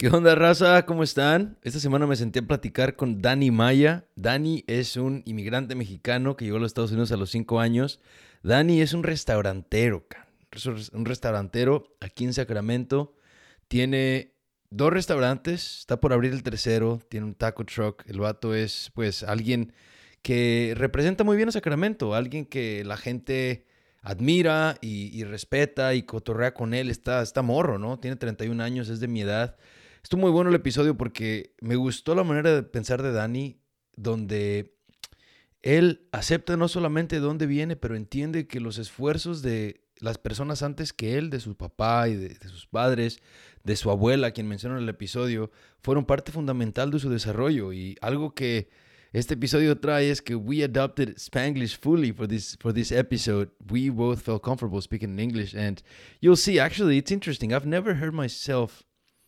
¿Qué 0.00 0.10
onda, 0.10 0.36
raza? 0.36 0.86
¿Cómo 0.86 1.02
están? 1.02 1.58
Esta 1.64 1.80
semana 1.80 2.06
me 2.06 2.14
senté 2.14 2.38
a 2.38 2.46
platicar 2.46 2.94
con 2.94 3.20
Dani 3.20 3.50
Maya. 3.50 4.06
Dani 4.14 4.62
es 4.68 4.96
un 4.96 5.24
inmigrante 5.26 5.74
mexicano 5.74 6.36
que 6.36 6.44
llegó 6.44 6.58
a 6.58 6.60
los 6.60 6.70
Estados 6.70 6.92
Unidos 6.92 7.10
a 7.10 7.16
los 7.16 7.30
5 7.30 7.58
años. 7.58 7.98
Dani 8.44 8.80
es 8.80 8.92
un 8.92 9.02
restaurantero, 9.02 10.06
un 10.92 11.04
restaurantero 11.04 11.96
aquí 11.98 12.22
en 12.22 12.32
Sacramento. 12.32 13.16
Tiene 13.66 14.36
dos 14.70 14.92
restaurantes, 14.92 15.80
está 15.80 15.98
por 15.98 16.12
abrir 16.12 16.32
el 16.32 16.44
tercero, 16.44 17.00
tiene 17.08 17.26
un 17.26 17.34
taco 17.34 17.64
truck. 17.64 18.04
El 18.06 18.20
vato 18.20 18.54
es, 18.54 18.92
pues, 18.94 19.24
alguien 19.24 19.72
que 20.22 20.74
representa 20.76 21.24
muy 21.24 21.36
bien 21.36 21.48
a 21.48 21.52
Sacramento, 21.52 22.14
alguien 22.14 22.46
que 22.46 22.84
la 22.84 22.98
gente 22.98 23.66
admira 24.00 24.78
y, 24.80 25.24
respeta 25.24 25.94
y 25.94 26.04
cotorrea 26.04 26.54
con 26.54 26.72
él. 26.72 26.88
Está, 26.88 27.20
está 27.20 27.42
morro, 27.42 27.80
¿no? 27.80 27.98
Tiene 27.98 28.14
31 28.14 28.62
años, 28.62 28.88
es 28.90 29.00
de 29.00 29.08
mi 29.08 29.22
edad. 29.22 29.56
Estuvo 30.08 30.22
muy 30.22 30.30
bueno 30.30 30.48
el 30.48 30.56
episodio 30.56 30.96
porque 30.96 31.54
me 31.60 31.76
gustó 31.76 32.14
la 32.14 32.24
manera 32.24 32.54
de 32.54 32.62
pensar 32.62 33.02
de 33.02 33.12
Dani, 33.12 33.60
donde 33.94 34.74
él 35.60 36.08
acepta 36.12 36.56
no 36.56 36.66
solamente 36.68 37.16
de 37.16 37.20
dónde 37.20 37.44
viene, 37.44 37.76
pero 37.76 37.94
entiende 37.94 38.46
que 38.46 38.58
los 38.58 38.78
esfuerzos 38.78 39.42
de 39.42 39.82
las 39.98 40.16
personas 40.16 40.62
antes 40.62 40.94
que 40.94 41.18
él, 41.18 41.28
de 41.28 41.40
su 41.40 41.58
papá 41.58 42.08
y 42.08 42.14
de, 42.16 42.36
sus 42.48 42.66
padres, 42.66 43.20
de 43.64 43.76
su 43.76 43.90
abuela, 43.90 44.30
quien 44.30 44.48
menciona 44.48 44.78
en 44.78 44.84
el 44.84 44.88
episodio, 44.88 45.50
fueron 45.82 46.06
parte 46.06 46.32
fundamental 46.32 46.90
de 46.90 47.00
su 47.00 47.10
desarrollo 47.10 47.74
y 47.74 47.98
algo 48.00 48.34
que 48.34 48.70
este 49.12 49.34
episodio 49.34 49.78
trae 49.78 50.10
es 50.10 50.22
que 50.22 50.36
we 50.36 50.64
adopted 50.64 51.18
Spanglish 51.18 51.78
fully 51.78 52.12
for 52.12 52.26
this 52.26 52.56
for 52.60 52.72
this 52.72 52.92
episode. 52.92 53.50
We 53.70 53.90
both 53.90 54.22
felt 54.22 54.42
comfortable 54.42 54.80
speaking 54.80 55.10
in 55.10 55.18
English, 55.18 55.54
and 55.54 55.82
you'll 56.22 56.38
see. 56.38 56.58
Actually, 56.58 56.96
it's 56.96 57.12
interesting. 57.12 57.52
I've 57.52 57.66
never 57.66 57.96
heard 57.96 58.14
myself 58.14 58.84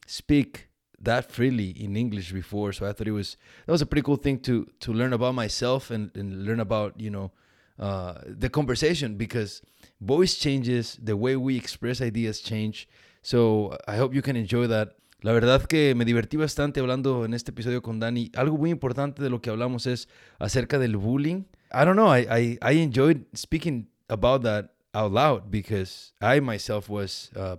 speak 0.06 0.69
that 1.00 1.30
freely 1.30 1.70
in 1.70 1.96
English 1.96 2.32
before, 2.32 2.72
so 2.72 2.86
I 2.86 2.92
thought 2.92 3.08
it 3.08 3.12
was 3.12 3.36
that 3.66 3.72
was 3.72 3.82
a 3.82 3.86
pretty 3.86 4.02
cool 4.02 4.16
thing 4.16 4.38
to 4.40 4.66
to 4.80 4.92
learn 4.92 5.12
about 5.12 5.34
myself 5.34 5.90
and, 5.90 6.10
and 6.16 6.44
learn 6.44 6.60
about 6.60 7.00
you 7.00 7.10
know 7.10 7.32
uh, 7.78 8.14
the 8.26 8.48
conversation 8.48 9.16
because 9.16 9.62
voice 10.00 10.36
changes, 10.36 10.98
the 11.02 11.16
way 11.16 11.36
we 11.36 11.56
express 11.56 12.00
ideas 12.00 12.40
change. 12.40 12.88
So 13.22 13.76
I 13.86 13.96
hope 13.96 14.14
you 14.14 14.22
can 14.22 14.36
enjoy 14.36 14.66
that 14.68 14.96
La 15.22 15.32
verdad 15.32 15.66
que 15.66 15.94
me 15.94 16.06
divertí 16.06 16.38
bastante 16.38 16.80
hablando 16.80 17.26
en 17.26 17.34
este 17.34 17.50
episodio 17.50 17.82
con 17.82 18.00
Dani. 18.00 18.30
Algo 18.34 18.56
muy 18.56 18.70
importante 18.70 19.22
de 19.22 19.28
lo 19.28 19.42
que 19.42 19.50
hablamos 19.50 19.86
es 19.86 20.08
acerca 20.38 20.78
del 20.78 20.96
bullying. 20.96 21.44
I 21.72 21.84
don't 21.84 21.94
know, 21.94 22.10
I, 22.10 22.26
I, 22.30 22.58
I 22.62 22.82
enjoyed 22.82 23.26
speaking 23.34 23.90
about 24.08 24.42
that 24.44 24.70
out 24.94 25.12
loud 25.12 25.50
because 25.50 26.14
I 26.22 26.40
myself 26.40 26.88
was 26.88 27.30
uh, 27.36 27.56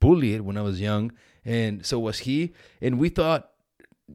bullied 0.00 0.40
when 0.40 0.56
I 0.56 0.62
was 0.62 0.80
young, 0.80 1.12
and 1.44 1.84
so 1.84 1.98
was 1.98 2.20
he. 2.20 2.52
And 2.80 2.98
we 2.98 3.08
thought, 3.08 3.50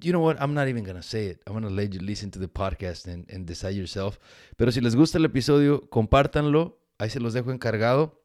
you 0.01 0.11
know 0.11 0.19
what, 0.19 0.41
I'm 0.41 0.53
not 0.53 0.67
even 0.67 0.83
going 0.83 0.97
to 0.97 1.03
say 1.03 1.27
it. 1.27 1.41
I'm 1.47 1.53
going 1.53 1.63
to 1.63 1.69
let 1.69 1.93
you 1.93 1.99
listen 1.99 2.31
to 2.31 2.39
the 2.39 2.47
podcast 2.47 3.07
and, 3.07 3.25
and 3.29 3.45
decide 3.45 3.75
yourself. 3.75 4.19
Pero 4.57 4.71
si 4.71 4.81
les 4.81 4.95
gusta 4.95 5.17
el 5.17 5.25
episodio, 5.25 5.89
compártanlo. 5.89 6.79
Ahí 6.99 7.09
se 7.09 7.19
los 7.19 7.33
dejo 7.33 7.51
encargado. 7.51 8.21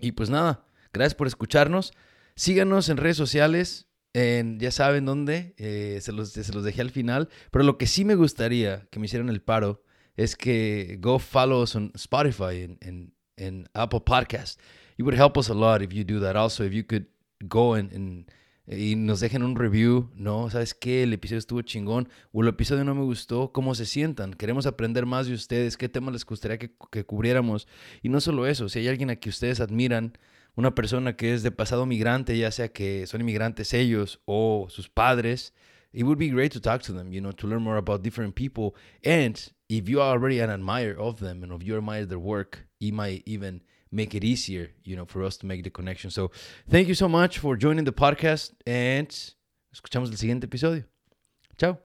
Y 0.00 0.12
pues 0.12 0.30
nada, 0.30 0.64
gracias 0.92 1.14
por 1.14 1.26
escucharnos. 1.26 1.92
Síganos 2.36 2.88
en 2.88 2.96
redes 2.96 3.16
sociales, 3.16 3.86
en, 4.14 4.58
ya 4.58 4.70
saben 4.70 5.04
dónde, 5.04 5.54
eh, 5.58 5.98
se, 6.00 6.12
los, 6.12 6.30
se 6.30 6.52
los 6.52 6.64
dejé 6.64 6.80
al 6.80 6.90
final, 6.90 7.28
pero 7.50 7.64
lo 7.64 7.76
que 7.76 7.86
sí 7.86 8.04
me 8.04 8.14
gustaría 8.14 8.86
que 8.90 8.98
me 8.98 9.06
hicieran 9.06 9.28
el 9.28 9.42
paro 9.42 9.82
es 10.16 10.36
que 10.36 10.96
go 11.00 11.18
follow 11.18 11.62
us 11.62 11.74
on 11.76 11.92
Spotify 11.94 12.64
and, 12.64 13.12
and, 13.38 13.68
Apple 13.74 14.00
Podcast. 14.00 14.58
It 14.96 15.02
would 15.02 15.18
help 15.18 15.38
us 15.38 15.48
a 15.48 15.54
lot 15.54 15.82
if 15.82 15.92
you 15.92 16.04
do 16.04 16.20
that. 16.20 16.36
Also, 16.36 16.64
if 16.64 16.72
you 16.72 16.84
could 16.84 17.06
go 17.40 17.74
and, 17.74 18.26
y 18.66 18.94
nos 18.94 19.20
dejen 19.20 19.42
un 19.42 19.56
review, 19.56 20.10
¿no? 20.14 20.48
¿Sabes 20.50 20.74
qué? 20.74 21.02
El 21.02 21.12
episodio 21.12 21.38
estuvo 21.38 21.62
chingón 21.62 22.08
o 22.32 22.42
el 22.42 22.48
episodio 22.48 22.84
no 22.84 22.94
me 22.94 23.02
gustó, 23.02 23.52
¿cómo 23.52 23.74
se 23.74 23.86
sientan? 23.86 24.32
Queremos 24.34 24.66
aprender 24.66 25.06
más 25.06 25.26
de 25.26 25.34
ustedes, 25.34 25.76
qué 25.76 25.88
temas 25.88 26.12
les 26.12 26.24
gustaría 26.24 26.58
que, 26.58 26.72
que 26.90 27.04
cubriéramos. 27.04 27.66
Y 28.02 28.08
no 28.08 28.20
solo 28.20 28.46
eso, 28.46 28.68
si 28.68 28.78
hay 28.78 28.88
alguien 28.88 29.10
a 29.10 29.16
quien 29.16 29.30
ustedes 29.30 29.60
admiran, 29.60 30.12
una 30.56 30.74
persona 30.74 31.16
que 31.16 31.32
es 31.34 31.42
de 31.42 31.50
pasado 31.50 31.86
migrante, 31.86 32.36
ya 32.36 32.50
sea 32.50 32.68
que 32.68 33.06
son 33.06 33.20
inmigrantes 33.20 33.72
ellos 33.72 34.20
o 34.24 34.66
sus 34.68 34.88
padres, 34.88 35.54
it 35.92 36.04
would 36.04 36.18
be 36.18 36.28
great 36.28 36.52
to 36.52 36.60
talk 36.60 36.82
to 36.82 36.92
them, 36.92 37.10
you 37.12 37.20
know, 37.20 37.32
to 37.32 37.46
learn 37.46 37.62
more 37.62 37.78
about 37.78 38.02
different 38.02 38.34
people. 38.34 38.74
And 39.04 39.36
if 39.68 39.88
you 39.88 40.00
are 40.00 40.12
already 40.12 40.40
an 40.40 40.50
admirer 40.50 40.96
of 40.98 41.18
them 41.20 41.42
and 41.42 41.52
if 41.52 41.62
you 41.62 41.76
admire 41.76 42.06
their 42.06 42.18
work, 42.18 42.66
it 42.80 42.92
might 42.92 43.22
even 43.26 43.62
make 43.92 44.14
it 44.14 44.24
easier, 44.24 44.70
you 44.84 44.94
know, 44.94 45.04
for 45.04 45.22
us 45.24 45.36
to 45.38 45.46
make 45.46 45.62
the 45.64 45.70
connection. 45.70 46.10
So 46.10 46.30
thank 46.68 46.88
you 46.88 46.94
so 46.94 47.08
much 47.08 47.38
for 47.38 47.56
joining 47.56 47.84
the 47.84 47.92
podcast 47.92 48.52
and 48.66 49.08
escuchamos 49.72 50.10
el 50.10 50.16
siguiente 50.16 50.46
episodio. 50.46 50.84
Chao. 51.58 51.78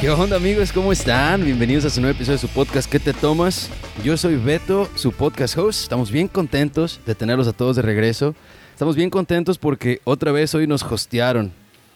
¿Qué 0.00 0.10
onda 0.10 0.36
amigos? 0.36 0.70
¿Cómo 0.70 0.92
están? 0.92 1.44
Bienvenidos 1.44 1.86
a 1.86 1.90
su 1.90 2.00
nuevo 2.00 2.14
episodio 2.14 2.36
de 2.36 2.46
su 2.46 2.48
podcast 2.48 2.90
¿Qué 2.90 3.00
te 3.00 3.14
tomas? 3.14 3.70
Yo 4.04 4.18
soy 4.18 4.36
Beto, 4.36 4.86
su 4.96 5.12
podcast 5.12 5.56
host. 5.56 5.82
Estamos 5.82 6.10
bien 6.10 6.28
contentos 6.28 7.00
de 7.06 7.14
tenerlos 7.14 7.48
a 7.48 7.54
todos 7.54 7.76
de 7.76 7.82
regreso. 7.82 8.34
Estamos 8.72 8.96
bien 8.96 9.08
contentos 9.08 9.56
porque 9.56 10.02
otra 10.04 10.30
vez 10.30 10.54
hoy 10.54 10.66
nos 10.66 10.82
hostearon. 10.82 11.52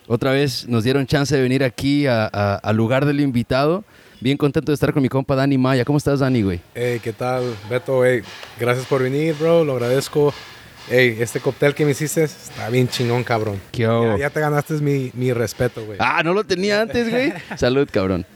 Otra 0.07 0.33
vez 0.33 0.67
nos 0.67 0.85
dieron 0.85 1.07
chance 1.07 1.37
de 1.37 1.43
venir 1.43 1.63
aquí 1.63 2.07
al 2.07 2.77
lugar 2.77 3.05
del 3.05 3.21
invitado. 3.21 3.85
Bien 4.21 4.37
contento 4.37 4.73
de 4.73 4.75
estar 4.75 4.93
con 4.93 5.01
mi 5.01 5.09
compa 5.09 5.37
Dani 5.37 5.57
Maya. 5.57 5.85
¿Cómo 5.85 5.97
estás, 5.97 6.19
Dani, 6.19 6.43
güey? 6.43 6.61
Hey, 6.75 7.01
¿qué 7.01 7.13
tal, 7.13 7.55
Beto? 7.71 8.05
Hey, 8.05 8.23
gracias 8.59 8.85
por 8.87 9.01
venir, 9.01 9.37
bro. 9.39 9.65
Lo 9.65 9.75
agradezco. 9.75 10.35
Ey, 10.91 11.19
este 11.21 11.39
cóctel 11.39 11.73
que 11.73 11.85
me 11.85 11.93
hiciste 11.93 12.25
está 12.25 12.69
bien 12.69 12.89
chingón, 12.89 13.23
cabrón. 13.23 13.61
¿Qué 13.71 13.83
ya, 13.83 14.19
ya, 14.19 14.31
te 14.31 14.41
ganaste 14.41 14.75
mi, 14.75 15.13
mi 15.15 15.33
respeto, 15.33 15.85
güey. 15.85 15.99
Ah, 16.01 16.23
no 16.25 16.35
lo 16.35 16.43
tenía 16.43 16.81
antes, 16.81 17.09
güey. 17.09 17.33
Salud, 17.57 17.89
cabrón. 17.93 18.27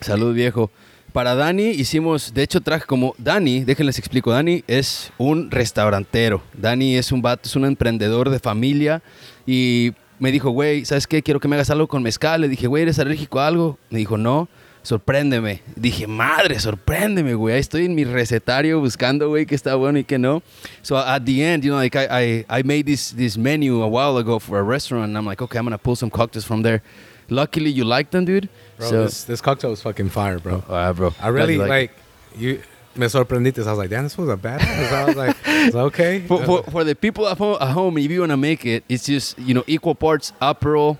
Salud, 0.00 0.34
viejo. 0.34 0.70
Para 1.14 1.34
Dani 1.34 1.70
hicimos, 1.70 2.34
de 2.34 2.42
hecho 2.42 2.60
traje 2.60 2.84
como 2.84 3.14
Dani, 3.16 3.64
déjenles 3.64 3.98
explico, 3.98 4.32
Dani 4.32 4.64
es 4.66 5.12
un 5.16 5.50
restaurantero. 5.50 6.42
Dani 6.52 6.96
es 6.96 7.10
un 7.10 7.22
vato, 7.22 7.48
es 7.48 7.56
un 7.56 7.64
emprendedor 7.64 8.28
de 8.28 8.38
familia 8.38 9.00
y 9.46 9.94
me 10.18 10.30
dijo, 10.30 10.50
güey, 10.50 10.84
¿sabes 10.84 11.06
qué? 11.06 11.22
Quiero 11.22 11.40
que 11.40 11.48
me 11.48 11.56
hagas 11.56 11.70
algo 11.70 11.86
con 11.86 12.02
mezcal. 12.02 12.42
Le 12.42 12.48
dije, 12.48 12.66
güey, 12.66 12.82
¿eres 12.82 12.98
alérgico 12.98 13.40
a 13.40 13.46
algo? 13.46 13.78
Me 13.88 14.00
dijo, 14.00 14.18
no 14.18 14.48
sorpréndeme. 14.84 15.60
Dije, 15.74 16.06
madre, 16.06 16.60
sorpréndeme, 16.60 17.34
güey. 17.34 17.54
Ahí 17.54 17.60
estoy 17.60 17.86
en 17.86 17.94
mi 17.94 18.04
recetario 18.04 18.78
buscando, 18.78 19.28
güey, 19.28 19.46
que 19.46 19.56
está 19.56 19.74
bueno 19.74 19.98
y 19.98 20.04
que 20.04 20.18
no. 20.18 20.42
So 20.82 20.96
at 20.96 21.24
the 21.24 21.42
end, 21.42 21.64
you 21.64 21.70
know, 21.70 21.80
like 21.80 21.96
I, 21.96 22.06
I, 22.10 22.44
I 22.60 22.62
made 22.62 22.84
this, 22.84 23.10
this 23.10 23.36
menu 23.36 23.82
a 23.82 23.88
while 23.88 24.16
ago 24.18 24.38
for 24.38 24.58
a 24.58 24.62
restaurant. 24.62 25.06
And 25.06 25.18
I'm 25.18 25.26
like, 25.26 25.42
okay, 25.42 25.58
I'm 25.58 25.64
going 25.64 25.72
to 25.72 25.78
pull 25.78 25.96
some 25.96 26.10
cocktails 26.10 26.44
from 26.44 26.62
there. 26.62 26.82
Luckily, 27.30 27.70
you 27.70 27.84
like 27.84 28.10
them, 28.10 28.26
dude. 28.26 28.48
Bro, 28.76 28.90
so, 28.90 29.04
this, 29.04 29.24
this 29.24 29.40
cocktail 29.40 29.70
was 29.70 29.82
fucking 29.82 30.10
fire, 30.10 30.38
bro. 30.38 30.62
Oh, 30.68 30.74
uh, 30.74 30.92
bro. 30.92 31.14
I 31.20 31.28
really 31.28 31.56
like, 31.56 31.68
like 31.68 31.92
you. 32.36 32.62
Me 32.96 33.06
sorprendiste. 33.06 33.66
I 33.66 33.70
was 33.70 33.78
like, 33.78 33.90
damn, 33.90 34.04
this 34.04 34.16
was 34.16 34.28
a 34.28 34.36
badass. 34.36 34.92
I 34.92 35.04
was 35.04 35.16
like, 35.16 35.36
it's 35.46 35.74
okay. 35.74 36.20
For, 36.20 36.44
for, 36.44 36.62
for 36.64 36.84
the 36.84 36.94
people 36.94 37.26
at 37.26 37.38
home, 37.38 37.56
at 37.60 37.70
home, 37.70 37.98
if 37.98 38.08
you 38.08 38.20
want 38.20 38.30
to 38.30 38.36
make 38.36 38.64
it, 38.64 38.84
it's 38.88 39.06
just, 39.06 39.36
you 39.38 39.52
know, 39.52 39.64
equal 39.66 39.96
parts 39.96 40.32
Aperol, 40.40 40.98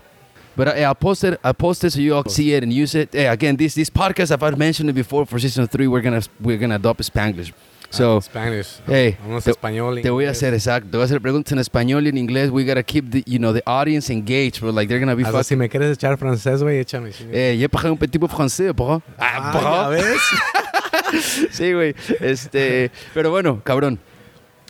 but 0.57 0.69
I, 0.69 0.85
I'll 0.85 0.95
post 0.95 1.25
it. 1.25 1.39
I 1.43 1.53
post 1.53 1.85
it 1.85 1.93
so 1.93 2.01
you 2.01 2.15
all 2.15 2.25
see 2.29 2.55
it 2.55 2.63
and 2.63 2.73
use 2.73 2.95
it. 2.95 3.11
Hey, 3.13 3.27
again, 3.27 3.57
this 3.57 3.75
this 3.75 3.91
podcast, 3.91 4.31
if 4.31 4.43
I've 4.43 4.59
mentioned 4.59 4.91
it 4.91 4.95
before 4.95 5.27
for 5.27 5.39
season 5.39 5.67
three, 5.67 5.87
we're 5.87 6.03
gonna 6.03 6.23
we're 6.41 6.59
gonna 6.59 6.77
adopt 6.77 7.03
Spanglish. 7.03 7.53
So, 7.91 8.17
ah, 8.17 8.21
Spanish. 8.21 8.81
Hey, 8.89 9.17
te, 9.45 9.51
español, 9.53 10.03
te 10.03 10.11
voy 10.11 10.25
a 10.25 10.31
hacer 10.31 10.53
exacto. 10.53 10.91
Te 10.91 10.97
voy 10.97 11.03
a 11.03 11.05
hacer 11.05 11.21
preguntas 11.21 11.53
en 11.53 11.61
español 11.61 12.07
y 12.07 12.09
en 12.09 12.19
inglés. 12.19 12.51
We 12.51 12.65
gotta 12.65 12.83
keep 12.83 13.11
the 13.11 13.23
you 13.25 13.39
know 13.39 13.53
the 13.53 13.63
audience 13.67 14.13
engaged. 14.13 14.61
Bro. 14.61 14.73
Like 14.73 14.89
they're 14.89 14.99
gonna 14.99 15.15
be. 15.15 15.25
Hasta 15.25 15.45
si 15.45 15.55
me 15.55 15.69
quieres 15.69 15.97
echar 15.97 16.19
francés, 16.19 16.63
güey, 16.63 16.81
échame. 16.81 17.13
Eh, 17.31 17.57
j'ai 17.59 17.69
parlé 17.69 17.91
un 17.91 17.97
petit 17.97 18.19
français, 18.29 18.73
bro. 18.73 19.01
Ah, 19.19 19.53
ah 19.53 19.89
bro. 19.89 19.91
ves? 19.91 21.51
sí, 21.53 21.73
güey. 21.73 21.95
Este, 22.21 22.91
pero 23.13 23.31
bueno, 23.31 23.61
cabrón. 23.63 24.01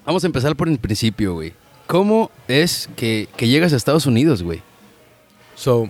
Vamos 0.05 0.23
a 0.23 0.27
empezar 0.27 0.55
por 0.55 0.69
el 0.69 0.79
principio, 0.79 1.33
güey. 1.33 1.55
¿Cómo 1.87 2.31
es 2.47 2.91
que, 2.95 3.27
que 3.39 3.49
llegas 3.49 3.73
a 3.73 3.77
Estados 3.77 4.05
Unidos, 4.05 4.43
güey? 4.43 4.63
So, 5.55 5.89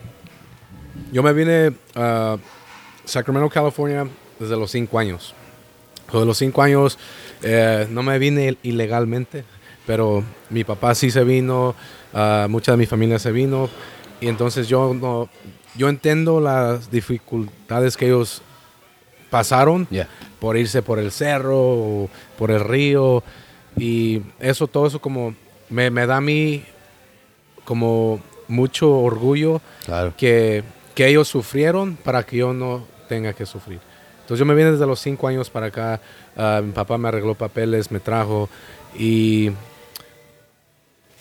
yo 1.13 1.23
me 1.23 1.33
vine 1.33 1.75
a 1.95 2.37
Sacramento, 3.05 3.49
California 3.49 4.07
desde 4.39 4.57
los 4.57 4.71
cinco 4.71 4.99
años. 4.99 5.35
Desde 6.13 6.27
los 6.27 6.39
cinco 6.39 6.63
años 6.63 6.99
eh, 7.43 7.87
no 7.91 8.03
me 8.03 8.19
vine 8.19 8.57
ilegalmente, 8.63 9.45
pero 9.87 10.23
mi 10.51 10.65
papá 10.65 10.95
sí 10.95 11.11
se 11.11 11.25
vino, 11.25 11.75
uh, 12.13 12.49
mucha 12.49 12.73
de 12.73 12.79
mi 12.79 12.87
familia 12.87 13.19
se 13.19 13.33
vino, 13.33 13.69
y 14.21 14.29
entonces 14.29 14.69
yo 14.69 14.95
no, 14.95 15.29
yo 15.77 15.89
entiendo 15.89 16.41
las 16.41 16.91
dificultades 16.91 17.97
que 17.97 18.07
ellos 18.07 18.43
pasaron 19.31 19.89
por 20.41 20.57
irse 20.57 20.83
por 20.83 20.99
el 20.99 21.11
cerro 21.11 21.59
o 21.59 22.11
por 22.39 22.51
el 22.51 22.61
río, 22.61 23.23
y 23.77 24.23
eso, 24.39 24.67
todo 24.69 24.87
eso 24.87 25.01
como 25.01 25.35
me, 25.69 25.91
me 25.91 26.07
da 26.07 26.19
a 26.19 26.21
mí 26.21 26.65
como 27.65 28.21
mucho 28.49 28.91
orgullo 28.99 29.61
que, 30.17 30.65
que, 30.95 31.07
ellos 31.07 31.29
sufrieron 31.29 31.97
para 31.97 32.25
que 32.25 32.39
yo 32.39 32.53
no 32.53 32.85
tenga 33.09 33.33
que 33.33 33.47
sufrir. 33.47 33.81
Entonces 34.23 34.39
yo 34.39 34.47
me 34.47 34.55
vine 34.55 34.73
desde 34.73 34.87
los 34.87 35.01
cinco 35.01 35.29
años 35.29 35.51
para 35.51 35.67
acá, 35.67 36.01
ah, 36.37 36.61
mi 36.65 36.73
papá 36.73 36.97
me 36.99 37.09
arregló 37.09 37.35
papeles, 37.35 37.91
me 37.91 38.01
trajo 38.01 38.49
y 38.99 39.51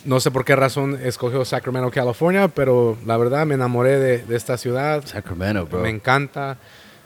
no 0.04 0.20
sé 0.20 0.30
por 0.30 0.44
qué 0.44 0.54
razón 0.54 0.98
escogió 1.02 1.44
Sacramento, 1.44 1.90
California, 1.90 2.48
pero 2.48 2.96
la 3.06 3.16
verdad 3.16 3.46
me 3.46 3.54
enamoré 3.54 3.98
de, 3.98 4.18
de 4.18 4.36
esta 4.36 4.56
ciudad. 4.56 5.04
Sacramento, 5.06 5.66
bro. 5.66 5.80
Me 5.80 5.90
encanta. 5.90 6.58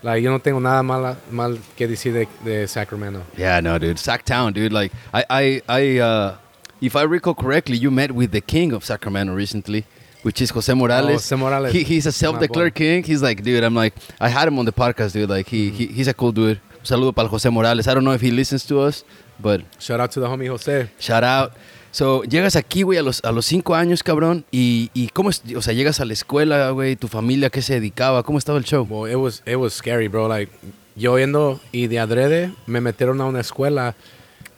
Like, 0.03 0.23
yo 0.23 0.31
no 0.31 0.39
tengo 0.39 0.61
nada 0.61 0.83
mal, 0.83 1.17
mal 1.31 1.59
que 1.77 1.89
decir 1.89 2.13
de, 2.13 2.29
de 2.45 2.69
Sacramento. 2.69 3.23
Yeah, 3.37 3.61
no, 3.61 3.79
dude. 3.79 3.99
Sacktown, 3.99 4.53
dude. 4.53 4.73
Like, 4.73 4.95
I, 5.13 5.25
I, 5.29 5.63
I, 5.69 5.99
uh, 6.01 6.37
if 6.81 6.95
I 6.95 7.03
recall 7.03 7.35
correctly, 7.35 7.77
you 7.77 7.91
met 7.91 8.13
with 8.13 8.31
the 8.31 8.41
king 8.41 8.73
of 8.73 8.85
Sacramento 8.85 9.35
recently, 9.35 9.85
which 10.23 10.41
is 10.41 10.51
Jose 10.51 10.73
Morales. 10.75 11.11
Oh, 11.11 11.13
Jose 11.15 11.37
Morales. 11.37 11.73
He, 11.73 11.83
he's 11.85 12.07
a 12.07 12.13
self-declared 12.13 12.75
king. 12.75 13.03
He's 13.05 13.23
like, 13.23 13.43
dude, 13.43 13.63
I'm 13.65 13.75
like, 13.75 13.95
I 14.21 14.29
had 14.29 14.49
him 14.49 14.59
on 14.59 14.65
the 14.65 14.73
podcast, 14.73 15.13
dude. 15.13 15.29
Like, 15.31 15.49
he, 15.49 15.71
he 15.71 15.87
he's 15.87 16.09
a 16.09 16.15
cool 16.15 16.33
dude. 16.33 16.61
Un 16.81 16.85
saludo 16.85 17.13
para 17.15 17.29
Jose 17.29 17.49
Morales. 17.51 17.87
I 17.89 17.95
don't 17.95 18.05
know 18.05 18.13
if 18.15 18.21
he 18.21 18.31
listens 18.31 18.65
to 18.67 18.81
us, 18.81 19.05
but 19.41 19.63
Shout 19.79 20.01
out 20.01 20.11
to 20.13 20.21
the 20.21 20.27
homie 20.27 20.49
Jose. 20.49 20.89
shout 20.99 21.25
out. 21.25 21.53
So, 21.91 22.23
llegas 22.23 22.55
aquí, 22.55 22.83
güey, 22.83 22.99
a 22.99 23.03
los, 23.03 23.25
a 23.25 23.33
los 23.33 23.47
cinco 23.47 23.75
años, 23.75 24.03
cabrón, 24.03 24.45
y, 24.53 24.91
y 24.93 25.09
¿cómo 25.09 25.31
es? 25.31 25.43
O 25.57 25.63
sea, 25.63 25.73
llegas 25.73 26.01
a 26.01 26.05
la 26.05 26.13
escuela, 26.13 26.71
güey, 26.71 26.97
tu 26.97 27.09
familia, 27.09 27.49
¿qué 27.49 27.63
se 27.63 27.75
dedicaba? 27.75 28.23
¿Cómo 28.23 28.39
estaba 28.39 28.59
el 28.59 28.65
show? 28.65 28.87
Well, 28.89 29.11
it 29.11 29.17
was, 29.17 29.43
it 29.47 29.57
was 29.57 29.73
scary, 29.73 30.07
bro. 30.07 30.29
Like, 30.29 30.53
yo 30.97 31.19
yendo 31.19 31.61
y 31.73 31.87
de 31.87 31.99
adrede 31.99 32.53
me 32.67 32.81
metieron 32.83 33.21
a 33.23 33.25
una 33.25 33.41
escuela 33.41 33.95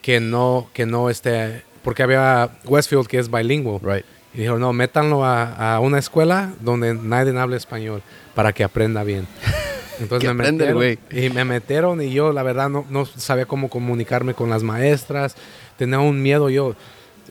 que 0.03 0.19
no, 0.21 0.69
que 0.75 0.87
no 0.87 1.09
este, 1.09 1.63
porque 1.85 2.03
había 2.03 2.51
Westfield 2.65 3.07
que 3.07 3.19
es 3.19 3.31
bilingüe. 3.31 3.79
Right. 3.81 4.05
Y 4.35 4.39
dijeron, 4.39 4.61
no, 4.61 4.73
métanlo 4.73 5.25
a, 5.25 5.75
a 5.75 5.81
una 5.81 5.99
escuela 5.99 6.51
donde 6.61 6.95
nadie 6.95 7.37
habla 7.39 7.57
español 7.57 8.03
para 8.35 8.53
que 8.53 8.63
aprenda 8.65 9.03
bien. 9.05 9.27
Entonces 10.01 10.29
me 10.35 10.45
metieron, 10.53 10.79
y 11.11 11.31
me 11.31 11.45
metieron 11.45 12.01
y 12.01 12.11
yo 12.11 12.33
la 12.33 12.43
verdad 12.43 12.71
no, 12.71 12.87
no 12.89 13.05
sabía 13.05 13.45
cómo 13.47 13.69
comunicarme 13.69 14.33
con 14.35 14.49
las 14.49 14.63
maestras. 14.63 15.35
Tenía 15.77 15.99
un 15.99 16.23
miedo 16.23 16.49
yo. 16.49 16.75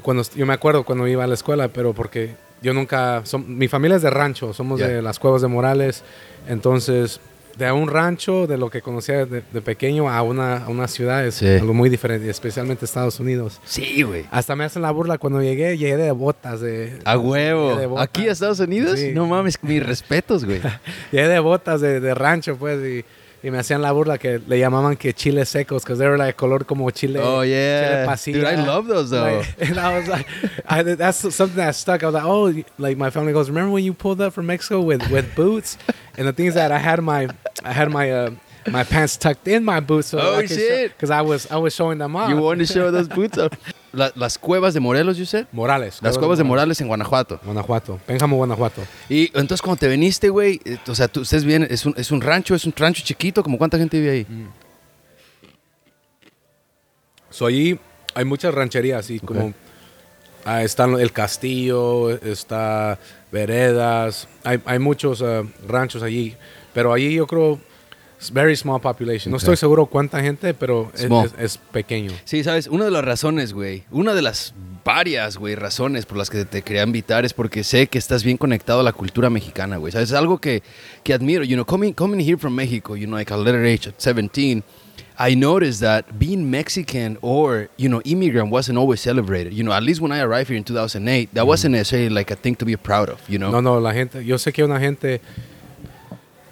Cuando, 0.03 0.23
yo 0.35 0.45
me 0.45 0.53
acuerdo 0.53 0.83
cuando 0.83 1.07
iba 1.07 1.23
a 1.23 1.27
la 1.27 1.33
escuela, 1.33 1.67
pero 1.69 1.93
porque 1.93 2.35
yo 2.61 2.73
nunca... 2.73 3.21
son- 3.25 3.57
mi 3.57 3.67
familia 3.67 3.95
es 3.97 4.03
de 4.03 4.09
rancho, 4.11 4.53
somos 4.53 4.79
de 4.87 5.01
las 5.01 5.17
Cuevas 5.19 5.41
de 5.41 5.47
Morales. 5.47 6.03
Entonces, 6.47 7.19
de 7.59 7.71
un 7.71 7.89
rancho, 7.89 8.47
de 8.47 8.57
lo 8.57 8.69
que 8.69 8.81
conocía 8.81 9.25
de, 9.25 9.43
de 9.51 9.61
pequeño 9.61 10.09
a 10.09 10.21
una, 10.23 10.63
a 10.65 10.69
una 10.69 10.87
ciudad 10.87 11.25
es 11.27 11.35
Sí. 11.35 11.45
algo 11.47 11.73
muy 11.73 11.89
diferente, 11.89 12.29
especialmente 12.29 12.85
Estados 12.85 13.19
Unidos. 13.19 13.59
Sí, 13.65 14.01
güey. 14.03 14.25
Hasta 14.31 14.55
me 14.55 14.63
hacen 14.63 14.81
la 14.81 14.91
burla 14.91 15.17
cuando 15.17 15.41
llegué, 15.43 15.77
llegué 15.77 15.97
de 15.97 16.11
botas 16.11 16.61
de... 16.61 16.97
A 17.05 17.17
huevo. 17.17 17.75
de 17.75 17.85
botas. 17.85 18.03
¿Aquí 18.05 18.27
a 18.27 18.31
Estados 18.31 18.59
Unidos? 18.61 18.97
Sí. 18.99 19.11
No 19.13 19.27
mames, 19.27 19.61
mis 19.61 19.85
respetos, 19.85 20.45
güey. 20.45 20.61
Llegué 21.11 21.27
de 21.27 21.39
botas 21.39 21.81
de, 21.81 21.99
de 21.99 22.13
rancho, 22.15 22.55
pues, 22.57 22.79
y, 22.83 23.05
y 23.43 23.51
me 23.51 23.57
hacían 23.57 23.81
la 23.81 23.91
burla 23.91 24.17
que 24.17 24.39
le 24.39 24.59
llamaban 24.59 24.97
que 24.97 25.13
chiles 25.13 25.49
secos, 25.49 25.83
because 25.83 25.99
they 25.99 26.07
were 26.07 26.17
like 26.17 26.35
color 26.37 26.65
como 26.65 26.89
chile. 26.91 27.19
Oh, 27.21 27.41
yeah. 27.43 27.81
chile 27.81 28.05
pasilla. 28.05 28.33
Dude, 28.33 28.45
I 28.45 28.65
love 28.65 28.87
those, 28.87 29.09
though. 29.09 29.37
Like, 29.37 29.55
and 29.69 29.79
I 29.79 29.97
was 29.97 30.07
like, 30.07 30.27
I, 30.67 30.83
that's 30.83 31.19
something 31.33 31.55
that 31.57 31.75
stuck. 31.75 32.03
I 32.03 32.07
was 32.07 32.15
like, 32.15 32.25
oh, 32.25 32.53
like 32.77 32.97
my 32.97 33.09
family 33.09 33.33
goes, 33.33 33.49
remember 33.49 33.71
when 33.71 33.83
you 33.83 33.93
pulled 33.93 34.21
up 34.21 34.33
from 34.33 34.47
Mexico 34.47 34.81
with, 34.81 35.09
with 35.09 35.33
boots? 35.35 35.77
and 36.17 36.27
the 36.27 36.33
thing 36.33 36.47
is 36.47 36.55
that 36.55 36.71
I 36.71 36.79
had 36.79 37.01
my, 37.01 37.29
I 37.63 37.71
had 37.71 37.89
my, 37.91 38.11
uh, 38.11 38.31
my 38.69 38.83
pants 38.83 39.15
tucked 39.17 39.47
in 39.47 39.63
my 39.63 39.79
boots. 39.79 40.09
So 40.09 40.19
Oh, 40.19 40.45
shit. 40.45 40.91
Because 40.91 41.09
I 41.09 41.21
was, 41.21 41.49
I 41.49 41.57
was 41.57 41.73
showing 41.73 41.97
them 41.97 42.15
off. 42.15 42.29
You 42.29 42.37
wanted 42.37 42.67
to 42.67 42.73
show 42.73 42.91
those 42.91 43.07
boots 43.07 43.37
off. 43.37 43.51
La- 43.91 44.11
las 44.15 44.37
cuevas 44.37 44.73
de 44.73 44.79
Morelos, 44.79 45.17
you 45.17 45.25
said? 45.25 45.45
Morales. 45.51 45.99
Las 46.01 46.17
cuevas 46.17 46.37
de 46.37 46.43
Morales 46.43 46.79
en 46.81 46.87
Guanajuato. 46.87 47.39
Guanajuato. 47.43 47.99
Pénjamo, 48.05 48.35
Guanajuato. 48.35 48.81
Y 49.09 49.25
entonces 49.27 49.61
cuando 49.61 49.79
te 49.79 49.87
viniste, 49.87 50.29
güey, 50.29 50.61
eh, 50.65 50.77
o 50.87 50.93
sea, 50.95 51.07
tú, 51.07 51.21
ustedes 51.21 51.43
vienen, 51.43 51.67
es 51.71 51.85
un, 51.85 51.93
es 51.97 52.11
un 52.11 52.21
rancho, 52.21 52.53
es 52.55 52.65
un 52.65 52.73
rancho 52.75 53.01
chiquito, 53.03 53.41
¿como 53.41 53.57
cuánta 53.57 53.77
gente 53.77 53.99
vive 53.99 54.11
ahí? 54.11 54.27
So, 57.29 57.45
allí 57.45 57.79
hay 58.15 58.25
muchas 58.25 58.53
rancherías 58.53 59.09
y 59.09 59.19
como 59.19 59.53
ah, 60.45 60.63
están 60.63 60.99
el 60.99 61.11
castillo, 61.11 62.09
está 62.09 62.99
veredas, 63.31 64.27
hay, 64.43 64.59
hay 64.65 64.79
muchos 64.79 65.21
ah, 65.21 65.43
ranchos 65.67 66.01
allí, 66.03 66.35
pero 66.73 66.91
allí 66.93 67.13
yo 67.13 67.27
creo 67.27 67.59
very 68.33 68.55
small 68.55 68.79
population. 68.81 69.31
No 69.31 69.37
estoy 69.37 69.55
seguro 69.55 69.85
cuánta 69.85 70.21
gente, 70.21 70.53
pero 70.53 70.91
es, 70.93 71.01
Small. 71.01 71.27
es- 71.27 71.33
es 71.39 71.57
pequeño. 71.57 72.11
Sí, 72.25 72.43
sabes, 72.43 72.67
una 72.67 72.85
de 72.85 72.91
las 72.91 73.03
razones, 73.05 73.53
güey, 73.53 73.83
una 73.91 74.13
de 74.13 74.21
las 74.21 74.53
varias, 74.83 75.37
güey, 75.37 75.55
razones 75.55 76.05
por 76.05 76.17
las 76.17 76.29
que 76.29 76.45
te 76.45 76.61
quería 76.61 76.83
invitar 76.83 77.23
es 77.25 77.33
porque 77.33 77.63
sé 77.63 77.87
que 77.87 77.97
estás 77.97 78.23
bien 78.23 78.37
conectado 78.37 78.79
a 78.81 78.83
la 78.83 78.91
cultura 78.93 79.29
mexicana, 79.29 79.77
güey. 79.77 79.91
¿Sabes? 79.93 80.09
Es 80.09 80.15
algo 80.15 80.39
que, 80.39 80.63
que 81.03 81.13
admiro. 81.13 81.43
You 81.43 81.55
know, 81.55 81.65
coming, 81.65 81.93
coming 81.93 82.19
here 82.19 82.37
from 82.37 82.55
Mexico, 82.55 82.95
you 82.95 83.05
know, 83.05 83.17
like 83.17 83.31
a 83.33 83.37
little 83.37 83.65
age 83.65 83.87
at 83.87 83.95
17, 84.01 84.63
I 85.21 85.35
noticed 85.35 85.81
that 85.81 86.05
being 86.17 86.49
Mexican 86.49 87.17
or, 87.21 87.69
you 87.77 87.89
know, 87.89 88.01
immigrant 88.05 88.51
wasn't 88.51 88.77
always 88.77 89.01
celebrated. 89.01 89.51
You 89.53 89.63
know, 89.63 89.73
at 89.73 89.83
least 89.83 90.01
when 90.01 90.11
I 90.13 90.21
arrived 90.21 90.47
here 90.49 90.57
in 90.57 90.63
2008, 90.63 91.29
that 91.33 91.45
wasn't 91.45 91.73
necessarily 91.75 92.09
like 92.09 92.31
a 92.31 92.37
thing 92.37 92.55
to 92.55 92.65
be 92.65 92.75
proud 92.77 93.09
of, 93.09 93.19
you 93.29 93.37
know? 93.37 93.51
No, 93.51 93.61
no, 93.61 93.79
la 93.81 93.93
gente, 93.93 94.23
yo 94.25 94.37
sé 94.37 94.53
que 94.53 94.63
una 94.63 94.79
gente 94.79 95.19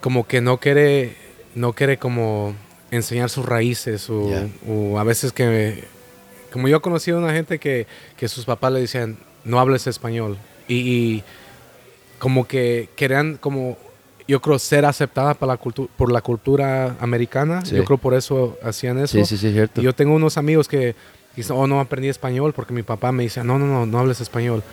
como 0.02 0.26
que 0.28 0.42
no 0.42 0.58
quiere, 0.58 1.16
no 1.56 1.74
quiere 1.74 1.98
como 1.98 2.54
enseñar 2.92 3.30
sus 3.30 3.46
raíces 3.46 4.10
o, 4.10 4.28
Yeah. 4.30 4.48
o 4.68 5.00
a 5.00 5.04
veces 5.04 5.32
que, 5.34 5.84
como 6.52 6.68
yo 6.68 6.78
he 6.78 6.82
conocido 6.82 7.18
a 7.18 7.22
una 7.22 7.34
gente 7.34 7.60
que, 7.60 7.86
que 8.16 8.28
sus 8.28 8.46
papás 8.46 8.72
le 8.74 8.80
decían, 8.82 9.18
no 9.44 9.60
hables 9.60 9.88
español 9.88 10.38
y, 10.68 10.76
y 10.76 11.24
como 12.20 12.48
que 12.48 12.90
querían 12.96 13.38
como, 13.38 13.78
yo 14.28 14.42
creo, 14.42 14.58
ser 14.60 14.86
aceptada 14.86 15.34
por 15.36 15.48
la, 15.48 15.58
por 15.58 16.12
la 16.12 16.22
cultura 16.22 16.96
americana, 17.00 17.64
Sí. 17.66 17.76
yo 17.76 17.84
creo 17.86 17.98
por 17.98 18.14
eso 18.14 18.58
hacían 18.64 18.98
eso. 19.00 19.18
Sí, 19.18 19.26
sí, 19.26 19.38
sí, 19.38 19.48
es 19.48 19.54
cierto. 19.54 19.82
Y 19.82 19.84
yo 19.84 19.94
tengo 19.94 20.16
unos 20.16 20.38
amigos 20.38 20.68
que 20.68 20.96
dicen, 21.36 21.56
oh, 21.58 21.68
no 21.68 21.80
aprendí 21.80 22.08
español 22.10 22.54
porque 22.54 22.74
mi 22.74 22.84
papá 22.84 23.12
me 23.12 23.24
dice, 23.24 23.44
no, 23.44 23.60
no, 23.60 23.68
no, 23.68 23.86
no 23.86 24.00
hables 24.00 24.20
español. 24.22 24.64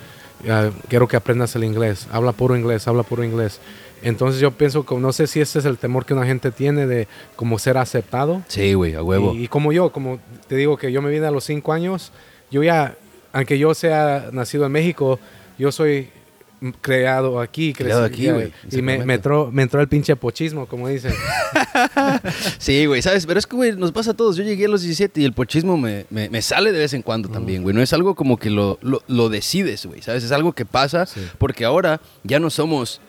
Quiero 0.88 1.08
que 1.08 1.16
aprendas 1.16 1.54
el 1.56 1.64
inglés. 1.64 2.06
Habla 2.12 2.32
puro 2.32 2.56
inglés, 2.56 2.86
habla 2.88 3.02
puro 3.02 3.22
inglés. 3.24 3.60
Entonces 4.04 4.40
yo 4.40 4.50
pienso 4.52 4.84
que 4.86 4.94
no 4.96 5.12
sé 5.12 5.26
si 5.26 5.40
ese 5.40 5.58
es 5.58 5.64
el 5.64 5.78
temor 5.78 6.04
que 6.04 6.14
una 6.14 6.26
gente 6.26 6.50
tiene 6.50 6.86
de 6.86 7.08
como 7.36 7.58
ser 7.58 7.76
aceptado. 7.78 8.42
Sí, 8.48 8.74
güey, 8.74 8.94
a 8.94 9.02
huevo. 9.02 9.34
Y, 9.34 9.44
y 9.44 9.48
como 9.48 9.72
yo, 9.72 9.90
como 9.90 10.20
te 10.46 10.56
digo 10.56 10.76
que 10.76 10.92
yo 10.92 11.02
me 11.02 11.10
vine 11.10 11.26
a 11.26 11.30
los 11.30 11.44
cinco 11.44 11.72
años, 11.72 12.12
yo 12.50 12.62
ya, 12.62 12.96
aunque 13.32 13.58
yo 13.58 13.74
sea 13.74 14.28
nacido 14.32 14.66
en 14.66 14.72
México, 14.72 15.18
yo 15.58 15.72
soy 15.72 16.08
creado 16.80 17.40
aquí. 17.40 17.72
Creado 17.72 18.04
aquí, 18.04 18.30
güey, 18.30 18.52
Y 18.70 18.80
me, 18.82 19.04
me, 19.04 19.14
entró, 19.14 19.50
me 19.52 19.62
entró 19.62 19.80
el 19.80 19.88
pinche 19.88 20.16
pochismo, 20.16 20.66
como 20.66 20.88
dicen. 20.88 21.12
Sí, 22.58 22.86
güey, 22.86 23.02
¿sabes? 23.02 23.26
Pero 23.26 23.38
es 23.38 23.46
que, 23.46 23.56
güey, 23.56 23.72
nos 23.76 23.92
pasa 23.92 24.12
a 24.12 24.14
todos. 24.14 24.36
Yo 24.36 24.44
llegué 24.44 24.66
a 24.66 24.68
los 24.68 24.82
17 24.82 25.20
y 25.20 25.24
el 25.24 25.32
pochismo 25.32 25.76
me, 25.76 26.06
me, 26.10 26.42
sale 26.42 26.72
de 26.72 26.78
vez 26.78 26.94
en 26.94 27.02
cuando 27.02 27.28
también, 27.28 27.62
güey. 27.62 27.74
No 27.74 27.82
es 27.82 27.92
algo 27.92 28.14
como 28.14 28.38
que 28.38 28.50
lo, 28.50 28.78
lo, 28.82 29.02
lo 29.06 29.28
decides, 29.28 29.84
güey, 29.86 30.02
¿sabes? 30.02 30.24
Es 30.24 30.32
algo 30.32 30.52
que 30.52 30.64
pasa 30.64 31.06
Sí. 31.06 31.20
porque 31.38 31.64
ahora 31.64 32.00
ya 32.22 32.38
no 32.38 32.50
somos... 32.50 33.00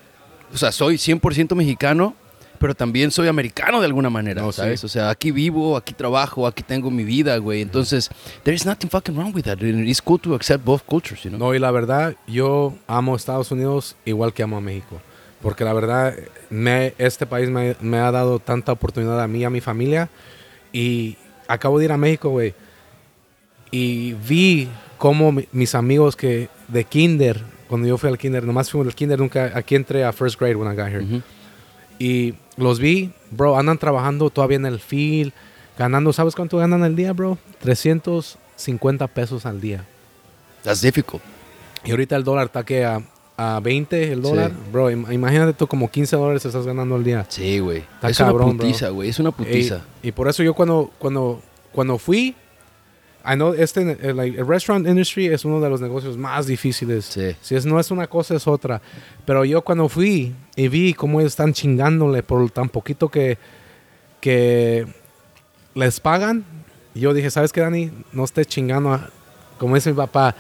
O 0.56 0.58
sea, 0.58 0.72
soy 0.72 0.96
100% 0.98 1.54
mexicano, 1.54 2.16
pero 2.60 2.74
también 2.74 3.12
soy 3.12 3.28
americano 3.28 3.80
de 3.82 3.86
alguna 3.86 4.10
manera, 4.10 4.42
No, 4.42 4.52
sí. 4.52 4.58
¿sabes? 4.62 4.84
O 4.84 4.88
sea, 4.88 5.10
aquí 5.10 5.30
vivo, 5.32 5.76
aquí 5.76 5.94
trabajo, 5.94 6.48
aquí 6.48 6.64
tengo 6.64 6.90
mi 6.90 7.04
vida, 7.04 7.36
güey. 7.38 7.62
Entonces, 7.62 8.10
there 8.44 8.56
is 8.56 8.66
nothing 8.66 8.90
fucking 8.90 9.16
wrong 9.16 9.36
with 9.36 9.44
that. 9.44 9.58
It's 9.62 10.02
cool 10.02 10.20
to 10.22 10.34
accept 10.34 10.64
both 10.66 10.82
cultures, 10.88 11.22
you 11.24 11.30
know? 11.30 11.38
No, 11.38 11.54
y 11.54 11.60
la 11.60 11.70
verdad, 11.72 12.16
yo 12.26 12.74
amo 12.88 13.16
Estados 13.16 13.52
Unidos 13.52 13.96
igual 14.06 14.34
que 14.34 14.42
amo 14.44 14.58
a 14.58 14.62
México. 14.62 15.02
Porque 15.42 15.64
la 15.66 15.74
verdad, 15.74 16.16
me, 16.50 16.94
este 16.98 17.26
país 17.28 17.50
me, 17.50 17.76
me 17.82 17.98
ha 17.98 18.10
dado 18.12 18.40
tanta 18.40 18.72
oportunidad 18.72 19.22
a 19.22 19.28
mí 19.28 19.40
y 19.40 19.44
a 19.44 19.50
mi 19.50 19.60
familia. 19.62 20.10
Y 20.72 21.18
acabo 21.48 21.78
de 21.78 21.86
ir 21.86 21.92
a 21.92 21.98
México, 21.98 22.30
güey. 22.30 22.54
Y 23.72 24.14
vi 24.14 24.70
cómo 24.98 25.32
mi- 25.34 25.48
mis 25.52 25.76
amigos 25.76 26.16
que 26.16 26.50
de 26.70 26.84
kinder, 26.86 27.44
cuando 27.68 27.88
yo 27.88 27.98
fui 27.98 28.10
al 28.10 28.18
kinder, 28.18 28.44
nomás 28.44 28.70
fui 28.70 28.82
al 28.82 28.94
kinder, 28.94 29.20
nunca, 29.20 29.52
aquí 29.56 29.76
entré 29.76 30.04
a 30.04 30.12
first 30.14 30.40
grade 30.40 30.56
when 30.56 30.72
I 30.72 30.76
got 30.76 30.88
here. 30.90 31.04
Ujú. 31.04 31.22
Y 32.00 32.36
los 32.58 32.80
vi, 32.80 33.12
bro, 33.32 33.58
andan 33.58 33.78
trabajando 33.78 34.30
todavía 34.30 34.58
en 34.58 34.66
el 34.66 34.80
field, 34.80 35.32
ganando, 35.78 36.12
¿sabes 36.14 36.36
cuánto 36.36 36.58
ganan 36.58 36.84
al 36.84 36.96
día, 36.96 37.14
bro? 37.14 37.38
350 37.62 39.08
pesos 39.08 39.46
al 39.46 39.60
día. 39.62 39.86
That's 40.64 40.82
difficult. 40.82 41.22
Y 41.84 41.92
ahorita 41.92 42.16
el 42.16 42.24
dólar 42.24 42.48
está 42.48 42.64
que 42.64 42.84
a, 42.86 43.02
a 43.38 43.60
20 43.62 44.12
el 44.12 44.22
dólar. 44.22 44.52
Sí. 44.52 44.58
Bro, 44.72 44.90
im- 44.92 45.12
imagínate 45.14 45.54
tú 45.54 45.68
como 45.68 45.90
15 45.90 46.16
dólares 46.16 46.46
estás 46.46 46.66
ganando 46.66 46.96
al 46.96 47.04
día. 47.04 47.26
Sí, 47.30 47.60
güey. 47.60 47.84
Es 48.02 48.18
cabrón, 48.18 48.50
una 48.52 48.58
putiza, 48.60 48.90
güey. 48.90 49.10
Es 49.10 49.20
una 49.20 49.32
putiza. 49.32 49.82
Y, 50.02 50.10
y 50.10 50.12
por 50.12 50.28
eso 50.28 50.42
yo 50.44 50.54
cuando, 50.54 50.92
cuando, 50.98 51.42
cuando 51.72 51.98
fui, 51.98 52.36
I 53.28 53.36
know 53.36 53.54
este, 53.54 53.82
eh, 54.02 54.14
like, 54.14 54.38
el 54.40 54.46
restaurant 54.48 54.88
industry 54.88 55.28
es 55.28 55.46
uno 55.46 55.60
de 55.60 55.70
los 55.70 55.82
negocios 55.82 56.16
más 56.18 56.46
difíciles. 56.48 57.06
Sí. 57.06 57.36
Si 57.42 57.56
es, 57.56 57.66
no 57.66 57.80
es 57.80 57.90
una 57.92 58.08
cosa, 58.08 58.36
es 58.36 58.48
otra. 58.48 58.82
Pero 59.26 59.44
yo 59.46 59.62
cuando 59.64 59.90
fui 59.90 60.36
y 60.56 60.68
vi 60.68 60.94
cómo 60.94 61.20
están 61.22 61.52
chingándole 61.54 62.22
por 62.24 62.50
tan 62.52 62.70
poquito 62.70 63.10
que, 63.10 63.38
que 64.22 64.86
les 65.74 66.00
pagan, 66.00 66.44
yo 66.94 67.14
dije, 67.14 67.30
¿sabes 67.32 67.52
qué, 67.52 67.62
Dani? 67.62 67.92
No 68.14 68.24
estés 68.24 68.48
chingando, 68.48 68.94
a- 68.94 69.10
como 69.58 69.76
dice 69.76 69.90
mi 69.92 69.98
papá, 69.98 70.36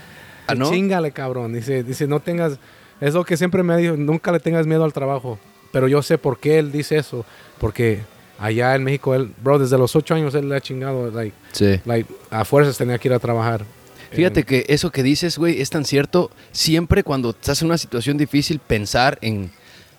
¿Ah, 0.48 0.56
no? 0.56 0.70
chingale, 0.70 1.12
cabrón. 1.12 1.54
Dice, 1.54 1.84
dice, 1.84 2.08
no 2.08 2.20
tengas, 2.20 2.60
es 3.01 3.13
lo 3.13 3.25
que 3.25 3.36
siempre 3.38 3.63
me 3.63 3.75
dijo, 3.77 3.96
nunca 3.98 4.32
le 4.32 4.39
tengas 4.39 4.68
miedo 4.68 4.84
al 4.84 4.94
trabajo. 4.94 5.39
Pero 5.72 5.88
yo 5.88 6.01
sé 6.01 6.18
por 6.18 6.39
qué 6.39 6.60
él 6.60 6.72
dice 6.72 6.98
eso, 6.98 7.25
porque 7.60 8.01
allá 8.39 8.75
en 8.75 8.84
México, 8.84 9.15
él, 9.15 9.32
bro, 9.44 9.60
desde 9.60 9.77
los 9.77 9.96
ocho 9.96 10.13
años 10.15 10.34
él 10.36 10.50
le 10.50 10.56
ha 10.56 10.62
chingado, 10.62 11.10
like, 11.12 11.36
Sí. 11.51 11.80
like, 11.86 12.12
a 12.30 12.46
fuerzas 12.46 12.77
tenía 12.77 12.98
que 12.98 13.08
ir 13.08 13.13
a 13.13 13.20
trabajar. 13.20 13.63
Fíjate 14.12 14.44
que 14.44 14.65
eso 14.70 14.92
que 14.92 15.04
dices, 15.04 15.38
güey, 15.38 15.60
es 15.60 15.70
tan 15.70 15.84
cierto. 15.84 16.32
Siempre 16.51 17.04
cuando 17.04 17.32
estás 17.32 17.62
en 17.62 17.68
una 17.68 17.77
situación 17.77 18.18
difícil, 18.18 18.60
pensar 18.60 19.18
en, 19.22 19.51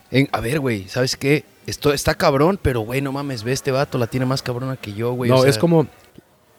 en 0.09 0.27
a 0.31 0.39
ver, 0.39 0.59
güey, 0.59 0.87
¿sabes 0.87 1.15
qué? 1.15 1.43
Esto 1.67 1.93
está 1.93 2.15
cabrón, 2.15 2.57
pero, 2.61 2.79
güey, 2.81 3.01
no 3.01 3.11
mames, 3.11 3.43
ve 3.43 3.51
este 3.51 3.71
vato, 3.71 3.97
la 3.97 4.07
tiene 4.07 4.25
más 4.25 4.41
cabrona 4.41 4.75
que 4.77 4.93
yo, 4.93 5.11
güey. 5.11 5.29
No, 5.29 5.37
o 5.37 5.41
sea, 5.41 5.49
es 5.49 5.57
como, 5.57 5.85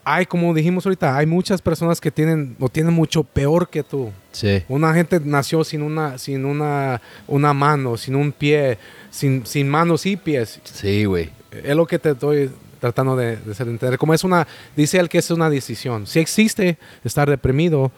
hay, 0.05 0.27
como 0.27 0.55
dijimos 0.55 0.87
ahorita, 0.87 1.17
hay 1.17 1.27
muchas 1.27 1.61
personas 1.61 2.01
que 2.01 2.11
tienen, 2.11 2.57
o 2.61 2.69
tienen 2.69 2.93
mucho 2.93 3.25
peor 3.25 3.69
que 3.69 3.83
tú. 3.83 4.13
Sí. 4.33 4.63
Una 4.69 4.95
gente 4.95 5.19
nació 5.25 5.65
sin 5.65 5.83
una, 5.83 6.17
sin 6.19 6.45
una, 6.45 7.01
una 7.27 7.53
mano, 7.55 7.97
sin 7.97 8.15
un 8.15 8.31
pie, 8.31 8.79
sin, 9.11 9.45
sin 9.47 9.69
manos 9.69 10.07
y 10.07 10.17
pies. 10.17 10.61
Sí, 10.65 11.07
güey. 11.07 11.31
Es 11.65 11.75
lo 11.77 11.87
que 11.87 11.99
te 11.99 12.11
estoy 12.11 12.51
tratando 12.81 13.17
de, 13.17 13.37
de 13.37 13.53
hacer 13.53 13.69
entender. 13.69 13.99
Como 13.99 14.15
es 14.15 14.25
una, 14.25 14.47
dice 14.77 14.99
él 14.99 15.09
que 15.09 15.19
es 15.19 15.31
una 15.31 15.51
decisión. 15.51 16.07
Si 16.07 16.19
existe 16.21 16.79
estar 17.05 17.29
deprimido, 17.29 17.91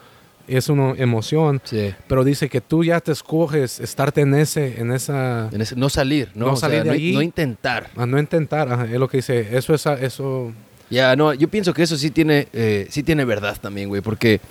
es 0.47 0.69
una 0.69 0.93
emoción, 0.97 1.61
Sí. 1.63 1.93
pero 2.07 2.23
dice 2.23 2.49
que 2.49 2.61
tú 2.61 2.83
ya 2.83 2.99
te 2.99 3.11
escoges 3.11 3.79
estarte 3.79 4.21
en 4.21 4.33
ese, 4.33 4.79
en 4.81 4.91
esa, 4.91 5.49
En 5.51 5.61
ese- 5.61 5.75
no 5.75 5.87
salir, 5.89 6.31
¿no? 6.33 6.47
No 6.47 6.53
O 6.53 6.55
sea, 6.55 6.67
salir 6.67 6.81
de 6.83 6.87
no, 6.89 6.93
allí. 6.93 7.13
no 7.13 7.21
intentar. 7.21 7.89
a 7.95 8.05
no 8.05 8.19
intentar. 8.19 8.71
ajá, 8.73 8.85
es 8.85 8.99
lo 8.99 9.07
que 9.07 9.17
dice. 9.17 9.55
Eso 9.55 9.73
es, 9.73 9.85
eso. 9.85 10.51
Ya, 10.89 11.15
no, 11.15 11.33
yo 11.33 11.47
pienso 11.47 11.73
que 11.73 11.83
eso 11.83 11.95
sí 11.95 12.09
tiene, 12.11 12.47
eh, 12.51 12.87
sí 12.89 13.01
tiene 13.03 13.23
verdad 13.23 13.55
también, 13.61 13.87
güey, 13.87 14.01
porque 14.01 14.41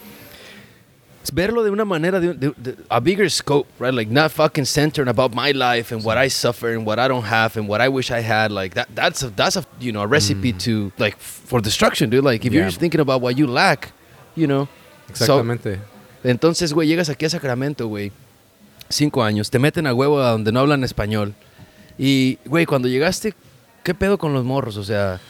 verlo 1.32 1.62
de 1.62 1.70
una 1.70 1.84
manera, 1.84 2.18
de, 2.20 2.32
de- 2.34 2.52
de- 2.56 2.76
a 2.88 2.98
bigger 3.00 3.28
scope, 3.30 3.68
right? 3.78 3.92
Like 3.94 4.10
not 4.10 4.30
fucking 4.32 4.64
centered 4.64 5.08
about 5.08 5.34
my 5.34 5.52
life 5.52 5.92
and 5.94 6.02
what 6.04 6.16
I 6.16 6.28
suffer 6.28 6.70
and 6.74 6.86
what 6.86 6.98
I 6.98 7.08
don't 7.08 7.24
have 7.26 7.56
and 7.58 7.68
what 7.68 7.80
I 7.80 7.88
wish 7.88 8.10
I 8.10 8.20
had. 8.22 8.50
Like 8.50 8.74
that, 8.74 8.88
that's 8.94 9.22
a, 9.22 9.30
that's 9.30 9.56
a, 9.56 9.64
you 9.80 9.92
know, 9.92 10.02
a 10.02 10.06
recipe 10.06 10.52
to 10.64 10.90
like 10.98 11.16
for 11.18 11.60
destruction, 11.60 12.08
dude. 12.10 12.24
Like 12.24 12.44
if 12.46 12.52
you're 12.52 12.64
Mm. 12.64 12.68
Just 12.68 12.80
thinking 12.80 13.00
about 13.00 13.20
what 13.20 13.36
you 13.36 13.46
lack, 13.46 13.92
you 14.34 14.46
know. 14.46 14.66
So, 15.12 15.24
Exactamente. 15.40 15.78
entonces, 16.24 16.72
güey, 16.72 16.86
llegas 16.88 17.08
aquí 17.10 17.26
a 17.26 17.30
Sacramento, 17.30 17.86
güey. 17.88 18.12
Cinco 18.88 19.22
años, 19.22 19.50
te 19.50 19.58
meten 19.58 19.86
a 19.86 19.94
huevo 19.94 20.20
a 20.20 20.30
donde 20.32 20.50
no 20.52 20.60
hablan 20.60 20.82
español. 20.84 21.34
Y, 21.98 22.38
güey, 22.46 22.64
cuando 22.66 22.88
llegaste, 22.88 23.34
¿qué 23.84 23.94
pedo 23.94 24.18
con 24.18 24.32
los 24.32 24.44
morros? 24.44 24.76
O 24.76 24.84
sea, 24.84 25.20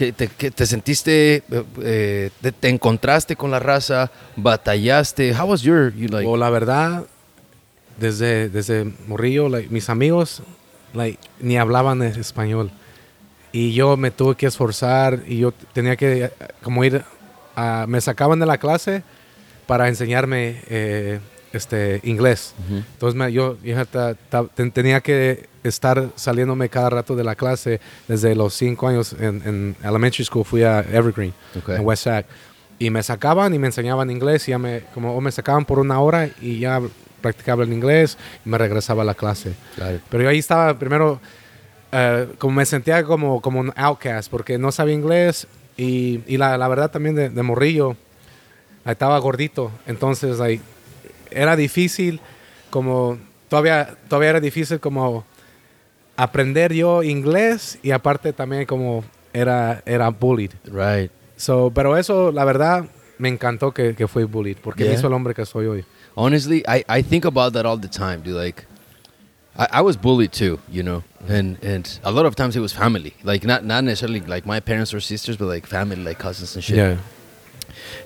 que 0.00 0.12
te, 0.14 0.28
que 0.28 0.50
te 0.50 0.64
sentiste, 0.64 1.36
eh, 1.36 1.64
eh, 1.82 2.30
te, 2.40 2.52
te 2.52 2.68
encontraste 2.70 3.36
con 3.36 3.50
la 3.50 3.58
raza, 3.58 4.10
batallaste. 4.34 5.34
How 5.38 5.46
was 5.50 5.60
your, 5.60 5.92
you 5.94 6.08
like, 6.08 6.26
o 6.26 6.38
la 6.38 6.48
verdad, 6.48 7.04
desde, 7.98 8.48
desde 8.48 8.90
morrillo, 9.08 9.50
like, 9.50 9.68
mis 9.68 9.90
amigos 9.90 10.42
like, 10.94 11.18
ni 11.38 11.58
hablaban 11.58 12.02
es- 12.02 12.16
español. 12.16 12.70
Y 13.52 13.74
yo 13.74 13.98
me 13.98 14.10
tuve 14.10 14.36
que 14.36 14.46
esforzar 14.46 15.20
y 15.26 15.36
yo 15.38 15.52
tenía 15.74 15.96
que 15.96 16.24
eh, 16.24 16.30
como 16.62 16.82
ir 16.82 17.04
a... 17.54 17.84
Me 17.86 18.00
sacaban 18.00 18.40
de 18.40 18.46
la 18.46 18.56
clase 18.56 19.02
para 19.66 19.88
enseñarme 19.88 20.62
eh, 20.68 21.20
este, 21.52 22.00
inglés. 22.04 22.54
Ujú. 22.66 22.76
Entonces 22.78 23.14
me- 23.18 23.32
yo, 23.32 23.56
yo 23.62 23.86
ta- 23.86 24.14
ta- 24.14 24.44
ten- 24.46 24.70
tenía 24.72 25.00
que 25.00 25.48
estar 25.64 26.08
saliéndome 26.14 26.68
cada 26.68 26.90
rato 26.90 27.16
de 27.16 27.24
la 27.24 27.34
clase 27.34 27.80
desde 28.08 28.34
los 28.34 28.54
cinco 28.54 28.88
años 28.88 29.14
en, 29.18 29.42
en 29.44 29.76
elementary 29.82 30.24
school. 30.24 30.44
Fui 30.44 30.62
a 30.62 30.80
Evergreen, 30.80 31.34
Ok. 31.58 31.70
en 31.70 31.84
West 31.84 32.04
Sac. 32.04 32.26
Y 32.78 32.88
me 32.90 33.02
sacaban 33.02 33.52
y 33.52 33.58
me 33.58 33.66
enseñaban 33.66 34.10
inglés. 34.10 34.48
Y 34.48 34.52
ya 34.52 34.58
me, 34.58 34.82
como, 34.94 35.14
o 35.14 35.20
me 35.20 35.30
sacaban 35.32 35.64
por 35.64 35.78
una 35.78 36.00
hora 36.00 36.30
y 36.40 36.60
ya 36.60 36.80
practicaba 37.20 37.64
el 37.64 37.72
inglés 37.72 38.16
y 38.46 38.48
me 38.48 38.56
regresaba 38.56 39.02
a 39.02 39.04
la 39.04 39.14
clase. 39.14 39.52
Claro. 39.76 39.98
Pero 40.08 40.22
yo 40.22 40.28
ahí 40.30 40.38
estaba 40.38 40.78
primero, 40.78 41.20
eh, 41.92 42.26
como 42.38 42.54
me 42.54 42.64
sentía 42.64 43.04
como, 43.04 43.42
como 43.42 43.60
un 43.60 43.72
outcast 43.76 44.30
porque 44.30 44.56
no 44.56 44.72
sabía 44.72 44.94
inglés 44.94 45.46
y, 45.76 46.20
y 46.26 46.38
la, 46.38 46.56
la 46.56 46.68
verdad 46.68 46.90
también 46.90 47.14
de, 47.16 47.28
de 47.28 47.42
morrillo, 47.42 47.96
estaba 48.86 49.18
gordito. 49.18 49.70
Entonces, 49.86 50.38
like, 50.38 50.62
era 51.30 51.56
difícil 51.56 52.20
como, 52.70 53.18
todavía, 53.48 53.96
todavía 54.08 54.30
era 54.30 54.40
difícil 54.40 54.80
como 54.80 55.24
aprender 56.16 56.72
yo 56.72 57.02
inglés 57.02 57.78
y 57.82 57.92
aparte 57.92 58.32
también 58.32 58.66
como 58.66 59.04
era, 59.32 59.82
era 59.86 60.10
bullied. 60.10 60.52
Right. 60.64 61.10
So, 61.36 61.70
pero 61.74 61.96
eso, 61.96 62.32
la 62.32 62.44
verdad, 62.44 62.84
me 63.18 63.28
encantó 63.28 63.72
que, 63.72 63.94
que 63.94 64.06
fui 64.06 64.24
bullied 64.24 64.56
porque 64.62 64.84
me 64.84 64.94
hizo 64.94 65.06
el 65.06 65.12
hombre 65.12 65.34
que 65.34 65.46
soy 65.46 65.66
hoy. 65.66 65.84
Honestly, 66.14 66.62
I, 66.66 66.84
I 66.88 67.02
think 67.02 67.24
about 67.24 67.52
that 67.52 67.64
all 67.64 67.78
the 67.78 67.88
time, 67.88 68.22
dude. 68.22 68.34
Like, 68.34 68.64
I, 69.56 69.78
I 69.78 69.80
was 69.80 69.96
bullied 69.96 70.32
too, 70.32 70.58
you 70.68 70.82
know, 70.82 71.02
and 71.28 71.56
and 71.62 71.98
a 72.02 72.10
lot 72.10 72.26
of 72.26 72.34
times 72.34 72.56
it 72.56 72.60
was 72.60 72.72
family, 72.72 73.14
like 73.22 73.44
not 73.44 73.64
not 73.64 73.84
necessarily 73.84 74.20
like 74.20 74.46
my 74.46 74.60
parents 74.60 74.92
or 74.92 75.00
sisters, 75.00 75.36
but 75.36 75.46
like 75.46 75.66
family, 75.66 76.02
like 76.02 76.18
cousins 76.18 76.54
and 76.54 76.64
shit. 76.64 76.76
Yeah. 76.76 76.96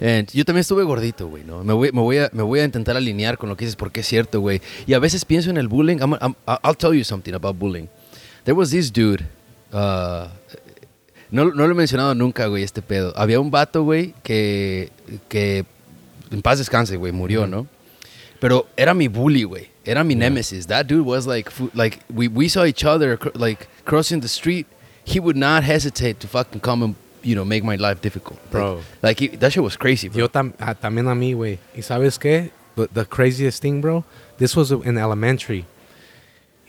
And 0.01 0.29
yo 0.33 0.45
también 0.45 0.61
estuve 0.61 0.83
gordito, 0.85 1.29
güey, 1.29 1.45
¿no? 1.45 1.63
Me 1.65 1.73
voy, 1.73 1.91
me, 1.93 2.01
voy 2.01 2.19
a, 2.19 2.31
me 2.33 2.43
voy 2.43 2.61
a 2.61 2.65
intentar 2.65 2.97
alinear 2.97 3.37
con 3.39 3.49
lo 3.49 3.57
que 3.57 3.65
dices 3.65 3.77
porque 3.77 4.01
es 4.01 4.07
cierto, 4.07 4.41
güey. 4.41 4.61
Y 4.87 4.95
a 4.95 4.99
veces 4.99 5.25
pienso 5.25 5.51
en 5.51 5.57
el 5.57 5.69
bullying. 5.69 5.99
I'm- 5.99 6.19
I'm- 6.21 6.37
I'll 6.63 6.77
tell 6.77 6.93
you 6.95 7.05
something 7.05 7.33
about 7.35 7.59
bullying. 7.59 7.89
There 8.45 8.55
was 8.57 8.71
this 8.71 8.93
dude. 8.93 9.25
uh, 9.73 10.29
no, 11.31 11.47
no 11.47 11.67
lo 11.67 11.73
he 11.73 11.75
mencionado 11.75 12.15
nunca, 12.15 12.47
güey, 12.47 12.63
este 12.63 12.81
pedo. 12.83 13.13
Había 13.17 13.41
un 13.41 13.51
vato, 13.51 13.83
güey, 13.83 14.15
que, 14.23 14.91
que 15.29 15.65
en 16.31 16.43
paz 16.43 16.59
descanse, 16.59 16.97
güey, 16.97 17.11
murió, 17.13 17.47
¿no? 17.47 17.67
Pero 18.41 18.67
era 18.77 18.95
mi 18.95 19.09
bully, 19.09 19.43
güey. 19.45 19.71
Era 19.85 20.05
mi 20.05 20.15
nemesis. 20.15 20.67
That 20.67 20.87
dude 20.87 21.03
was 21.05 21.27
like, 21.27 21.51
like 21.75 22.01
we, 22.09 22.29
we 22.29 22.49
saw 22.49 22.65
each 22.65 22.85
other 22.85 23.19
like 23.35 23.67
crossing 23.85 24.21
the 24.21 24.29
street. 24.29 24.67
He 25.05 25.19
would 25.19 25.37
not 25.37 25.63
hesitate 25.65 26.15
to 26.21 26.29
fucking 26.29 26.61
come 26.61 26.85
and, 26.85 26.95
you 27.25 27.35
know, 27.35 27.45
make 27.45 27.65
my 27.65 27.77
life 27.77 28.01
difficult. 28.01 28.39
Bro. 28.51 28.81
Like, 29.03 29.19
he- 29.19 29.37
that 29.39 29.53
shit 29.53 29.63
was 29.63 29.77
crazy, 29.77 30.09
bro. 30.09 30.19
Yo 30.21 30.29
tam- 30.29 30.53
ah, 30.61 30.75
también 30.75 31.09
a 31.09 31.15
mí, 31.15 31.35
güey. 31.35 31.59
¿Y 31.75 31.83
sabes 31.83 32.19
qué? 32.19 32.51
The, 32.77 32.87
the 32.93 33.05
craziest 33.07 33.61
thing, 33.63 33.81
bro, 33.81 34.05
this 34.39 34.55
was 34.57 34.71
in 34.71 34.99
elementary. 34.99 35.65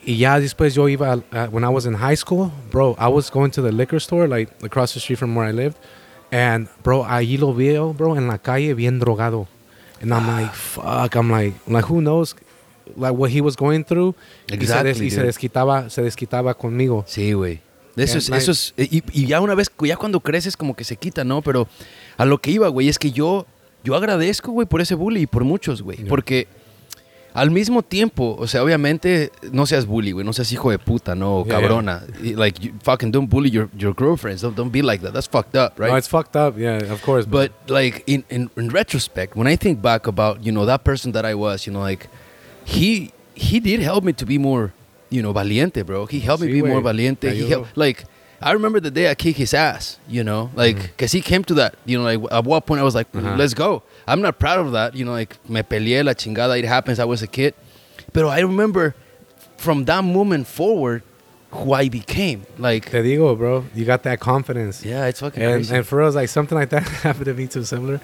Y 0.05 0.17
ya 0.17 0.39
después 0.39 0.75
yo 0.75 0.87
iba, 0.87 1.15
uh, 1.31 1.47
when 1.51 1.63
I 1.63 1.69
was 1.69 1.85
in 1.85 1.95
high 1.95 2.15
school, 2.15 2.51
bro, 2.71 2.95
I 2.99 3.07
was 3.07 3.29
going 3.31 3.49
to 3.51 3.61
the 3.61 3.71
liquor 3.71 3.99
store, 3.99 4.27
like 4.27 4.49
across 4.63 4.93
the 4.93 4.99
street 4.99 5.17
from 5.17 5.35
where 5.35 5.47
I 5.47 5.51
lived. 5.51 5.77
And, 6.31 6.67
bro, 6.83 7.03
ahí 7.05 7.37
lo 7.39 7.53
veo, 7.53 7.93
bro, 7.93 8.15
en 8.15 8.27
la 8.27 8.37
calle 8.37 8.73
bien 8.75 8.99
drogado. 8.99 9.47
And 10.01 10.13
I'm 10.13 10.27
like, 10.27 10.53
fuck, 10.53 11.15
I'm 11.15 11.31
like, 11.31 11.55
like, 11.67 11.85
who 11.85 12.01
knows, 12.01 12.35
like, 12.95 13.13
what 13.17 13.31
he 13.31 13.41
was 13.41 13.55
going 13.55 13.83
through. 13.83 14.13
Y 14.47 14.53
se 14.53 14.57
des- 14.57 14.63
Exactly, 14.63 15.05
y 15.07 15.09
se 15.09 15.23
desquitaba, 15.23 15.89
se 15.89 16.01
desquitaba 16.03 16.53
conmigo. 16.55 17.03
Sí, 17.07 17.33
güey. 17.33 17.61
Eso 17.95 18.17
es, 18.17 18.29
eso 18.29 18.51
es, 18.51 18.73
y, 18.77 19.03
y 19.11 19.27
ya 19.27 19.39
una 19.41 19.55
vez, 19.55 19.71
ya 19.81 19.95
cuando 19.95 20.19
creces 20.19 20.57
como 20.57 20.75
que 20.75 20.83
se 20.83 20.97
quita, 20.97 21.23
¿no? 21.23 21.41
Pero 21.41 21.67
a 22.17 22.25
lo 22.25 22.39
que 22.39 22.51
iba, 22.51 22.67
güey, 22.67 22.89
es 22.89 22.99
que 22.99 23.11
yo, 23.11 23.45
yo 23.83 23.95
agradezco, 23.95 24.51
güey, 24.51 24.67
por 24.67 24.81
ese 24.81 24.95
bully 24.95 25.21
y 25.21 25.27
por 25.27 25.43
muchos, 25.43 25.81
güey. 25.81 25.97
Yeah. 25.99 26.07
Porque 26.07 26.47
al 27.33 27.51
mismo 27.51 27.83
tiempo, 27.83 28.35
o 28.39 28.47
sea, 28.47 28.63
obviamente, 28.63 29.29
no 29.51 29.65
seas 29.65 29.85
bully, 29.85 30.13
güey, 30.13 30.25
no 30.25 30.31
seas 30.31 30.51
hijo 30.53 30.71
de 30.71 30.79
puta, 30.79 31.15
¿no? 31.15 31.43
Yeah, 31.43 31.59
cabrona. 31.59 32.03
Like, 32.21 32.61
you 32.61 32.73
fucking 32.81 33.11
don't 33.11 33.29
bully 33.29 33.49
your, 33.49 33.69
your 33.77 33.93
girlfriends. 33.93 34.41
Don't, 34.41 34.55
don't 34.55 34.71
be 34.71 34.81
like 34.81 35.03
that. 35.03 35.13
That's 35.13 35.27
fucked 35.27 35.55
up, 35.55 35.77
right? 35.77 35.91
No, 35.91 35.97
it's 35.97 36.07
fucked 36.07 36.37
up, 36.37 36.57
yeah, 36.57 36.77
of 36.91 37.01
course. 37.01 37.25
But 37.25 37.51
like 37.67 38.03
in, 38.07 38.23
in 38.29 38.49
in 38.55 38.69
retrospect, 38.69 39.35
when 39.35 39.47
I 39.47 39.57
think 39.57 39.81
back 39.81 40.07
about 40.07 40.45
you 40.45 40.53
know 40.53 40.65
that 40.65 40.85
person 40.85 41.11
that 41.11 41.25
I 41.25 41.35
was, 41.35 41.67
you 41.67 41.73
know, 41.73 41.81
like 41.81 42.07
he 42.63 43.11
he 43.35 43.59
did 43.59 43.81
help 43.81 44.05
me 44.05 44.13
to 44.13 44.25
be 44.25 44.37
more, 44.37 44.71
you 45.09 45.21
know, 45.21 45.33
valiente, 45.33 45.85
bro. 45.85 46.05
He 46.05 46.19
helped 46.19 46.43
me 46.43 46.51
be 46.51 46.61
more 46.61 46.81
valiente. 46.81 47.21
Te 47.31 47.35
He 47.35 47.49
helped, 47.49 47.75
like 47.77 48.05
I 48.41 48.51
remember 48.51 48.79
the 48.79 48.91
day 48.91 49.09
I 49.09 49.15
kicked 49.15 49.37
his 49.37 49.53
ass, 49.53 49.97
you 50.07 50.23
know, 50.23 50.51
like 50.55 50.75
Mm. 50.77 50.81
because 50.83 51.11
he 51.13 51.21
came 51.21 51.43
to 51.45 51.53
that, 51.55 51.75
you 51.85 51.97
know, 51.97 52.03
like 52.03 52.31
at 52.31 52.43
what 52.43 52.65
point 52.65 52.81
I 52.81 52.83
was 52.83 52.93
like, 52.95 53.11
Ajá. 53.13 53.37
let's 53.37 53.53
go. 53.53 53.81
I'm 54.07 54.21
not 54.21 54.39
proud 54.39 54.59
of 54.65 54.71
that, 54.73 54.95
you 54.95 55.05
know, 55.05 55.11
like 55.13 55.37
me 55.49 55.61
peleé 55.61 56.03
la 56.03 56.13
chingada. 56.13 56.57
It 56.59 56.65
happens. 56.65 56.99
I 56.99 57.05
was 57.05 57.21
a 57.23 57.27
kid, 57.27 57.53
but 58.13 58.25
I 58.25 58.41
remember 58.41 58.93
from 59.57 59.85
that 59.85 60.03
moment 60.03 60.47
forward 60.47 61.01
who 61.51 61.71
I 61.71 61.87
became. 61.87 62.45
Like, 62.57 62.91
Te 62.91 62.97
digo, 62.97 63.37
bro, 63.37 63.65
you 63.73 63.85
got 63.85 64.03
that 64.03 64.19
confidence. 64.19 64.83
yeah, 64.83 65.05
it's 65.05 65.21
fucking 65.21 65.41
and, 65.41 65.53
crazy. 65.53 65.75
and 65.75 65.87
for 65.87 66.01
us 66.01 66.13
like 66.13 66.27
something 66.27 66.57
like 66.57 66.69
that 66.69 66.83
happened 67.07 67.25
to 67.25 67.33
me 67.33 67.47
too 67.47 67.63
similar 67.63 68.01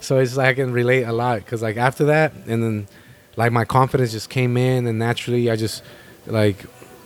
so 0.00 0.18
it's 0.18 0.36
like 0.36 0.48
i 0.48 0.54
can 0.54 0.72
relate 0.72 1.02
a 1.04 1.12
lot 1.12 1.36
because 1.44 1.60
like 1.62 1.76
after 1.76 2.04
that 2.06 2.32
and 2.46 2.62
then 2.62 2.88
like 3.36 3.52
my 3.52 3.64
confidence 3.66 4.12
just 4.12 4.28
came 4.30 4.56
in 4.56 4.86
and 4.86 4.98
naturally 4.98 5.50
i 5.50 5.56
just 5.56 5.82
like 6.26 6.56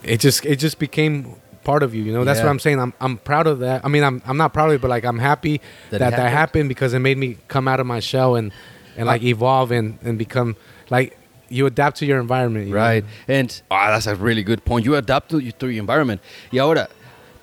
it 0.02 0.20
just 0.20 0.44
it 0.44 0.56
just 0.56 0.78
became 0.78 1.34
part 1.64 1.82
of 1.82 1.94
you 1.94 2.02
you 2.02 2.12
know 2.12 2.24
that's 2.24 2.38
Yeah. 2.40 2.44
what 2.44 2.50
i'm 2.50 2.58
saying 2.58 2.78
i'm, 2.78 2.92
I'm 3.00 3.16
proud 3.16 3.46
of 3.46 3.60
that 3.60 3.84
i 3.84 3.88
mean 3.88 4.04
I'm, 4.04 4.20
I'm 4.26 4.36
not 4.36 4.52
proud 4.52 4.68
of 4.68 4.74
it 4.74 4.80
but 4.82 4.90
like 4.90 5.04
i'm 5.06 5.18
happy 5.18 5.60
That 5.90 5.98
that 6.00 6.12
it 6.12 6.16
that, 6.16 6.18
happened? 6.20 6.36
happened 6.36 6.68
because 6.68 6.92
it 6.94 6.98
made 7.00 7.16
me 7.16 7.38
come 7.48 7.66
out 7.68 7.80
of 7.80 7.86
my 7.86 8.00
shell 8.00 8.36
and 8.36 8.52
and 8.98 9.06
like 9.06 9.22
evolve 9.22 9.70
and 9.72 9.98
and 10.04 10.18
become 10.18 10.56
like 10.90 11.16
you 11.48 11.66
adapt 11.66 11.96
to 11.98 12.06
your 12.06 12.20
environment 12.20 12.66
you 12.68 12.74
know? 12.74 12.80
Right. 12.80 13.04
And 13.28 13.50
ah, 13.70 13.90
that's 13.92 14.06
a 14.06 14.14
really 14.16 14.42
good 14.42 14.64
point. 14.64 14.84
You 14.84 14.96
adapt 14.96 15.30
to, 15.30 15.40
to 15.52 15.66
your 15.68 15.78
environment. 15.80 16.20
Y 16.50 16.58
ahora, 16.58 16.88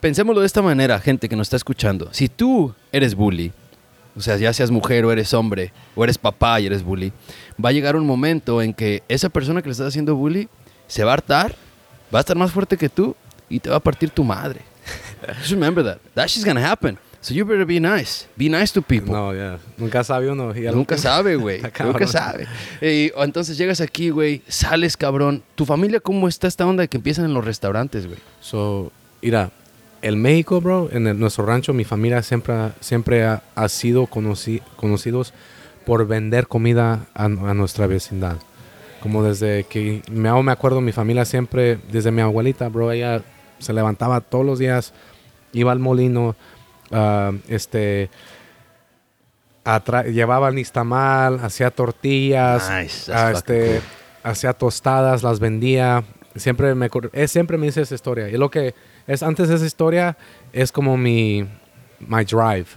pensémoslo 0.02 0.42
de 0.42 0.48
esta 0.48 0.62
manera, 0.62 1.00
gente 1.00 1.30
que 1.30 1.36
nos 1.36 1.48
está 1.48 1.56
escuchando. 1.56 2.10
Si 2.12 2.28
tú 2.28 2.74
eres 2.92 3.16
bully, 3.16 3.54
o 4.18 4.20
sea, 4.22 4.38
ya 4.38 4.52
seas 4.54 4.72
mujer 4.72 5.06
o 5.06 5.12
eres 5.12 5.34
hombre, 5.34 5.72
o 5.96 6.04
eres 6.04 6.18
papá 6.18 6.60
y 6.60 6.66
eres 6.66 6.84
bully, 6.84 7.14
va 7.64 7.70
a 7.70 7.72
llegar 7.72 7.96
un 7.96 8.06
momento 8.06 8.62
en 8.62 8.74
que 8.74 9.04
esa 9.08 9.30
persona 9.30 9.62
que 9.62 9.70
le 9.70 9.74
estás 9.74 9.88
haciendo 9.88 10.16
bully 10.16 10.50
se 10.92 11.04
va 11.06 11.12
a 11.12 11.14
hartar, 11.14 11.56
va 12.14 12.20
a 12.20 12.22
estar 12.22 12.36
más 12.36 12.52
fuerte 12.52 12.76
que 12.76 12.90
tú 12.90 13.16
y 13.50 13.60
te 13.60 13.70
va 13.70 13.78
a 13.78 13.80
partir 13.80 14.10
tu 14.10 14.24
madre. 14.24 14.62
Just 15.40 15.52
remember 15.52 15.84
that. 15.86 15.98
That 16.16 16.28
shit's 16.28 16.46
gonna 16.46 16.70
happen. 16.70 16.98
So 17.22 17.34
you 17.36 17.46
better 17.46 17.66
be 17.66 17.80
nice. 17.80 18.26
Be 18.36 18.50
nice 18.50 18.74
to 18.74 18.82
people. 18.82 19.12
No, 19.14 19.34
ya. 19.34 19.60
Nunca 19.78 20.04
sabe 20.04 20.30
uno. 20.32 20.54
Nunca 20.74 20.98
sabe, 20.98 21.36
güey. 21.38 21.62
Nunca 21.84 22.08
sabe. 22.08 22.48
Y 22.82 23.12
entonces 23.16 23.58
llegas 23.58 23.80
aquí, 23.80 24.10
güey, 24.10 24.42
sales, 24.48 24.98
cabrón. 24.98 25.44
¿Tu 25.56 25.66
familia 25.66 26.00
cómo 26.00 26.28
está 26.28 26.48
esta 26.48 26.66
onda 26.66 26.82
de 26.82 26.88
que 26.88 26.98
empiezan 26.98 27.26
en 27.26 27.34
los 27.36 27.46
restaurantes, 27.46 28.08
güey? 28.08 28.18
So, 28.42 28.92
mira, 29.22 29.52
el 30.02 30.18
México, 30.18 30.60
bro, 30.62 30.90
en 30.92 31.06
el- 31.08 31.20
nuestro 31.20 31.46
rancho, 31.46 31.74
mi 31.74 31.84
familia 31.86 32.24
siempre, 32.24 32.56
siempre 32.80 33.24
ha, 33.24 33.44
ha 33.54 33.70
sido 33.70 34.08
conoci- 34.08 34.64
conocidos 34.76 35.32
por 35.86 36.08
vender 36.08 36.48
comida 36.48 37.06
a, 37.14 37.26
a 37.26 37.54
nuestra 37.54 37.86
vecindad. 37.86 38.38
Como 39.02 39.24
desde 39.24 39.64
que 39.64 40.02
me, 40.12 40.30
aún 40.30 40.46
me 40.46 40.52
acuerdo, 40.52 40.80
mi 40.82 40.92
familia 40.92 41.26
siempre, 41.26 41.80
desde 41.92 42.12
mi 42.12 42.22
abuelita, 42.22 42.70
bro, 42.70 42.92
ella 42.92 43.24
se 43.60 43.74
levantaba 43.74 44.22
todos 44.22 44.46
los 44.46 44.60
días, 44.60 44.94
iba 45.54 45.72
al 45.72 45.80
molino, 45.80 46.36
ah, 46.92 47.32
este, 47.48 48.10
llevaba 50.12 50.52
nistamal, 50.52 51.40
hacía 51.44 51.72
tortillas, 51.72 52.70
Nice, 52.70 53.12
ah, 53.14 53.32
este, 53.32 53.76
cool. 53.76 54.32
hacía 54.32 54.54
tostadas, 54.54 55.24
las 55.24 55.40
vendía. 55.40 56.04
Siempre 56.36 56.74
me, 56.76 56.90
siempre 57.28 57.58
me 57.58 57.66
dice 57.66 57.82
esa 57.82 57.96
historia. 57.96 58.30
Y 58.30 58.38
lo 58.38 58.50
que 58.50 58.74
es 59.08 59.22
antes 59.22 59.50
de 59.50 59.56
esa 59.56 59.66
historia 59.66 60.18
es 60.54 60.72
como 60.72 60.96
mi 60.96 61.48
my 62.00 62.24
drive, 62.24 62.68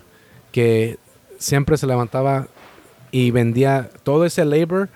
que 0.53 0.99
siempre 1.39 1.77
se 1.77 1.87
levantaba 1.87 2.49
y 3.11 3.31
vendía 3.31 3.91
todo 4.03 4.25
ese 4.25 4.45
labor 4.45 4.89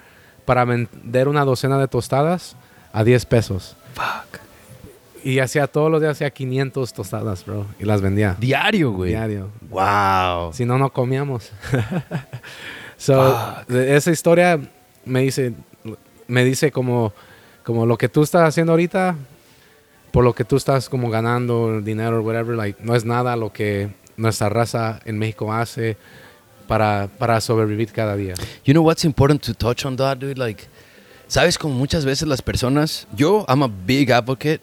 para 0.48 0.64
vender 0.64 1.28
una 1.28 1.44
docena 1.44 1.76
de 1.76 1.88
tostadas 1.88 2.56
a 2.94 3.04
10 3.04 3.26
pesos. 3.26 3.76
Fuck. 3.92 4.40
Y 5.22 5.40
hacía 5.40 5.66
todos 5.66 5.90
los 5.90 6.00
días 6.00 6.12
hacía 6.12 6.30
500 6.30 6.94
tostadas, 6.94 7.44
bro, 7.44 7.66
y 7.78 7.84
las 7.84 8.00
vendía 8.00 8.34
Diario, 8.40 8.92
güey. 8.92 9.10
diario. 9.10 9.50
Wow. 9.68 10.54
Si 10.54 10.64
no, 10.64 10.78
no 10.78 10.90
comíamos. 10.90 11.52
so, 12.96 13.36
de 13.68 13.94
esa 13.94 14.10
historia 14.10 14.58
me 15.04 15.20
dice, 15.20 15.52
me 16.28 16.44
dice 16.44 16.72
como, 16.72 17.12
como 17.62 17.84
lo 17.84 17.98
que 17.98 18.08
tú 18.08 18.22
estás 18.22 18.48
haciendo 18.48 18.72
ahorita, 18.72 19.16
por 20.12 20.24
lo 20.24 20.34
que 20.34 20.44
tú 20.44 20.56
estás 20.56 20.88
como 20.88 21.10
ganando 21.10 21.82
dinero, 21.82 22.22
whatever, 22.22 22.56
like, 22.56 22.82
no 22.82 22.94
es 22.94 23.04
nada 23.04 23.36
lo 23.36 23.52
que 23.52 23.90
nuestra 24.16 24.48
raza 24.48 25.00
en 25.04 25.18
México 25.18 25.52
hace 25.52 25.98
para, 26.68 27.08
para 27.18 27.40
sobrevivir 27.40 27.90
cada 27.90 28.16
día. 28.16 28.34
You 28.64 28.74
know 28.74 28.82
what's 28.82 29.04
important 29.04 29.42
to 29.42 29.54
touch 29.54 29.84
on 29.84 29.96
that, 29.96 30.18
dude? 30.18 30.38
Like, 30.38 30.68
sabes 31.26 31.58
como 31.58 31.74
muchas 31.74 32.04
veces 32.04 32.28
las 32.28 32.42
personas, 32.42 33.06
yo, 33.16 33.44
I'm 33.48 33.62
a 33.62 33.68
big 33.68 34.10
advocate 34.10 34.60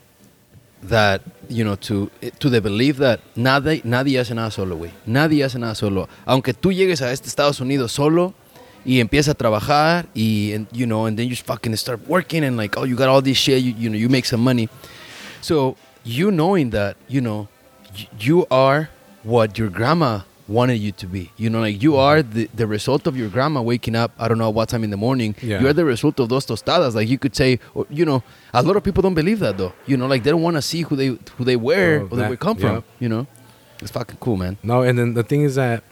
that, 0.88 1.22
you 1.50 1.66
know, 1.66 1.76
to, 1.76 2.10
to 2.40 2.50
the 2.50 2.62
belief 2.62 2.98
that 2.98 3.20
nadie, 3.36 3.82
nadie 3.84 4.20
hace 4.20 4.34
nada 4.34 4.52
solo, 4.52 4.78
güey. 4.78 4.92
Nadie 5.06 5.44
hace 5.44 5.58
nada 5.60 5.76
solo. 5.76 6.08
Aunque 6.26 6.54
tú 6.54 6.72
llegues 6.72 7.02
a 7.02 7.12
este 7.12 7.28
Estados 7.28 7.60
Unidos 7.60 7.92
solo 7.92 8.34
y 8.86 9.00
empiezas 9.00 9.30
a 9.30 9.34
trabajar 9.34 10.06
y, 10.14 10.54
and, 10.54 10.68
you 10.72 10.86
know, 10.86 11.08
and 11.08 11.18
then 11.18 11.28
you 11.28 11.36
fucking 11.36 11.76
start 11.76 12.00
working 12.08 12.44
and 12.44 12.56
like, 12.56 12.78
oh, 12.78 12.86
you 12.86 12.96
got 12.96 13.10
all 13.10 13.22
this 13.22 13.38
shit, 13.38 13.64
you, 13.64 13.74
you 13.78 13.90
know, 13.90 13.98
you 13.98 14.10
make 14.10 14.26
some 14.26 14.42
money. 14.42 14.70
So, 15.42 15.76
you 16.04 16.30
knowing 16.30 16.70
that, 16.70 16.98
you 17.08 17.20
know, 17.20 17.48
you 18.20 18.46
are 18.52 18.90
what 19.24 19.58
your 19.58 19.70
grandma 19.70 20.22
wanted 20.48 20.76
you 20.80 20.92
to 20.92 21.08
be. 21.08 21.32
You 21.38 21.50
know, 21.50 21.60
like 21.62 21.82
you 21.82 21.96
are 21.98 22.22
the, 22.22 22.50
the 22.54 22.68
result 22.68 23.08
of 23.08 23.18
your 23.18 23.30
grandma 23.30 23.62
waking 23.62 23.96
up, 23.96 24.12
I 24.20 24.28
don't 24.28 24.38
know 24.38 24.50
what 24.50 24.70
time 24.70 24.84
in 24.84 24.90
the 24.92 24.98
morning. 24.98 25.36
Yeah. 25.42 25.60
You're 25.62 25.74
the 25.74 25.86
result 25.86 26.20
of 26.20 26.30
those 26.30 26.46
tostadas. 26.46 26.94
Like 26.96 27.10
you 27.10 27.18
could 27.18 27.36
say, 27.36 27.60
or, 27.74 27.86
you 27.90 28.06
know, 28.06 28.22
a 28.54 28.62
lot 28.62 28.76
of 28.76 28.84
people 28.84 29.02
don't 29.02 29.16
believe 29.16 29.40
that 29.40 29.58
though. 29.58 29.74
You 29.88 29.98
know, 29.98 30.08
like 30.08 30.24
they 30.24 30.32
don't 30.32 30.44
want 30.44 30.56
to 30.58 30.62
see 30.62 30.82
who 30.84 30.96
they 30.96 31.18
who 31.38 31.44
they 31.44 31.56
were 31.56 32.02
Oh, 32.02 32.06
or 32.06 32.10
they 32.10 32.16
that- 32.24 32.30
were 32.30 32.38
come 32.38 32.58
yeah. 32.60 32.76
from. 32.76 32.84
You 33.00 33.10
know, 33.10 33.28
it's 33.82 33.92
fucking 33.92 34.18
cool, 34.20 34.38
man. 34.38 34.58
No, 34.64 34.82
and 34.84 34.98
then 35.00 35.14
the 35.16 35.24
thing 35.24 35.42
is 35.42 35.56
that 35.56 35.84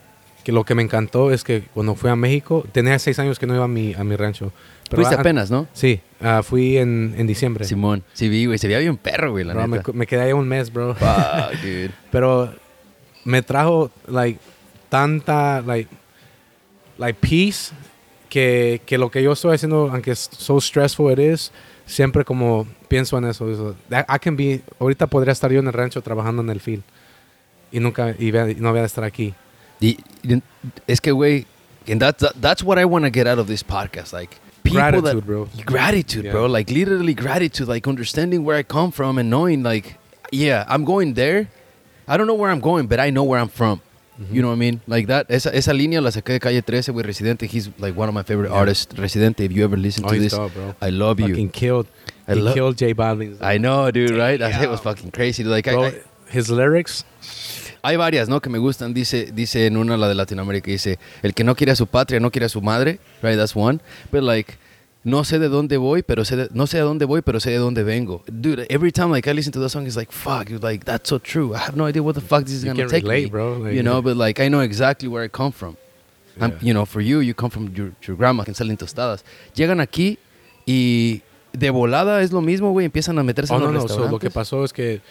que 0.43 0.53
lo 0.53 0.63
que 0.65 0.75
me 0.75 0.83
encantó 0.83 1.31
es 1.31 1.43
que 1.43 1.62
cuando 1.74 1.95
fui 1.95 2.10
a 2.10 2.15
México, 2.15 2.65
tenía 2.74 3.00
seis 3.00 3.17
años 3.17 3.39
que 3.39 3.48
no 3.48 3.55
iba 3.55 3.63
a 3.63 3.67
mi, 3.67 3.93
a 3.93 4.03
mi 4.03 4.15
rancho. 4.15 4.51
Fuiste 4.91 5.15
a- 5.15 5.22
apenas, 5.22 5.50
¿no? 5.50 5.67
Sí, 5.74 6.01
ah, 6.22 6.43
fui 6.43 6.78
en, 6.78 7.15
en 7.17 7.25
diciembre. 7.25 7.65
Simón. 7.65 8.04
Sí 8.13 8.30
vi, 8.30 8.45
güey. 8.45 8.60
Se 8.60 8.67
veía 8.67 8.78
bien 8.80 8.97
perro, 8.97 9.32
güey, 9.32 9.43
la 9.45 9.54
Bro, 9.54 9.67
me, 9.67 9.82
me 9.93 10.06
quedé 10.06 10.21
ahí 10.21 10.34
un 10.34 10.47
mes, 10.47 10.71
bro. 10.71 10.93
Fuck, 10.93 11.60
dude. 11.63 11.89
Pero 12.12 12.54
me 13.25 13.41
trajo, 13.41 13.91
like, 14.07 14.39
tanta, 14.89 15.62
like, 15.62 15.89
like 16.97 17.19
peace 17.19 17.71
que, 18.29 18.81
que 18.86 18.97
lo 18.97 19.09
que 19.09 19.21
yo 19.23 19.31
estoy 19.33 19.55
haciendo, 19.55 19.89
aunque 19.91 20.12
es 20.12 20.29
so 20.38 20.59
stressful 20.59 21.12
it 21.12 21.19
is, 21.19 21.51
siempre 21.86 22.23
como 22.25 22.67
pienso 22.88 23.17
en 23.17 23.25
eso. 23.25 23.49
eso. 23.51 23.75
That- 23.89 24.05
I 24.09 24.19
can 24.19 24.36
be, 24.36 24.62
ahorita 24.79 25.07
podría 25.07 25.31
estar 25.31 25.51
yo 25.51 25.59
en 25.59 25.67
el 25.67 25.73
rancho 25.73 26.01
trabajando 26.01 26.41
en 26.41 26.49
el 26.49 26.59
field 26.59 26.83
y 27.71 27.79
nunca, 27.79 28.15
y, 28.19 28.31
no 28.57 28.71
voy 28.71 28.79
a 28.79 28.86
estar 28.86 29.03
aquí. 29.03 29.33
Y, 29.79 29.97
es 30.88 31.01
que, 31.01 31.12
güey, 31.12 31.45
and 31.89 31.99
that's, 31.99 32.19
that, 32.19 32.33
that's 32.39 32.63
what 32.63 32.77
I 32.79 32.86
want 32.86 33.03
to 33.05 33.12
get 33.12 33.27
out 33.27 33.39
of 33.39 33.47
this 33.47 33.63
podcast. 33.63 34.13
Like, 34.13 34.38
people 34.63 34.79
Gratitude, 34.79 35.15
that, 35.21 35.25
bro. 35.25 35.49
Gratitude, 35.65 36.25
Yeah. 36.25 36.31
bro. 36.31 36.45
Like, 36.47 36.71
literally 36.71 37.13
gratitude. 37.13 37.67
Like, 37.67 37.88
understanding 37.89 38.45
where 38.45 38.57
I 38.57 38.63
come 38.63 38.91
from 38.91 39.17
and 39.17 39.29
knowing, 39.29 39.63
like, 39.63 39.97
yeah, 40.31 40.65
I'm 40.69 40.86
going 40.86 41.15
there. 41.15 41.47
I 42.08 42.18
don't 42.18 42.28
know 42.28 42.36
where 42.36 42.52
I'm 42.52 42.60
going, 42.62 42.88
but 42.88 43.00
I 43.00 43.10
know 43.12 43.24
where 43.24 43.39
I'm 43.39 43.50
from. 43.50 43.80
Mm-hmm. 44.20 44.36
You 44.36 44.42
know 44.44 44.50
what 44.50 44.56
I 44.56 44.58
mean? 44.58 44.82
Like 44.86 45.08
that. 45.08 45.26
Esa, 45.30 45.50
esa 45.56 45.72
línea 45.74 46.00
la 46.02 46.12
saqué 46.12 46.34
de 46.34 46.39
Calle 46.39 46.62
13, 46.62 46.92
güey, 46.92 47.04
Residente. 47.04 47.48
He's 47.48 47.70
like 47.80 47.96
one 47.98 48.10
of 48.10 48.13
my 48.13 48.22
favorite 48.24 48.50
Yeah. 48.52 48.58
artists. 48.60 48.96
Residente, 48.98 49.44
if 49.44 49.52
you 49.52 49.63
ever 49.63 49.76
listen 49.78 50.06
Oh, 50.06 50.10
to 50.10 50.20
this, 50.20 50.34
dope, 50.34 50.54
bro. 50.54 50.76
I 50.82 50.92
love 50.92 51.18
Fucking 51.20 51.36
you. 51.36 51.50
killed, 51.50 51.88
I 52.28 52.36
he 52.36 52.42
love- 52.42 52.54
killed 52.54 52.78
J 52.78 52.94
Balvin. 52.94 53.38
I 53.42 53.58
know, 53.58 53.89
dude, 53.92 54.12
right? 54.12 54.38
That 54.39 54.54
shit 54.60 54.70
was 54.70 54.82
Damn. 54.82 54.96
fucking 54.96 55.12
crazy. 55.12 55.44
Like, 55.44 55.68
I- 55.68 55.74
Bro, 55.74 55.86
I, 55.88 55.94
his 56.30 56.50
lyrics, 56.52 57.06
Hay 57.86 57.98
varias, 57.98 58.30
¿no? 58.30 58.39
Que 58.39 58.50
me 58.50 58.60
gustan. 58.60 58.94
Dice, 58.94 59.32
dice 59.34 59.66
en 59.66 59.76
una, 59.76 59.98
la 59.98 60.08
de 60.08 60.16
Latinoamérica, 60.16 60.72
dice, 60.72 61.00
el 61.22 61.34
que 61.34 61.44
no 61.44 61.54
quiere 61.54 61.74
a 61.74 61.76
su 61.76 61.86
patria, 61.86 62.20
no 62.22 62.32
quiere 62.32 62.46
a 62.46 62.50
su 62.50 62.62
madre. 62.62 63.00
Right, 63.22 63.36
that's 63.36 63.56
one. 63.58 63.82
But 64.10 64.24
like, 64.24 64.58
no 65.04 65.24
sé 65.24 65.38
de 65.39 65.50
dónde 65.50 65.78
voy, 65.78 66.02
pero 66.02 66.24
sé 66.24 66.36
de, 66.36 66.50
no 66.54 66.66
sé 66.66 66.80
a 66.80 66.84
dónde 66.84 67.06
voy, 67.06 67.22
pero 67.22 67.39
sé 67.39 67.50
de 67.52 67.58
dónde 67.58 67.84
vengo. 67.84 68.24
Dude, 68.32 68.66
every 68.70 68.92
time 68.92 69.12
like 69.12 69.30
I 69.30 69.34
listen 69.34 69.52
to 69.54 69.60
that 69.60 69.70
song, 69.70 69.86
it's 69.86 69.96
like, 69.98 70.12
fuck, 70.12 70.50
it's 70.50 70.63
like, 70.63 70.86
that's 70.86 71.10
so 71.10 71.20
true. 71.20 71.54
I 71.54 71.60
have 71.60 71.76
no 71.76 71.86
idea 71.86 72.02
what 72.02 72.16
the 72.16 72.22
fuck 72.22 72.44
this 72.46 72.54
is 72.54 72.63
You 72.63 72.74
gonna 72.74 72.88
take 72.88 73.04
relate, 73.04 73.26
me. 73.26 73.30
bro. 73.30 73.58
Like, 73.60 73.76
you 73.76 73.84
know, 73.84 73.96
yeah. 73.96 74.02
but 74.02 74.18
like, 74.18 74.39
I 74.39 74.48
know 74.50 74.62
exactly 74.62 75.08
where 75.10 75.24
I 75.24 75.28
come 75.28 75.52
from. 75.52 75.76
I'm- 76.39 76.58
you 76.62 76.74
know, 76.74 76.86
for 76.86 77.02
you, 77.02 77.20
you 77.20 77.34
come 77.36 77.52
from 77.52 77.74
your, 77.76 77.92
your 78.08 78.16
grandma, 78.18 78.44
que 78.44 78.54
salen 78.54 78.78
tostadas. 78.78 79.24
Llegan 79.56 79.80
aquí 79.82 80.18
y 80.66 81.22
de 81.52 81.70
volada 81.70 82.22
es 82.24 82.32
lo 82.32 82.42
mismo, 82.42 82.72
güey. 82.72 82.86
Empiezan 82.86 83.20
a 83.20 83.24
meterse 83.24 83.54
Oh, 83.54 83.58
en 83.58 83.63
no, 83.66 83.72
los 83.72 83.84
no. 83.89 83.89
so, 83.89 84.10
lo 84.10 84.18
que 84.20 84.32
pasó 84.32 84.63
es 84.63 84.74
que 84.74 85.02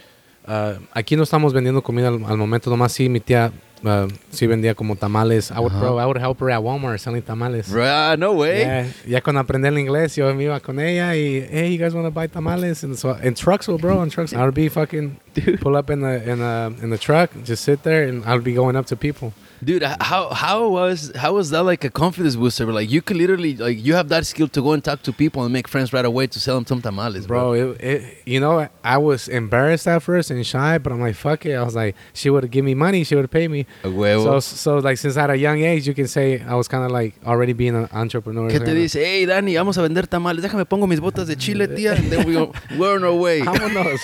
ah, 0.47 0.75
aquí 0.93 1.15
no 1.17 1.23
estamos 1.23 1.53
vendiendo 1.53 1.83
comida 1.83 2.09
al, 2.09 2.25
al 2.25 2.37
momento. 2.39 2.71
Nomás 2.71 2.93
sí, 2.93 3.09
mi 3.09 3.21
tía 3.21 3.53
ah, 3.85 4.07
sí 4.31 4.47
vendía 4.47 4.75
como 4.75 4.97
tamales. 4.97 5.51
I 5.51 5.59
would, 5.61 5.73
Ajá. 5.73 5.81
bro, 5.81 5.99
I 5.99 6.07
would 6.07 6.18
help 6.18 6.40
her 6.40 6.51
at 6.51 6.61
Walmart 6.62 6.99
selling 7.01 7.23
tamales. 7.23 7.68
Bruh, 7.71 8.16
no 8.18 8.33
way. 8.33 8.61
Yeah, 8.61 8.87
ya 9.07 9.21
cuando 9.21 9.40
aprendí 9.40 9.68
el 9.68 9.79
inglés, 9.79 10.14
yo 10.16 10.33
me 10.35 10.45
iba 10.45 10.61
con 10.61 10.79
ella 10.81 11.14
y, 11.14 11.47
hey, 11.51 11.73
you 11.73 11.79
guys 11.79 11.95
want 11.95 12.07
to 12.07 12.11
buy 12.11 12.27
tamales? 12.27 12.83
And 12.85 12.97
so, 12.99 13.11
in 13.23 13.35
Truxville, 13.35 13.81
bro, 13.81 14.03
in 14.03 14.11
Truxville. 14.11 14.38
I 14.38 14.45
would 14.45 14.55
be 14.55 14.68
fucking, 14.68 15.16
pull 15.61 15.77
up 15.77 15.90
in 15.90 16.01
the, 16.01 16.23
in, 16.31 16.38
the, 16.38 16.75
in 16.83 16.90
the 16.90 16.99
truck, 16.99 17.31
just 17.45 17.64
sit 17.64 17.83
there, 17.83 18.05
and 18.05 18.25
I 18.25 18.35
would 18.35 18.45
be 18.45 18.55
going 18.55 18.77
up 18.77 18.87
to 18.87 18.97
people. 18.97 19.33
Dude, 19.64 19.85
how 19.85 20.31
how 20.31 20.68
was 20.68 21.12
how 21.14 21.35
was 21.35 21.51
that 21.51 21.62
like 21.62 21.85
a 21.85 21.90
confidence 21.90 22.35
booster? 22.35 22.66
Like 22.66 22.90
you 22.90 23.01
could 23.01 23.16
literally 23.16 23.57
like 23.57 23.79
you 23.79 23.94
have 23.94 24.09
that 24.09 24.27
skill 24.27 24.48
to 24.48 24.61
go 24.61 24.72
and 24.72 24.83
talk 24.83 25.03
to 25.03 25.12
people 25.12 25.44
and 25.44 25.53
make 25.53 25.68
friends 25.68 25.92
right 25.92 26.05
away 26.05 26.27
to 26.27 26.40
sell 26.40 26.57
them 26.57 26.66
some 26.66 26.83
tamales, 26.83 27.29
bro. 27.29 27.53
Bro, 27.53 27.53
it, 27.53 27.81
it, 27.81 28.22
you 28.27 28.40
know, 28.40 28.68
I 28.83 28.98
was 28.98 29.29
embarrassed 29.29 29.87
at 29.87 30.03
first 30.03 30.33
and 30.33 30.44
shy, 30.44 30.79
but 30.79 30.92
I'm 30.92 31.01
like, 31.01 31.14
fuck 31.14 31.46
it. 31.46 31.55
I 31.55 31.62
was 31.62 31.77
like, 31.77 31.94
she 32.12 32.29
would 32.29 32.51
give 32.51 32.64
me 32.64 32.75
money, 32.75 33.05
she 33.05 33.14
would 33.14 33.31
pay 33.31 33.46
me. 33.46 33.66
So, 33.85 34.40
so 34.40 34.79
like, 34.79 34.98
since 34.98 35.16
at 35.16 35.31
a 35.31 35.37
young 35.37 35.61
age, 35.62 35.87
you 35.87 35.94
can 35.94 36.09
say 36.09 36.42
I 36.42 36.55
was 36.55 36.66
kind 36.66 36.85
of 36.85 36.90
like 36.90 37.14
already 37.25 37.53
being 37.53 37.77
an 37.77 37.88
entrepreneur. 37.92 38.51
¿Qué 38.51 38.59
te 38.59 38.75
dice? 38.75 39.05
Hey, 39.05 39.27
Dani, 39.27 39.55
vamos 39.55 39.79
a 39.79 39.83
vender 39.83 40.09
tamales. 40.09 40.42
Déjame 40.42 40.64
pongo 40.64 40.88
mis 40.88 40.98
botas 40.98 41.29
de 41.29 41.37
chile, 41.37 41.68
tía. 41.68 41.92
And 41.92 42.11
then 42.11 42.27
we 42.27 42.35
go, 42.35 42.53
we're 42.77 42.96
on 42.96 43.05
our 43.05 43.14
way. 43.14 43.42
Vámonos. 43.44 44.01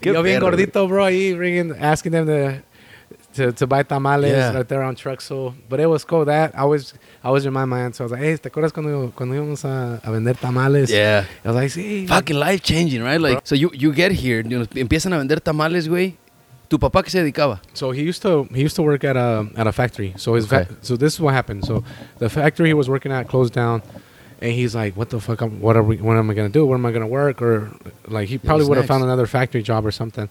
Yo 0.02 0.22
bien 0.22 0.40
gordito, 0.40 0.88
bro, 0.88 1.04
ahí 1.04 1.38
ringing, 1.38 1.76
asking 1.78 2.10
them 2.10 2.26
to, 2.26 2.62
to, 3.34 3.52
to 3.52 3.66
buy 3.66 3.82
tamales 3.82 4.30
Yeah. 4.32 4.52
right 4.52 4.66
there 4.68 4.82
on 4.82 4.94
truck. 4.94 5.20
So, 5.20 5.54
but 5.68 5.80
it 5.80 5.86
was 5.86 6.04
cool. 6.04 6.24
That 6.24 6.54
I 6.56 6.64
was, 6.64 6.94
I 7.22 7.30
was 7.30 7.44
remind 7.46 7.70
my 7.70 7.80
aunt. 7.82 7.94
So 7.96 8.04
I 8.04 8.06
was 8.06 8.12
like, 8.12 8.20
hey, 8.22 8.36
¿te 8.36 8.48
acuerdas 8.50 8.72
cuando, 8.72 9.12
cuando 9.14 9.34
íbamos 9.36 9.64
a, 9.64 10.00
a 10.02 10.10
vender 10.10 10.34
tamales? 10.34 10.90
Yeah. 10.90 11.24
I 11.44 11.48
was 11.48 11.56
like, 11.56 11.70
sí. 11.70 12.06
Fucking 12.08 12.36
life 12.38 12.62
changing, 12.62 13.02
right? 13.02 13.20
Like, 13.20 13.40
so 13.44 13.54
you, 13.54 13.70
you 13.74 13.92
get 13.92 14.12
here, 14.12 14.40
you 14.40 14.58
know, 14.58 14.64
empiezan 14.66 15.12
a 15.14 15.18
vender 15.18 15.36
tamales, 15.40 15.88
güey. 15.88 16.16
¿Tu 16.68 16.78
papá 16.78 17.02
qué 17.02 17.08
se 17.10 17.18
dedicaba? 17.22 17.60
So 17.72 17.92
he 17.92 18.02
used 18.02 18.20
to 18.22 18.46
he 18.54 18.60
used 18.60 18.76
to 18.76 18.82
work 18.82 19.02
at 19.02 19.16
a 19.16 19.48
at 19.56 19.66
a 19.66 19.72
factory. 19.72 20.12
So 20.18 20.34
his 20.34 20.44
Okay. 20.52 20.64
fa- 20.64 20.76
so 20.82 20.96
this 20.98 21.14
is 21.14 21.20
what 21.20 21.32
happened. 21.32 21.64
So 21.64 21.82
the 22.18 22.28
factory 22.28 22.68
he 22.68 22.74
was 22.74 22.90
working 22.90 23.10
at 23.10 23.26
closed 23.26 23.54
down, 23.54 23.80
and 24.42 24.52
he's 24.52 24.74
like, 24.74 24.94
"What 24.94 25.08
the 25.08 25.18
fuck? 25.18 25.40
I'm, 25.40 25.62
What 25.62 25.78
are 25.78 25.82
we? 25.82 25.96
What 25.96 26.18
am 26.18 26.28
I 26.28 26.34
gonna 26.34 26.50
do? 26.50 26.66
Where 26.66 26.76
am 26.76 26.84
I 26.84 26.92
gonna 26.92 27.06
work?" 27.06 27.40
Or 27.40 27.70
like 28.06 28.28
he 28.28 28.36
probably 28.36 28.66
would 28.66 28.76
have 28.76 28.86
found 28.86 29.02
another 29.02 29.26
factory 29.26 29.62
job 29.62 29.86
or 29.86 29.90
something. 29.90 30.28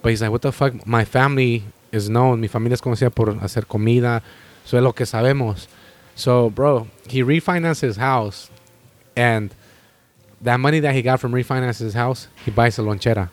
But 0.00 0.08
he's 0.08 0.22
like, 0.22 0.30
"What 0.30 0.40
the 0.40 0.52
fuck? 0.52 0.86
My 0.86 1.04
family 1.04 1.64
is 1.92 2.08
known. 2.08 2.40
Mi 2.40 2.48
familia 2.48 2.74
es 2.74 2.80
conocida 2.82 3.10
por 3.10 3.30
hacer 3.42 3.66
comida. 3.66 4.22
So 4.64 4.76
es 4.76 4.82
lo 4.82 4.92
que 4.92 5.06
sabemos." 5.06 5.68
So 6.14 6.50
bro, 6.50 6.88
he 7.08 7.22
refinanced 7.22 7.80
his 7.82 7.96
house, 7.96 8.50
and 9.16 9.50
that 10.42 10.58
money 10.60 10.80
that 10.80 10.94
he 10.94 11.02
got 11.02 11.20
from 11.20 11.32
refinancing 11.32 11.84
his 11.84 11.94
house, 11.94 12.28
he 12.44 12.50
buys 12.50 12.78
a 12.78 12.82
lonchera. 12.82 13.30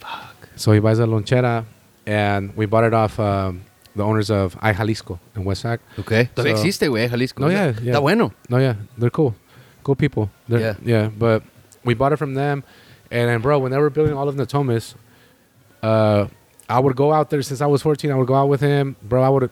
Fuck. 0.00 0.48
So 0.56 0.72
he 0.72 0.80
buys 0.80 0.98
a 0.98 1.06
lonchera, 1.06 1.64
and 2.06 2.54
we 2.56 2.66
bought 2.66 2.84
it 2.84 2.94
off 2.94 3.18
um, 3.20 3.62
the 3.94 4.02
owners 4.02 4.30
of 4.30 4.56
I 4.60 4.72
Jalisco 4.72 5.18
in 5.36 5.44
West 5.44 5.62
Sac. 5.62 5.80
Ok. 5.98 6.30
Todavía 6.34 6.56
So- 6.56 6.60
existe, 6.62 6.88
güey, 6.88 7.08
Jalisco. 7.08 7.40
No, 7.42 7.50
yeah, 7.50 7.72
yeah. 7.82 7.92
Está 7.92 8.00
bueno. 8.00 8.32
No, 8.48 8.58
yeah, 8.58 8.74
they're 8.98 9.10
cool, 9.10 9.34
cool 9.82 9.94
people. 9.96 10.30
They're, 10.48 10.60
Yeah. 10.60 10.74
yeah, 10.84 11.08
But 11.16 11.42
we 11.84 11.94
bought 11.94 12.12
it 12.12 12.18
from 12.18 12.34
them, 12.34 12.64
and 13.10 13.28
then 13.28 13.40
bro, 13.42 13.58
when 13.58 13.70
they 13.70 13.78
were 13.78 13.90
building 13.90 14.14
all 14.16 14.28
of 14.28 14.34
Natomas, 14.36 14.94
uh, 15.82 16.26
I 16.68 16.78
would 16.80 16.96
go 16.96 17.12
out 17.12 17.30
there 17.30 17.42
since 17.42 17.60
I 17.60 17.66
was 17.66 17.82
14. 17.82 18.10
I 18.10 18.14
would 18.14 18.26
go 18.26 18.34
out 18.34 18.48
with 18.48 18.60
him, 18.60 18.96
bro. 19.02 19.22
I 19.22 19.28
would, 19.28 19.50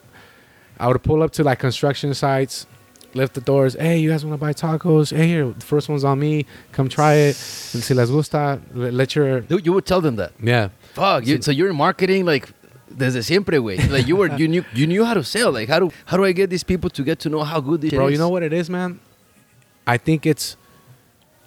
I 0.78 0.88
would 0.88 1.02
pull 1.02 1.22
up 1.22 1.30
to 1.32 1.44
like 1.44 1.58
construction 1.58 2.14
sites, 2.14 2.66
lift 3.14 3.34
the 3.34 3.40
doors. 3.40 3.74
Hey, 3.78 3.98
you 3.98 4.10
guys 4.10 4.24
want 4.24 4.34
to 4.34 4.38
buy 4.38 4.52
tacos? 4.52 5.14
Hey, 5.14 5.26
here, 5.28 5.46
the 5.50 5.64
first 5.64 5.88
one's 5.88 6.04
on 6.04 6.18
me. 6.18 6.46
Come 6.72 6.88
try 6.88 7.14
it. 7.14 7.36
And 7.74 7.82
si 7.82 7.92
les 7.94 8.10
gusta, 8.10 8.60
let 8.74 9.14
your 9.14 9.40
Dude, 9.42 9.66
you 9.66 9.72
would 9.74 9.84
tell 9.86 10.00
them 10.00 10.16
that. 10.16 10.32
yeah. 10.42 10.68
Fuck. 10.94 11.26
You, 11.26 11.40
so 11.42 11.50
you're 11.50 11.68
in 11.70 11.76
marketing 11.76 12.24
like 12.24 12.48
desde 12.94 13.22
siempre, 13.22 13.58
güey. 13.58 13.90
Like 13.90 14.06
you 14.06 14.16
were, 14.16 14.34
you 14.36 14.48
knew, 14.48 14.64
you 14.74 14.86
knew 14.86 15.04
how 15.04 15.14
to 15.14 15.24
sell. 15.24 15.52
Like 15.52 15.68
how 15.68 15.78
do, 15.78 15.90
how 16.06 16.16
do 16.16 16.24
I 16.24 16.32
get 16.32 16.50
these 16.50 16.64
people 16.64 16.90
to 16.90 17.02
get 17.02 17.18
to 17.20 17.28
know 17.28 17.42
how 17.44 17.60
good 17.60 17.80
this 17.82 17.90
Bro, 17.92 18.08
you 18.08 18.18
know 18.18 18.28
what 18.28 18.42
it 18.42 18.52
is, 18.52 18.68
man? 18.70 19.00
I 19.86 19.96
think 19.98 20.26
it's 20.26 20.56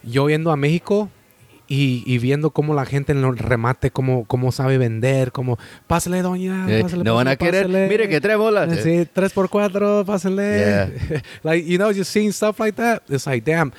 yo 0.03 0.25
yendo 0.27 0.51
a 0.51 0.55
México 0.55 1.09
y, 1.67 2.03
y 2.05 2.17
viendo 2.19 2.51
cómo 2.51 2.73
la 2.73 2.85
gente 2.85 3.11
en 3.11 3.23
el 3.23 3.37
remate, 3.37 3.89
cómo, 3.91 4.25
cómo 4.25 4.51
sabe 4.51 4.77
vender, 4.77 5.31
cómo, 5.31 5.57
pásale, 5.87 6.21
doña, 6.21 6.65
Eh, 6.69 6.81
pásale, 6.83 7.03
no 7.03 7.15
van 7.15 7.27
a 7.27 7.31
pásale, 7.31 7.51
querer. 7.51 7.65
pásale". 7.67 7.89
Mire 7.89 8.09
que 8.09 8.21
tres 8.21 8.37
bolas. 8.37 8.71
eh. 8.77 8.81
Sí, 9.05 9.09
tres 9.11 9.33
por 9.33 9.49
cuatro, 9.49 10.03
pásale. 10.05 10.91
like, 11.43 11.65
you 11.67 11.77
know, 11.77 11.91
just 11.91 12.11
seeing 12.11 12.31
stuff 12.31 12.59
like 12.59 12.75
that, 12.77 13.01
it's 13.09 13.25
like, 13.25 13.43
damn. 13.49 13.71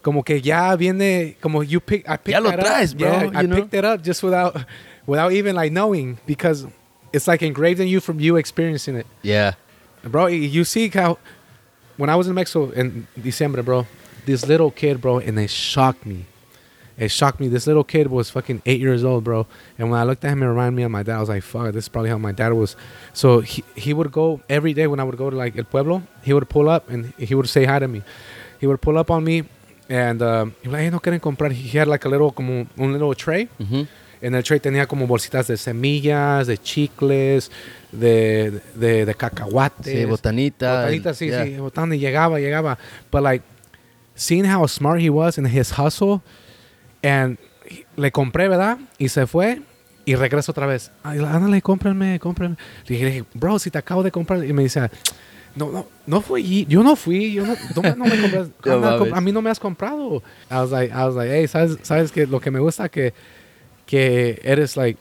Como 0.00 0.22
que 0.22 0.40
ya 0.40 0.74
viene, 0.76 1.36
como 1.40 1.62
you 1.62 1.80
pick, 1.80 2.06
I 2.08 2.16
picked 2.16 2.30
Ya 2.30 2.40
lo 2.40 2.50
traes, 2.52 2.92
up. 2.92 2.98
bro, 2.98 3.08
Yeah, 3.08 3.40
I 3.42 3.46
know? 3.46 3.56
picked 3.56 3.74
it 3.74 3.84
up 3.84 4.00
just 4.02 4.22
without, 4.22 4.56
without 5.06 5.32
even 5.32 5.54
like 5.56 5.70
knowing 5.72 6.18
because 6.26 6.66
it's 7.12 7.26
like 7.26 7.42
engraved 7.44 7.80
in 7.80 7.88
you 7.88 8.00
from 8.00 8.20
you 8.20 8.36
experiencing 8.36 8.96
it. 8.96 9.06
Yeah. 9.22 9.54
Bro, 10.04 10.28
you 10.28 10.64
see 10.64 10.88
how 10.88 11.18
when 11.98 12.08
I 12.08 12.14
was 12.14 12.28
in 12.28 12.34
Mexico 12.34 12.70
in 12.70 13.06
December, 13.20 13.62
bro, 13.62 13.86
this 14.24 14.46
little 14.46 14.70
kid, 14.70 15.00
bro, 15.00 15.18
and 15.18 15.38
it 15.38 15.50
shocked 15.50 16.06
me. 16.06 16.24
It 16.98 17.10
shocked 17.12 17.38
me. 17.38 17.46
This 17.46 17.66
little 17.68 17.84
kid 17.84 18.08
was 18.08 18.28
fucking 18.28 18.62
eight 18.66 18.80
years 18.80 19.04
old, 19.04 19.22
bro. 19.22 19.46
And 19.78 19.88
when 19.90 20.00
I 20.00 20.02
looked 20.02 20.24
at 20.24 20.32
him, 20.32 20.42
it 20.42 20.46
reminded 20.46 20.76
me 20.76 20.82
of 20.82 20.90
my 20.90 21.04
dad. 21.04 21.16
I 21.16 21.20
was 21.20 21.28
like, 21.28 21.44
fuck, 21.44 21.72
this 21.72 21.84
is 21.84 21.88
probably 21.88 22.10
how 22.10 22.18
my 22.18 22.32
dad 22.32 22.52
was. 22.52 22.74
So 23.12 23.40
he, 23.40 23.62
he 23.76 23.94
would 23.94 24.10
go 24.10 24.40
every 24.48 24.74
day 24.74 24.88
when 24.88 24.98
I 24.98 25.04
would 25.04 25.16
go 25.16 25.30
to 25.30 25.36
like 25.36 25.56
El 25.56 25.64
Pueblo, 25.64 26.02
he 26.22 26.32
would 26.32 26.48
pull 26.48 26.68
up 26.68 26.90
and 26.90 27.14
he 27.16 27.34
would 27.36 27.48
say 27.48 27.64
hi 27.64 27.78
to 27.78 27.86
me. 27.86 28.02
He 28.60 28.66
would 28.66 28.80
pull 28.80 28.98
up 28.98 29.12
on 29.12 29.22
me 29.22 29.44
and 29.88 30.20
um, 30.22 30.56
he 30.60 30.68
was 30.68 30.72
like, 30.72 30.82
hey, 30.82 30.90
no 30.90 30.98
quieren 30.98 31.20
comprar. 31.20 31.52
He 31.52 31.78
had 31.78 31.86
like 31.86 32.04
a 32.04 32.08
little, 32.08 32.32
como 32.32 32.66
un 32.76 32.92
little 32.92 33.14
tray. 33.14 33.48
Mm-hmm. 33.60 33.82
En 34.20 34.34
el 34.34 34.42
tray 34.42 34.58
tenía 34.58 34.88
como 34.88 35.06
bolsitas 35.06 35.46
de 35.46 35.56
semillas, 35.56 36.48
de 36.48 36.58
chicles, 36.58 37.52
de, 37.92 38.60
de, 38.74 39.06
de 39.06 39.14
cacahuates. 39.14 39.86
Sí, 39.86 40.04
botanita. 40.04 40.82
Botanita, 40.82 41.14
sí, 41.14 41.28
yeah. 41.28 41.44
sí, 41.44 41.56
botana, 41.58 41.94
y 41.94 42.00
llegaba, 42.00 42.40
llegaba. 42.40 42.78
But 43.12 43.22
like, 43.22 43.44
seeing 44.16 44.44
how 44.44 44.66
smart 44.66 45.00
he 45.00 45.08
was 45.08 45.38
in 45.38 45.44
his 45.44 45.70
hustle, 45.78 46.22
and 47.02 47.38
he- 47.68 47.84
le 47.96 48.10
compré, 48.12 48.48
¿verdad? 48.48 48.78
Y 48.98 49.08
se 49.08 49.26
fue, 49.26 49.60
y 50.04 50.14
regreso 50.14 50.52
otra 50.52 50.66
vez. 50.66 50.90
Ay, 51.02 51.18
ándale, 51.18 51.60
cómprenme, 51.62 52.18
cómprenme. 52.18 52.56
Le 52.86 52.96
dije, 52.96 53.24
bro, 53.34 53.58
si 53.58 53.70
te 53.70 53.78
acabo 53.78 54.02
de 54.02 54.10
comprar. 54.10 54.44
Y 54.44 54.52
me 54.52 54.62
dice, 54.62 54.90
no, 55.54 55.70
no, 55.72 55.86
no 56.06 56.20
fui, 56.20 56.64
yo 56.66 56.82
no 56.82 56.94
fui, 56.96 57.32
yo 57.32 57.44
no, 57.46 57.54
no, 57.76 57.82
me- 57.82 57.96
no 57.96 58.04
me 58.04 58.20
compras, 58.20 58.48
No 58.64 59.16
a 59.16 59.20
mí 59.20 59.32
no 59.32 59.42
me 59.42 59.50
has 59.50 59.58
comprado. 59.60 60.22
I 60.50 60.54
was 60.60 60.70
like, 60.70 60.92
I 60.92 61.04
was 61.04 61.14
like, 61.14 61.30
hey, 61.30 61.46
¿sabes, 61.46 61.76
sabes 61.82 62.10
que 62.12 62.26
lo 62.26 62.40
que 62.40 62.50
me 62.50 62.60
gusta 62.60 62.88
que, 62.88 63.12
que 63.86 64.40
eres 64.44 64.76
like, 64.76 64.98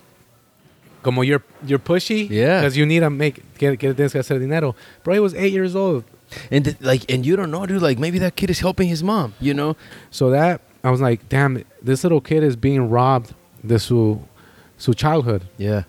como 1.04 1.24
you're, 1.24 1.44
you're 1.66 1.80
pushy, 1.84 2.28
Yeah. 2.28 2.60
because 2.62 2.76
you 2.78 2.86
need 2.86 3.02
to 3.02 3.10
make, 3.10 3.42
que, 3.58 3.78
que 3.78 3.94
tienes 3.94 4.12
que 4.12 4.20
hacer 4.20 4.40
dinero. 4.40 4.76
Bro, 5.04 5.14
he 5.14 5.20
was 5.20 5.34
eight 5.36 5.54
years 5.54 5.74
old. 5.76 6.04
And 6.52 6.76
like, 6.82 7.06
and 7.14 7.26
you 7.26 7.38
don't 7.38 7.52
know, 7.52 7.66
dude. 7.66 7.82
Like, 7.82 7.98
maybe 8.00 8.20
that 8.20 8.36
kid 8.36 8.50
is 8.50 8.60
helping 8.60 8.90
his 8.90 9.02
mom. 9.02 9.34
You 9.40 9.54
know? 9.54 9.78
So 10.12 10.30
that 10.32 10.60
I 10.88 10.92
was 10.92 11.02
like, 11.02 11.28
damn, 11.30 11.64
this 11.82 12.04
little 12.04 12.22
kid 12.22 12.44
is 12.44 12.56
being 12.56 12.90
robbed 12.90 13.34
this 13.64 13.84
su 13.84 14.22
su 14.78 14.94
childhood. 14.94 15.42
Yeah. 15.58 15.84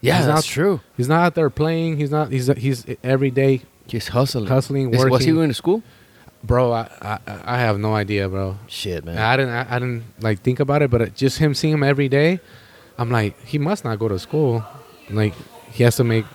Yeah, 0.00 0.16
He's 0.18 0.26
that's 0.26 0.36
not- 0.48 0.52
true. 0.56 0.80
He's 0.96 1.08
not 1.08 1.20
out 1.26 1.34
there 1.34 1.48
playing. 1.48 1.96
He's 1.96 2.10
not. 2.10 2.30
He's 2.30 2.48
he's 2.58 2.84
every 3.02 3.30
day, 3.30 3.62
Just 3.86 4.08
hustling. 4.10 4.46
Hustling, 4.48 4.92
Is- 4.92 5.04
Was 5.04 5.24
he 5.24 5.32
going 5.32 5.48
to 5.48 5.54
school? 5.54 5.82
bro. 6.44 6.72
I 6.72 6.88
I, 7.00 7.18
I 7.54 7.56
have 7.58 7.78
no 7.78 7.94
idea, 7.94 8.28
bro. 8.28 8.56
Shit, 8.66 9.04
man. 9.04 9.16
I 9.16 9.36
didn't 9.36 9.54
I, 9.54 9.76
I 9.76 9.78
didn't 9.78 10.02
like 10.20 10.42
think 10.42 10.58
about 10.60 10.82
it, 10.82 10.90
but 10.90 11.00
it, 11.02 11.14
just 11.14 11.38
him 11.38 11.54
seeing 11.54 11.72
him 11.74 11.84
every 11.84 12.08
day, 12.08 12.40
I'm 12.98 13.10
like, 13.10 13.38
he 13.46 13.58
must 13.58 13.84
not 13.84 13.98
go 14.00 14.08
to 14.08 14.18
school. 14.18 14.64
Like 15.08 15.34
he 15.70 15.84
has 15.84 15.94
to 15.96 16.04
make 16.04 16.26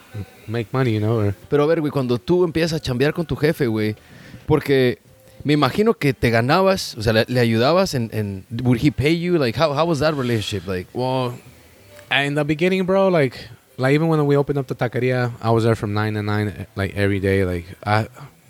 make 0.47 0.71
money, 0.71 0.91
you 0.95 1.01
know. 1.01 1.19
Or 1.19 1.35
Pero 1.49 1.63
a 1.65 1.67
ver, 1.67 1.81
güey, 1.81 1.91
cuando 1.91 2.17
tú 2.17 2.45
empiezas 2.45 2.73
a 2.73 2.79
chambear 2.79 3.11
con 3.13 3.25
tu 3.25 3.35
jefe, 3.35 3.67
güey, 3.67 3.95
porque 4.47 4.99
me 5.43 5.53
imagino 5.55 5.97
que 5.97 6.13
te 6.13 6.29
ganabas, 6.29 6.95
o 6.97 7.01
sea, 7.01 7.13
le, 7.13 7.25
le 7.27 7.39
ayudabas 7.39 7.93
en, 7.95 8.09
en, 8.13 8.45
would 8.63 8.79
he 8.81 8.91
pay 8.91 9.13
you? 9.13 9.37
Like, 9.37 9.55
how, 9.55 9.73
how 9.73 9.85
was 9.85 9.99
that 9.99 10.13
relationship? 10.15 10.67
Like, 10.67 10.87
well, 10.93 11.33
in 12.11 12.35
the 12.35 12.43
beginning, 12.43 12.85
bro, 12.85 13.07
like 13.09 13.47
like 13.77 13.93
even 13.93 14.07
when 14.07 14.25
we 14.25 14.35
opened 14.35 14.57
up 14.57 14.67
the 14.67 14.75
taqueria, 14.75 15.31
I 15.41 15.51
was 15.51 15.63
there 15.63 15.75
from 15.75 15.93
nine 15.93 16.13
to 16.15 16.23
nine, 16.23 16.65
like 16.75 16.95
every 16.95 17.19
day. 17.19 17.45
Like 17.45 17.65
I, 17.85 18.07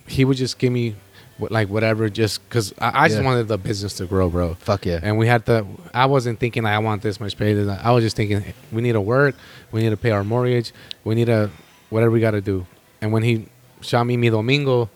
he 0.07 0.23
would 0.25 0.37
just 0.37 0.57
give 0.57 0.71
me 0.71 0.95
like 1.39 1.67
whatever, 1.69 2.09
just 2.09 2.41
because 2.47 2.73
I, 2.79 3.03
I 3.03 3.07
just 3.09 3.19
Yeah. 3.19 3.25
wanted 3.25 3.47
the 3.47 3.57
business 3.57 3.93
to 3.95 4.05
grow, 4.05 4.29
bro. 4.29 4.55
fuck 4.55 4.85
yeah. 4.85 4.99
And 5.03 5.17
we 5.17 5.27
had 5.27 5.45
to. 5.47 5.65
I 5.93 6.05
wasn't 6.05 6.39
thinking 6.39 6.63
like, 6.63 6.73
I 6.73 6.79
want 6.79 7.01
this 7.01 7.19
much 7.19 7.37
pay. 7.37 7.51
I 7.69 7.91
was 7.91 8.03
just 8.03 8.15
thinking 8.15 8.43
we 8.71 8.81
need 8.81 8.93
to 8.93 9.01
work, 9.01 9.35
we 9.71 9.81
need 9.81 9.89
to 9.91 9.97
pay 9.97 10.11
our 10.11 10.23
mortgage, 10.23 10.71
we 11.03 11.13
need 11.15 11.25
to 11.25 11.49
whatever 11.89 12.11
we 12.11 12.19
got 12.21 12.31
to 12.31 12.41
do. 12.41 12.65
And 13.01 13.11
when 13.11 13.21
he 13.23 13.47
shot 13.81 14.05
me 14.05 14.17
mi 14.17 14.29
domingo 14.29 14.89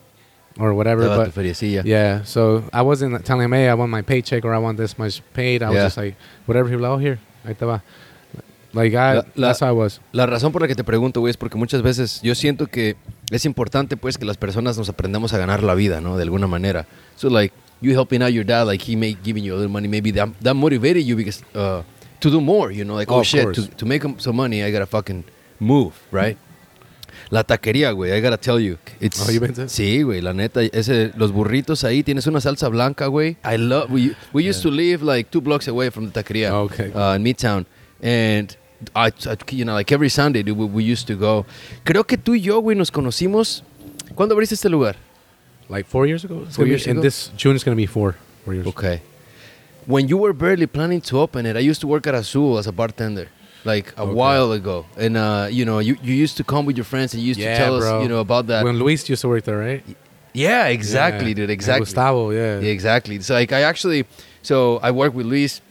or 0.61 0.73
whatever, 0.73 1.07
but 1.07 1.33
feriecilla. 1.33 1.83
yeah, 1.85 2.23
so 2.23 2.63
I 2.71 2.81
wasn't 2.81 3.25
telling 3.25 3.45
him, 3.45 3.53
hey, 3.53 3.67
I 3.69 3.73
want 3.73 3.89
my 3.91 4.01
paycheck 4.03 4.45
or 4.45 4.53
I 4.53 4.59
want 4.59 4.77
this 4.77 4.97
much 4.97 5.21
paid. 5.33 5.63
I 5.63 5.67
was 5.69 5.75
Yeah. 5.75 5.83
just 5.85 5.97
like, 5.97 6.15
whatever 6.45 6.69
he 6.69 6.75
was 6.75 6.81
like, 6.83 6.91
oh, 6.91 6.97
here, 6.99 7.19
ahí 7.45 7.57
te 7.57 7.65
va. 7.65 7.81
Like, 8.73 8.93
I, 8.95 9.15
La- 9.15 9.23
la- 9.35 9.47
that's 9.49 9.59
how 9.59 9.67
I 9.67 9.71
was. 9.73 9.99
La 10.13 10.25
razón 10.25 10.53
por 10.53 10.61
la 10.61 10.67
que 10.67 10.75
te 10.75 10.83
pregunto, 10.85 11.19
güey, 11.19 11.31
es 11.31 11.37
porque 11.37 11.57
muchas 11.57 11.81
veces 11.81 12.21
yo 12.23 12.33
siento 12.35 12.67
que 12.67 12.95
es 13.29 13.43
importante, 13.45 13.97
pues, 13.97 14.17
que 14.17 14.23
las 14.25 14.37
personas 14.37 14.77
nos 14.77 14.87
aprendamos 14.87 15.33
a 15.33 15.37
ganar 15.37 15.61
la 15.61 15.75
vida, 15.75 15.99
¿no? 15.99 16.15
De 16.15 16.23
alguna 16.23 16.47
manera. 16.47 16.85
So, 17.17 17.29
like, 17.29 17.53
you 17.81 17.91
helping 17.93 18.21
out 18.23 18.31
your 18.31 18.45
dad, 18.45 18.65
like, 18.67 18.81
he 18.81 18.95
may 18.95 19.17
giving 19.23 19.43
you 19.43 19.53
a 19.53 19.57
little 19.57 19.71
money, 19.71 19.89
maybe 19.89 20.11
that, 20.13 20.29
that 20.41 20.53
motivated 20.55 21.03
you 21.03 21.17
because, 21.17 21.43
uh, 21.53 21.81
to 22.21 22.29
do 22.29 22.39
more, 22.39 22.71
you 22.71 22.85
know? 22.85 22.95
Like, 22.95 23.11
Oh, 23.11 23.15
oh, 23.17 23.19
of 23.21 23.25
shit, 23.27 23.43
course. 23.43 23.57
to, 23.67 23.75
to 23.75 23.85
make 23.85 24.03
some 24.19 24.37
money, 24.37 24.63
I 24.63 24.71
gotta 24.71 24.85
fucking 24.85 25.25
move, 25.59 25.93
right? 26.11 26.37
La 27.31 27.43
taquería, 27.45 27.91
güey, 27.93 28.11
I 28.11 28.19
gotta 28.21 28.37
tell 28.37 28.59
you. 28.59 28.77
It's, 28.99 29.19
Oh, 29.25 29.31
you 29.31 29.39
been 29.39 29.53
to? 29.53 29.69
Sí, 29.69 30.03
güey, 30.03 30.21
la 30.21 30.33
neta, 30.33 30.61
ese, 30.63 31.11
los 31.15 31.31
burritos 31.31 31.83
ahí, 31.85 32.03
tienes 32.03 32.27
una 32.27 32.41
salsa 32.41 32.67
blanca, 32.69 33.07
güey. 33.07 33.37
I 33.45 33.55
love, 33.57 33.89
we, 33.89 34.13
we 34.33 34.43
used 34.47 34.61
to 34.63 34.69
live 34.69 35.01
like 35.01 35.31
two 35.31 35.39
blocks 35.41 35.67
away 35.69 35.89
from 35.89 36.11
the 36.11 36.11
taquería. 36.23 36.51
Okay. 36.53 36.91
Uh, 36.93 37.15
in 37.15 37.23
Midtown. 37.23 37.65
And 38.03 38.55
I, 38.93 39.11
I- 39.25 39.37
you 39.51 39.63
know, 39.63 39.73
like 39.73 39.91
every 39.93 40.09
Sunday, 40.09 40.43
dude, 40.43 40.57
we, 40.57 40.65
we 40.65 40.83
used 40.83 41.07
to 41.07 41.15
go. 41.15 41.45
Creo 41.85 42.05
que 42.05 42.17
tú 42.17 42.33
y 42.35 42.41
yo, 42.41 42.59
güey, 42.61 42.75
nos 42.75 42.91
conocimos. 42.91 43.63
¿Cuándo 44.13 44.33
abriste 44.35 44.55
este 44.55 44.67
lugar? 44.69 44.97
Like 45.69 45.87
four 45.87 46.05
years 46.07 46.25
ago? 46.25 46.45
Four 46.49 46.65
be- 46.65 46.71
years 46.71 46.85
And 46.85 46.97
ago? 46.97 47.01
this 47.03 47.31
June 47.37 47.55
is 47.55 47.63
going 47.63 47.77
to 47.77 47.81
be 47.81 47.87
four. 47.87 48.15
Four 48.43 48.55
years. 48.55 48.67
Okay. 48.67 49.01
When 49.87 50.09
you 50.09 50.17
were 50.17 50.33
barely 50.33 50.67
planning 50.67 50.99
to 51.03 51.19
open 51.19 51.45
it, 51.45 51.55
I 51.55 51.59
used 51.61 51.79
to 51.79 51.87
work 51.87 52.05
at 52.07 52.13
Azul 52.13 52.57
as 52.59 52.67
a 52.67 52.73
bartender. 52.73 53.29
Like 53.63 53.93
a 53.97 54.01
Okay. 54.01 54.11
while 54.13 54.51
ago, 54.53 54.85
and 54.97 55.15
uh, 55.15 55.47
you 55.51 55.65
know, 55.65 55.77
you, 55.79 55.95
you 56.01 56.15
used 56.15 56.35
to 56.37 56.43
come 56.43 56.65
with 56.65 56.77
your 56.77 56.83
friends 56.83 57.13
and 57.13 57.21
you 57.21 57.27
used 57.29 57.39
Yeah, 57.39 57.53
to 57.53 57.57
tell 57.63 57.77
bro. 57.77 57.97
us, 57.97 58.03
you 58.03 58.09
know, 58.09 58.19
about 58.19 58.47
that. 58.47 58.63
When 58.63 58.79
Luis 58.79 59.07
used 59.07 59.21
to 59.21 59.27
work 59.29 59.43
there, 59.43 59.59
right? 59.59 59.83
yeah, 60.33 60.65
exactly, 60.67 61.27
Yeah. 61.29 61.33
dude, 61.35 61.43
And 61.43 61.51
exactly. 61.51 61.85
Gustavo, 61.85 62.31
yeah. 62.31 62.59
Yeah, 62.59 62.71
exactly. 62.71 63.19
So 63.21 63.35
like 63.35 63.51
I 63.51 63.61
actually, 63.61 64.05
so 64.41 64.79
I 64.81 64.89
work 64.91 65.13
with 65.13 65.25
Luis. 65.27 65.61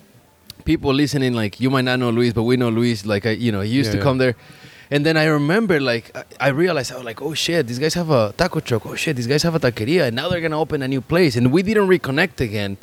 People 0.65 0.93
listening, 0.95 1.33
like 1.35 1.59
you 1.59 1.69
might 1.71 1.85
not 1.87 1.99
know 1.99 2.11
Luis, 2.11 2.33
but 2.33 2.45
we 2.45 2.57
know 2.57 2.69
Luis. 2.69 3.05
Like 3.07 3.27
I, 3.27 3.31
you 3.31 3.51
know, 3.51 3.63
he 3.63 3.71
used 3.71 3.91
to 3.93 3.99
come 4.01 4.19
there, 4.19 4.37
and 4.91 5.05
then 5.05 5.17
I 5.17 5.25
remember, 5.25 5.81
like 5.81 6.15
I, 6.17 6.23
I 6.39 6.49
realized, 6.51 6.93
I 6.93 6.97
was 6.97 7.05
like, 7.05 7.21
oh 7.23 7.35
shit, 7.35 7.67
these 7.67 7.79
guys 7.81 7.95
have 7.95 8.11
a 8.11 8.33
taco 8.37 8.61
truck. 8.61 8.85
Oh 8.87 8.95
shit, 8.95 9.17
these 9.17 9.27
guys 9.27 9.43
have 9.43 9.55
a 9.57 9.59
taqueria, 9.59 10.07
and 10.09 10.15
now 10.15 10.29
they're 10.29 10.41
gonna 10.43 10.61
open 10.61 10.83
a 10.83 10.87
new 10.89 11.01
place, 11.01 11.35
and 11.35 11.51
we 11.51 11.63
didn't 11.65 11.89
reconnect 11.89 12.41
again 12.41 12.77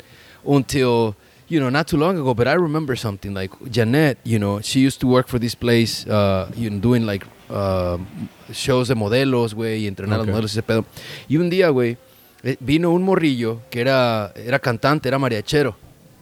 until 0.44 1.14
you 1.48 1.60
know 1.60 1.70
not 1.70 1.86
too 1.86 1.96
long 1.96 2.18
ago. 2.18 2.34
But 2.34 2.46
I 2.48 2.54
remember 2.54 2.96
something 2.96 3.34
like 3.34 3.52
Janet. 3.70 4.18
You 4.24 4.38
know, 4.38 4.60
she 4.60 4.80
used 4.80 5.00
to 5.00 5.06
work 5.06 5.28
for 5.28 5.38
this 5.38 5.54
place, 5.54 6.06
uh, 6.06 6.50
you 6.56 6.70
know, 6.70 6.78
doing 6.80 7.06
like 7.06 7.24
um 7.50 8.06
shows 8.52 8.88
de 8.88 8.94
modelos, 8.94 9.54
güey, 9.54 9.82
y 9.84 9.86
entrenar 9.86 10.18
a 10.18 10.22
Okay. 10.22 10.26
los 10.26 10.34
modelos 10.34 10.52
y 10.54 10.58
ese 10.58 10.62
pedo. 10.62 10.84
Y 11.28 11.36
un 11.36 11.48
día, 11.50 11.68
güey, 11.70 11.96
eh, 12.42 12.56
vino 12.60 12.90
un 12.90 13.02
morrillo 13.02 13.60
que 13.70 13.80
era, 13.80 14.32
era 14.36 14.58
cantante, 14.58 15.08
era 15.08 15.18
mariachero. 15.18 15.76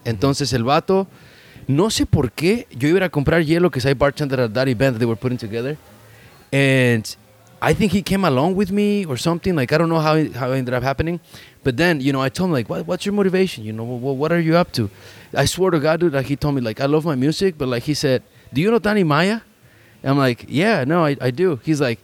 Entonces 0.05 0.53
el 0.53 0.63
vato, 0.63 1.07
no 1.67 1.89
sé 1.89 2.05
por 2.05 2.31
qué, 2.31 2.67
yo 2.71 2.87
iba 2.87 3.03
a 3.03 3.03
a 3.05 3.09
comprar 3.09 3.43
hielo 3.43 3.69
que 3.71 3.79
I 3.79 3.93
bartender 3.93 4.39
at 4.39 4.51
that 4.51 4.67
event 4.69 4.93
that 4.93 4.99
they 4.99 5.05
were 5.05 5.19
putting 5.19 5.37
together. 5.37 5.77
And 6.51 7.03
I 7.61 7.73
think 7.73 7.91
he 7.91 8.01
came 8.01 8.23
along 8.23 8.55
with 8.55 8.71
me 8.71 9.05
or 9.05 9.17
something. 9.17 9.55
Like, 9.55 9.71
I 9.71 9.77
don't 9.77 9.89
know 9.89 9.99
how 9.99 10.15
it, 10.15 10.35
how 10.35 10.51
it 10.51 10.57
ended 10.57 10.73
up 10.73 10.83
happening. 10.83 11.19
But 11.63 11.77
then, 11.77 12.01
you 12.01 12.13
know, 12.13 12.21
I 12.21 12.29
told 12.29 12.49
him, 12.49 12.53
like, 12.53 12.69
what, 12.69 12.85
what's 12.85 13.05
your 13.05 13.13
motivation? 13.13 13.63
You 13.63 13.73
know, 13.73 13.83
what, 13.83 14.15
what 14.15 14.31
are 14.31 14.39
you 14.39 14.55
up 14.55 14.71
to? 14.73 14.89
I 15.33 15.45
swear 15.45 15.71
to 15.71 15.79
God, 15.79 15.99
dude, 15.99 16.13
like, 16.13 16.27
he 16.27 16.35
told 16.35 16.55
me, 16.55 16.61
like, 16.61 16.79
I 16.79 16.85
love 16.85 17.05
my 17.05 17.15
music. 17.15 17.57
But, 17.57 17.67
like, 17.67 17.83
he 17.83 17.93
said, 17.93 18.23
do 18.53 18.61
you 18.61 18.69
know 18.69 18.79
Danny 18.79 19.03
Maya? 19.03 19.41
And 20.03 20.11
I'm 20.11 20.17
like, 20.17 20.45
yeah, 20.47 20.83
no, 20.83 21.03
I, 21.03 21.17
I 21.19 21.31
do. 21.31 21.59
He's 21.63 21.81
like, 21.81 21.99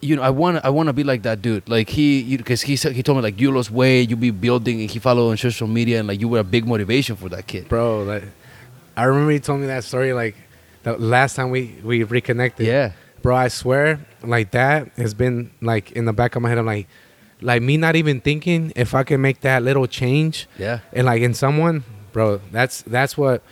you 0.00 0.16
know, 0.16 0.22
I 0.22 0.30
want 0.30 0.64
I 0.64 0.70
want 0.70 0.88
to 0.88 0.92
be 0.92 1.04
like 1.04 1.22
that 1.22 1.42
dude. 1.42 1.68
Like 1.68 1.88
he, 1.88 2.36
because 2.36 2.62
he 2.62 2.76
said 2.76 2.92
he 2.92 3.02
told 3.02 3.18
me 3.18 3.22
like 3.22 3.38
you 3.40 3.50
lost 3.52 3.70
weight, 3.70 4.08
you 4.08 4.16
be 4.16 4.30
building, 4.30 4.80
and 4.80 4.90
he 4.90 4.98
followed 4.98 5.30
on 5.30 5.36
social 5.36 5.66
media, 5.68 5.98
and 5.98 6.08
like 6.08 6.20
you 6.20 6.28
were 6.28 6.38
a 6.38 6.44
big 6.44 6.66
motivation 6.66 7.16
for 7.16 7.28
that 7.28 7.46
kid. 7.46 7.68
bro. 7.68 8.04
Like, 8.04 8.24
I 8.96 9.04
remember 9.04 9.32
he 9.32 9.40
told 9.40 9.60
me 9.60 9.66
that 9.66 9.84
story 9.84 10.12
like 10.12 10.36
the 10.84 10.96
last 10.96 11.36
time 11.36 11.50
we 11.50 11.76
we 11.84 12.02
reconnected. 12.02 12.66
Yeah. 12.66 12.92
Bro. 13.22 13.36
I 13.36 13.48
swear, 13.48 14.00
like 14.22 14.50
that 14.52 14.88
has 14.96 15.14
been 15.14 15.50
like 15.60 15.92
in 15.92 16.04
the 16.04 16.12
back 16.12 16.36
of 16.36 16.42
my 16.42 16.48
head. 16.48 16.58
I'm 16.58 16.66
like, 16.66 16.88
like 17.40 17.62
me 17.62 17.76
not 17.76 17.96
even 17.96 18.20
thinking 18.20 18.72
if 18.76 18.94
I 18.94 19.02
can 19.02 19.20
make 19.20 19.40
that 19.40 19.62
little 19.62 19.86
change, 19.86 20.46
Yeah. 20.58 20.80
and 20.92 21.06
like 21.06 21.22
in 21.22 21.34
someone, 21.34 21.84
bro. 22.12 22.40
That's 22.52 22.82
that's 22.82 23.16
what. 23.16 23.42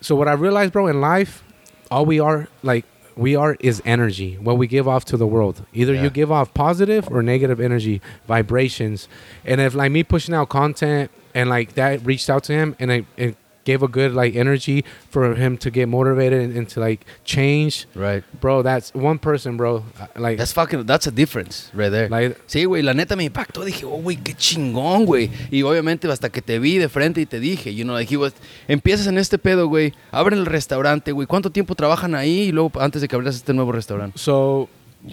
So 0.00 0.14
what 0.16 0.28
I 0.28 0.32
realized, 0.32 0.72
bro, 0.72 0.86
in 0.86 1.00
life, 1.00 1.42
all 1.90 2.06
we 2.06 2.20
are 2.20 2.48
like 2.62 2.84
we 3.16 3.36
are 3.36 3.56
is 3.60 3.82
energy. 3.84 4.36
What 4.38 4.56
we 4.56 4.66
give 4.66 4.88
off 4.88 5.04
to 5.06 5.16
the 5.16 5.26
world. 5.26 5.64
Either 5.74 5.92
Yeah. 5.92 6.04
you 6.04 6.10
give 6.10 6.32
off 6.32 6.54
positive 6.54 7.08
or 7.10 7.22
negative 7.22 7.60
energy, 7.60 8.00
vibrations. 8.26 9.08
And 9.44 9.60
if 9.60 9.74
like 9.74 9.92
me 9.92 10.02
pushing 10.04 10.34
out 10.34 10.48
content 10.48 11.10
and 11.34 11.50
like 11.50 11.74
that 11.74 12.04
reached 12.06 12.30
out 12.30 12.44
to 12.44 12.52
him 12.54 12.76
and 12.78 12.90
it, 12.90 13.04
it 13.18 13.36
gave 13.64 13.82
a 13.82 13.88
good 13.88 14.12
like 14.14 14.34
energy 14.36 14.84
for 15.10 15.34
him 15.34 15.56
to 15.58 15.70
get 15.70 15.86
motivated 15.88 16.40
and, 16.40 16.56
and 16.56 16.68
to 16.68 16.80
like 16.80 17.04
change, 17.24 17.86
Right. 17.94 18.24
bro. 18.40 18.62
That's 18.62 18.90
one 18.94 19.18
person, 19.18 19.56
bro. 19.56 19.84
Uh, 20.00 20.06
Like 20.16 20.38
That's 20.38 20.52
fucking, 20.52 20.86
that's 20.86 21.06
a 21.06 21.10
difference 21.10 21.70
right 21.74 21.90
there. 21.90 22.08
Like- 22.08 22.36
sí, 22.46 22.64
güey, 22.64 22.82
la 22.82 22.94
neta 22.94 23.16
me 23.16 23.24
impactó. 23.24 23.64
Dije, 23.64 23.84
oh, 23.84 24.00
güey, 24.02 24.16
qué 24.16 24.34
chingón, 24.34 25.04
güey. 25.06 25.30
Y 25.50 25.62
obviamente 25.62 26.08
hasta 26.10 26.30
que 26.30 26.40
te 26.42 26.58
vi 26.58 26.78
de 26.78 26.88
frente 26.88 27.20
y 27.20 27.26
te 27.26 27.38
dije, 27.40 27.74
you 27.74 27.84
know, 27.84 27.94
like 27.94 28.12
he 28.12 28.16
was, 28.16 28.32
empiezas 28.68 29.06
en 29.06 29.18
este 29.18 29.38
pedo, 29.38 29.66
güey, 29.68 29.92
abren 30.10 30.38
el 30.38 30.46
restaurante, 30.46 31.12
güey. 31.12 31.26
¿Cuánto 31.26 31.50
tiempo 31.50 31.74
trabajan 31.74 32.14
ahí? 32.14 32.48
Y 32.48 32.52
luego 32.52 32.72
antes 32.80 33.02
de 33.02 33.08
que 33.08 33.14
abrieras 33.16 33.36
este 33.36 33.52
nuevo 33.52 33.72
restaurante. 33.72 34.18
So 34.18 34.68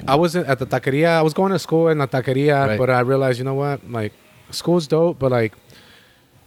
I 0.07 0.15
was 0.15 0.35
at 0.35 0.57
the 0.59 0.65
taqueria. 0.65 1.19
I 1.19 1.21
was 1.21 1.33
going 1.33 1.51
to 1.51 1.59
school 1.59 1.89
in 1.91 1.99
the 1.99 2.07
taqueria, 2.07 2.65
Right. 2.67 2.77
but 2.77 2.89
I 2.89 3.01
realized, 3.01 3.37
you 3.39 3.43
know 3.45 3.55
what? 3.55 3.79
Like, 3.89 4.13
school's 4.51 4.87
dope, 4.87 5.19
but 5.19 5.31
like, 5.31 5.55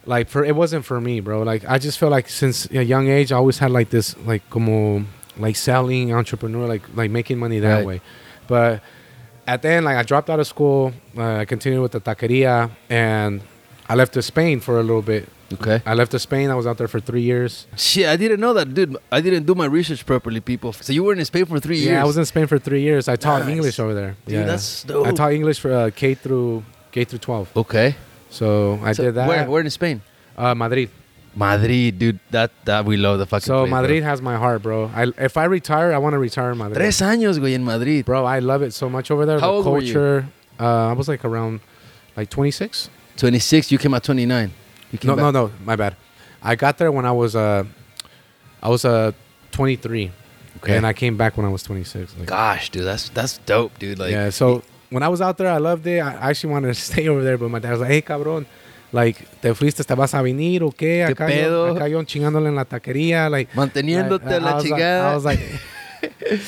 like 0.06 0.28
for 0.28 0.44
it 0.44 0.54
wasn't 0.56 0.84
for 0.84 1.00
me, 1.00 1.20
bro. 1.20 1.42
Like, 1.42 1.64
I 1.68 1.78
just 1.78 1.98
felt 1.98 2.10
like 2.12 2.28
since 2.28 2.68
a 2.70 2.82
young 2.84 3.08
age, 3.08 3.32
I 3.32 3.36
always 3.36 3.58
had 3.58 3.70
like 3.70 3.90
this, 3.90 4.16
like, 4.26 4.48
como, 4.50 5.04
like 5.36 5.56
selling 5.56 6.12
entrepreneur, 6.12 6.66
like, 6.66 6.82
like 6.94 7.10
making 7.10 7.38
money 7.38 7.58
that 7.60 7.76
Right. 7.76 7.86
way. 7.86 8.00
But 8.46 8.82
at 9.46 9.62
the 9.62 9.68
end, 9.68 9.84
like, 9.84 9.96
I 9.96 10.02
dropped 10.02 10.30
out 10.30 10.40
of 10.40 10.46
school. 10.46 10.92
Uh, 11.16 11.36
I 11.36 11.44
continued 11.44 11.82
with 11.82 11.92
the 11.92 12.00
taqueria, 12.00 12.70
and 12.88 13.40
I 13.88 13.94
left 13.94 14.12
to 14.14 14.22
Spain 14.22 14.60
for 14.60 14.78
a 14.78 14.82
little 14.82 15.02
bit. 15.02 15.28
Okay. 15.52 15.82
I 15.84 15.94
left 15.94 16.12
to 16.12 16.18
Spain. 16.20 16.48
I 16.48 16.54
was 16.54 16.64
out 16.64 16.78
there 16.78 16.86
for 16.86 17.00
three 17.00 17.22
years. 17.22 17.66
Shit, 17.76 18.06
I 18.06 18.14
didn't 18.16 18.38
know 18.38 18.54
that, 18.54 18.72
dude. 18.72 18.96
I 19.10 19.20
didn't 19.20 19.46
do 19.46 19.54
my 19.56 19.66
research 19.66 20.06
properly, 20.06 20.38
people. 20.40 20.72
So 20.72 20.92
you 20.92 21.02
were 21.02 21.12
in 21.12 21.24
Spain 21.24 21.44
for 21.44 21.58
three 21.58 21.78
years. 21.78 21.88
Yeah, 21.90 22.02
I 22.02 22.06
was 22.06 22.16
in 22.16 22.24
Spain 22.24 22.46
for 22.46 22.58
three 22.60 22.82
years. 22.82 23.08
I 23.08 23.16
taught 23.16 23.40
Nice. 23.42 23.48
English 23.50 23.78
over 23.80 23.92
there. 23.92 24.16
Dude, 24.26 24.34
yeah, 24.34 24.44
that's 24.44 24.84
dope. 24.84 25.08
I 25.08 25.10
taught 25.10 25.32
English 25.32 25.58
for 25.58 25.72
uh, 25.72 25.90
K 25.94 26.14
through 26.14 26.62
K 26.92 27.02
through 27.04 27.18
twelve. 27.18 27.50
Okay. 27.56 27.96
So 28.30 28.78
I 28.82 28.92
So 28.92 29.04
did 29.04 29.14
that. 29.16 29.28
Where, 29.28 29.48
where 29.50 29.62
in 29.62 29.70
Spain? 29.70 30.02
Uh, 30.38 30.54
Madrid. 30.54 30.88
Madrid, 31.36 31.98
dude. 31.98 32.18
That 32.30 32.50
that 32.64 32.84
we 32.84 32.96
love 32.96 33.18
the 33.18 33.26
fucking 33.26 33.44
So 33.46 33.60
place, 33.62 33.70
bro. 33.70 33.80
Madrid 33.82 34.02
has 34.02 34.20
my 34.22 34.36
heart, 34.36 34.62
bro. 34.62 34.90
I, 34.94 35.12
if 35.18 35.36
I 35.36 35.44
retire, 35.44 35.92
I 35.92 35.98
want 35.98 36.14
to 36.14 36.18
retire 36.18 36.50
in 36.52 36.58
Madrid. 36.58 36.76
Tres 36.76 37.00
años, 37.02 37.38
güey, 37.38 37.54
en 37.54 37.64
Madrid. 37.64 38.04
Bro, 38.04 38.24
I 38.24 38.38
love 38.40 38.62
it 38.62 38.72
so 38.74 38.88
much 38.88 39.10
over 39.10 39.26
there. 39.26 39.38
How 39.38 39.46
the 39.46 39.52
old 39.52 39.66
were 39.66 39.78
you? 39.80 39.92
culture. 39.92 40.26
Uh, 40.58 40.88
I 40.88 40.92
was 40.92 41.06
like 41.08 41.24
around 41.24 41.60
like 42.16 42.30
26. 42.30 42.90
26, 43.16 43.70
you 43.72 43.78
came 43.78 43.94
at 43.94 44.02
29. 44.02 44.50
You 44.92 44.98
came 44.98 45.08
No, 45.08 45.14
back. 45.16 45.22
no, 45.22 45.30
no. 45.30 45.52
My 45.64 45.76
bad. 45.76 45.94
I 46.42 46.56
got 46.56 46.78
there 46.78 46.90
when 46.90 47.04
I 47.06 47.12
was 47.12 47.36
uh, 47.36 47.64
I 48.62 48.68
was 48.68 48.84
uh 48.84 49.12
23, 49.52 50.10
Okay. 50.58 50.76
and 50.76 50.86
I 50.86 50.92
came 50.92 51.16
back 51.16 51.36
when 51.36 51.46
I 51.46 51.48
was 51.50 51.62
26. 51.62 52.16
Like, 52.18 52.26
Gosh, 52.26 52.70
dude, 52.70 52.84
that's 52.84 53.08
that's 53.10 53.38
dope, 53.46 53.78
dude. 53.78 53.98
Like, 53.98 54.10
yeah. 54.12 54.30
So 54.30 54.62
when 54.90 55.02
I 55.02 55.08
was 55.08 55.20
out 55.20 55.36
there, 55.38 55.48
I 55.48 55.58
loved 55.58 55.86
it. 55.86 56.00
I 56.02 56.30
actually 56.30 56.52
wanted 56.52 56.68
to 56.68 56.74
stay 56.80 57.08
over 57.08 57.22
there, 57.22 57.36
but 57.38 57.48
my 57.50 57.58
dad 57.60 57.72
was 57.72 57.80
like, 57.80 57.90
"Hey, 57.90 58.02
cabrón." 58.02 58.46
Like, 58.92 59.24
¿te 59.40 59.54
fuiste? 59.54 59.84
¿Te 59.84 59.94
vas 59.94 60.14
a 60.14 60.20
venir 60.22 60.64
o 60.64 60.70
qué? 60.72 61.04
¿Qué 61.06 61.12
Acá, 61.12 61.26
pedo? 61.26 61.68
Yo, 61.68 61.76
acá 61.76 61.86
yo 61.86 62.02
chingándole 62.02 62.48
en 62.48 62.56
la 62.56 62.64
taquería. 62.64 63.30
Like, 63.30 63.48
manteniéndote 63.54 64.40
la 64.40 64.50
I 64.50 64.54
was 64.54 64.64
like- 64.64 64.68
chingada. 64.74 65.12
I 65.12 65.14
was 65.14 65.24
like, 65.24 65.40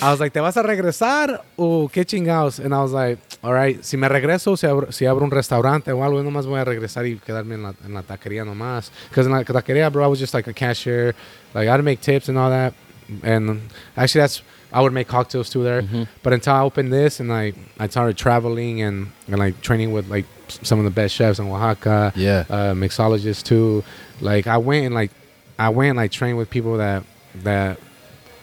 I 0.02 0.10
was 0.10 0.18
like, 0.18 0.32
¿te 0.32 0.40
vas 0.40 0.56
a 0.56 0.62
regresar 0.64 1.44
o 1.56 1.88
qué 1.92 2.04
chingados? 2.04 2.58
And 2.58 2.74
I 2.74 2.78
was 2.82 2.90
like, 2.90 3.20
all 3.44 3.52
right, 3.52 3.80
si 3.84 3.96
me 3.96 4.08
regreso, 4.08 4.56
si 4.56 4.66
abro, 4.66 4.90
si 4.90 5.06
abro 5.06 5.24
un 5.24 5.30
restaurante 5.30 5.92
o 5.92 6.02
algo, 6.02 6.18
yo 6.18 6.24
nomás 6.24 6.46
voy 6.46 6.58
a 6.58 6.64
regresar 6.64 7.06
y 7.06 7.16
quedarme 7.18 7.54
en 7.54 7.62
la, 7.62 7.74
en 7.84 7.94
la 7.94 8.02
taquería 8.02 8.44
nomás. 8.44 8.90
Because 9.10 9.26
in 9.28 9.32
la 9.32 9.44
taquería, 9.44 9.88
bro, 9.92 10.04
I 10.04 10.08
was 10.08 10.18
just 10.18 10.34
like 10.34 10.48
a 10.50 10.52
cashier. 10.52 11.14
Like, 11.54 11.68
I'd 11.68 11.84
make 11.84 12.00
tips 12.00 12.28
and 12.28 12.36
all 12.38 12.50
that. 12.50 12.74
And 13.22 13.60
actually, 13.96 14.22
that's, 14.22 14.42
I 14.72 14.80
would 14.80 14.92
make 14.92 15.06
cocktails 15.08 15.50
too 15.50 15.62
there. 15.62 15.82
Mhm. 15.82 16.06
But 16.22 16.32
until 16.32 16.54
I 16.54 16.60
opened 16.60 16.92
this 16.92 17.20
and 17.20 17.30
I, 17.32 17.52
I 17.78 17.88
started 17.88 18.16
traveling 18.16 18.82
and, 18.82 19.08
and 19.28 19.38
like 19.38 19.60
training 19.60 19.92
with 19.92 20.08
like 20.08 20.26
some 20.62 20.78
of 20.78 20.84
the 20.84 20.90
best 20.90 21.14
chefs 21.14 21.38
in 21.38 21.46
Oaxaca 21.50 22.12
yeah. 22.16 22.44
uh, 22.48 22.74
mixologists 22.74 23.42
too. 23.42 23.82
Like 24.20 24.46
I 24.46 24.56
went 24.58 24.86
and 24.86 24.94
like 24.94 25.10
I 25.58 25.68
went 25.68 25.90
and 25.90 25.96
like 25.98 26.10
trained 26.10 26.38
with 26.38 26.48
people 26.50 26.78
that 26.78 27.02
that 27.44 27.78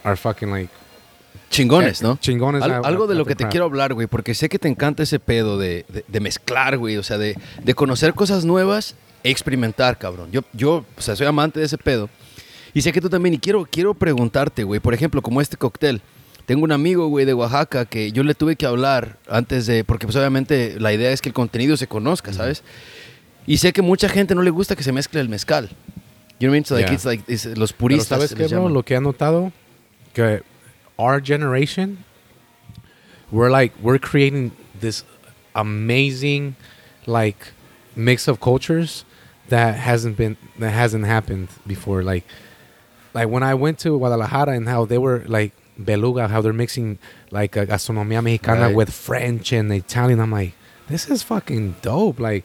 are 0.04 0.16
fucking 0.16 0.52
like 0.52 0.70
Chingones, 1.50 2.02
eh, 2.02 2.04
¿no? 2.06 2.18
Chingones. 2.22 2.62
Al- 2.62 2.86
algo 2.86 3.08
de 3.08 3.16
lo 3.16 3.26
que 3.26 3.36
te 3.36 3.48
quiero 3.48 3.66
hablar, 3.66 3.94
güey, 3.96 4.06
porque 4.08 4.36
sé 4.36 4.50
que 4.50 4.60
te 4.60 4.68
encanta 4.68 5.02
ese 5.04 5.20
pedo 5.20 5.58
de, 5.58 5.84
de- 5.90 6.06
de 6.08 6.20
mezclar, 6.20 6.78
güey, 6.78 6.98
o 6.98 7.04
sea, 7.04 7.18
de, 7.18 7.36
de 7.64 7.74
conocer 7.74 8.14
cosas 8.14 8.46
nuevas 8.46 8.96
e 9.24 9.32
experimentar, 9.32 9.98
cabrón. 9.98 10.30
Yo, 10.32 10.42
yo, 10.54 10.86
o 10.96 11.02
sea, 11.02 11.16
soy 11.16 11.26
amante 11.26 11.60
de 11.60 11.66
ese 11.66 11.78
pedo. 11.80 12.08
Y 12.74 12.84
sé 12.84 12.92
que 12.92 13.02
tú 13.02 13.10
también, 13.10 13.34
y 13.34 13.40
quiero, 13.40 13.68
quiero 13.70 13.96
preguntarte, 13.96 14.64
güey, 14.64 14.80
por 14.80 14.94
ejemplo, 14.94 15.24
como 15.24 15.42
este 15.42 15.58
cóctel. 15.58 16.02
Tengo 16.50 16.64
un 16.64 16.72
amigo, 16.72 17.10
güey, 17.10 17.26
de 17.28 17.36
Oaxaca 17.36 17.86
que 17.86 18.12
yo 18.12 18.24
le 18.24 18.34
tuve 18.34 18.56
que 18.56 18.66
hablar 18.66 19.20
antes 19.30 19.68
de, 19.68 19.84
porque 19.84 20.08
pues 20.08 20.16
obviamente 20.16 20.80
la 20.80 20.92
idea 20.92 21.12
es 21.12 21.22
que 21.22 21.30
el 21.30 21.34
contenido 21.36 21.78
se 21.78 21.86
conozca, 21.86 22.34
¿sabes? 22.34 22.64
Y 23.46 23.60
sé 23.60 23.72
que 23.72 23.84
mucha 23.84 24.10
gente 24.10 24.34
no 24.34 24.42
le 24.42 24.50
gusta 24.50 24.76
que 24.76 24.82
se 24.82 24.92
mezcle 24.92 25.22
el 25.22 25.30
mezcal. 25.30 25.70
You 26.40 26.48
know 26.48 26.50
what 26.50 26.50
I 26.50 26.50
mean? 26.50 26.66
So, 26.66 26.74
like, 26.74 26.88
Yeah. 26.88 26.96
it's 26.96 27.06
like, 27.06 27.24
it's- 27.32 27.46
los 27.56 27.72
Pero 27.72 27.78
puristas 27.78 28.18
sabes 28.18 28.30
se 28.32 28.36
qué, 28.36 28.48
bro? 28.48 28.68
Lo 28.68 28.82
que 28.82 28.96
he 28.96 29.00
notado 29.00 29.52
que 30.16 30.42
our 30.98 31.22
generation 31.24 32.00
we're 33.32 33.52
like 33.52 33.76
we're 33.80 34.00
creating 34.00 34.52
this 34.82 35.06
amazing 35.54 36.56
like 37.06 37.38
mix 37.96 38.28
of 38.28 38.40
cultures 38.40 39.06
that 39.50 39.76
hasn't 39.76 40.18
been 40.18 40.36
that 40.58 40.72
hasn't 40.74 41.06
happened 41.06 41.48
before 41.68 42.02
like 42.02 42.26
like 43.14 43.28
when 43.30 43.44
I 43.44 43.54
went 43.54 43.78
to 43.84 44.00
Guadalajara 44.00 44.54
and 44.58 44.68
how 44.68 44.86
they 44.88 44.98
were 44.98 45.24
like 45.28 45.54
beluga 45.86 46.28
how 46.28 46.42
they're 46.42 46.54
mixing 46.54 46.98
like 47.32 47.56
a 47.60 47.66
gastronomía 47.66 48.22
mexicana 48.22 48.68
Right. 48.68 48.76
with 48.76 48.90
French 48.92 49.54
and 49.54 49.72
Italian 49.72 50.20
I'm 50.20 50.32
like 50.32 50.54
this 50.90 51.10
is 51.10 51.24
fucking 51.24 51.76
dope 51.82 52.20
like 52.20 52.44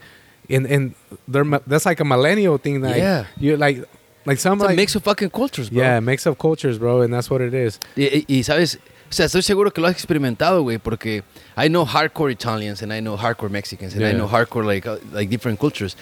and 0.48 0.66
and 0.66 0.94
they're 1.26 1.44
that's 1.66 1.86
like 1.86 2.00
a 2.00 2.04
millennial 2.04 2.58
thing 2.58 2.80
that 2.82 2.96
Yeah. 2.96 3.24
you 3.38 3.56
like 3.56 3.84
like 4.26 4.38
some 4.38 4.54
It's 4.58 4.64
a 4.64 4.66
like 4.68 4.76
mix 4.76 4.94
of 4.94 5.02
fucking 5.02 5.30
cultures, 5.30 5.68
bro. 5.70 5.82
yeah 5.82 6.00
mix 6.00 6.26
of 6.26 6.38
cultures 6.38 6.78
bro 6.78 7.02
and 7.02 7.12
that's 7.12 7.28
what 7.28 7.40
it 7.42 7.52
is 7.54 7.78
Y, 7.96 8.08
y- 8.12 8.24
y, 8.28 8.42
sabes, 8.42 8.78
o 9.10 9.12
sea, 9.12 9.26
estoy 9.26 9.42
seguro 9.42 9.70
que 9.70 9.80
lo 9.82 9.86
has 9.88 9.94
experimentado, 9.94 10.62
güey, 10.62 10.78
porque 10.78 11.22
I 11.56 11.68
know 11.68 11.84
hardcore 11.86 12.32
Italians 12.32 12.82
and 12.82 12.92
I 12.92 13.00
know 13.00 13.16
hardcore 13.16 13.50
Mexicans 13.50 13.94
and 13.94 14.02
I 14.04 14.08
Yeah. 14.10 14.16
know 14.18 14.28
hardcore 14.28 14.64
like, 14.64 14.88
uh, 14.88 14.96
like 15.12 15.28
different 15.28 15.58
cultures. 15.60 15.96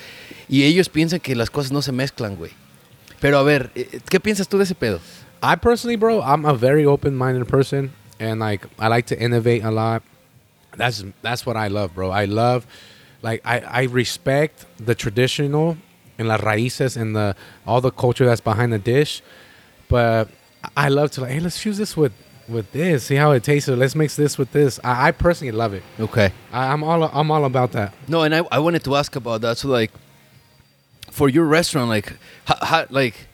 Y 0.48 0.62
ellos 0.62 0.88
piensan 0.88 1.20
que 1.20 1.34
las 1.34 1.50
cosas 1.50 1.72
no 1.72 1.82
se 1.82 1.92
mezclan, 1.92 2.36
güey. 2.36 2.52
Pero 3.20 3.38
a 3.38 3.42
ver, 3.42 3.70
eh, 3.74 4.00
¿qué 4.08 4.18
piensas 4.20 4.48
tú 4.48 4.56
de 4.56 4.64
ese 4.64 4.74
pedo? 4.74 5.00
I 5.42 5.56
personally, 5.56 5.96
bro, 5.96 6.22
I'm 6.22 6.44
a 6.44 6.54
very 6.54 6.86
open-minded 6.86 7.48
person, 7.48 7.92
and 8.20 8.40
like 8.40 8.64
I 8.78 8.88
like 8.88 9.06
to 9.06 9.20
innovate 9.20 9.64
a 9.64 9.70
lot. 9.70 10.02
That's 10.76 11.04
that's 11.20 11.44
what 11.44 11.56
I 11.56 11.68
love, 11.68 11.94
bro. 11.94 12.10
I 12.10 12.26
love, 12.26 12.66
like 13.22 13.42
I 13.44 13.60
I 13.60 13.82
respect 13.84 14.66
the 14.78 14.94
traditional 14.94 15.76
and 16.18 16.28
las 16.28 16.40
raíces 16.40 16.96
and 16.96 17.16
the 17.16 17.34
all 17.66 17.80
the 17.80 17.90
culture 17.90 18.24
that's 18.24 18.40
behind 18.40 18.72
the 18.72 18.78
dish, 18.78 19.22
but 19.88 20.28
I 20.76 20.88
love 20.88 21.10
to 21.12 21.22
like, 21.22 21.32
hey, 21.32 21.40
let's 21.40 21.64
use 21.66 21.76
this 21.76 21.96
with 21.96 22.12
with 22.48 22.70
this. 22.72 23.04
See 23.04 23.16
how 23.16 23.32
it 23.32 23.42
tastes. 23.42 23.68
Or 23.68 23.76
let's 23.76 23.94
mix 23.94 24.16
this 24.16 24.38
with 24.38 24.52
this. 24.52 24.78
I, 24.84 25.08
I 25.08 25.10
personally 25.12 25.52
love 25.52 25.74
it. 25.74 25.82
Okay. 25.98 26.32
I, 26.52 26.72
I'm 26.72 26.84
all 26.84 27.02
I'm 27.04 27.30
all 27.30 27.44
about 27.44 27.72
that. 27.72 27.94
No, 28.08 28.22
and 28.22 28.34
I, 28.34 28.42
I 28.50 28.58
wanted 28.60 28.84
to 28.84 28.94
ask 28.96 29.16
about 29.16 29.40
that. 29.40 29.58
So, 29.58 29.68
like, 29.68 29.90
for 31.10 31.28
your 31.28 31.44
restaurant, 31.44 31.88
like, 31.88 32.12
how, 32.44 32.56
how 32.64 32.86
like, 32.90 33.26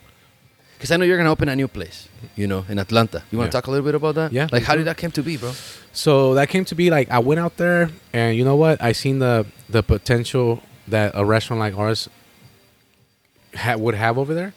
because 0.79 0.93
I 0.93 0.97
know 0.97 1.05
you're 1.05 1.17
gonna 1.19 1.33
open 1.33 1.49
a 1.49 1.57
new 1.57 1.67
place, 1.69 2.09
you 2.37 2.47
know, 2.47 2.64
in 2.69 2.79
Atlanta. 2.79 3.23
You 3.33 3.38
want 3.38 3.51
to 3.51 3.57
Yeah. 3.57 3.61
talk 3.61 3.67
a 3.67 3.71
little 3.73 3.85
bit 3.85 3.97
about 3.97 4.14
that? 4.14 4.33
Yeah, 4.33 4.47
Like, 4.53 4.62
how 4.62 4.77
did 4.77 4.87
that 4.87 4.97
came 4.97 5.11
to 5.11 5.23
be, 5.23 5.37
bro? 5.37 5.53
So 5.93 6.35
that 6.35 6.49
came 6.49 6.64
to 6.67 6.75
be 6.77 6.88
like 6.91 7.11
I 7.11 7.19
went 7.19 7.41
out 7.41 7.57
there 7.57 7.91
and 8.12 8.37
you 8.38 8.45
know 8.45 8.55
what? 8.57 8.81
I 8.81 8.93
seen 8.93 9.19
the 9.19 9.45
the 9.69 9.83
potential 9.83 10.62
that 10.87 11.11
a 11.14 11.25
restaurant 11.25 11.59
like 11.61 11.77
ours 11.77 12.09
ha- 13.55 13.77
would 13.77 13.95
have 13.95 14.19
over 14.19 14.35
there. 14.35 14.53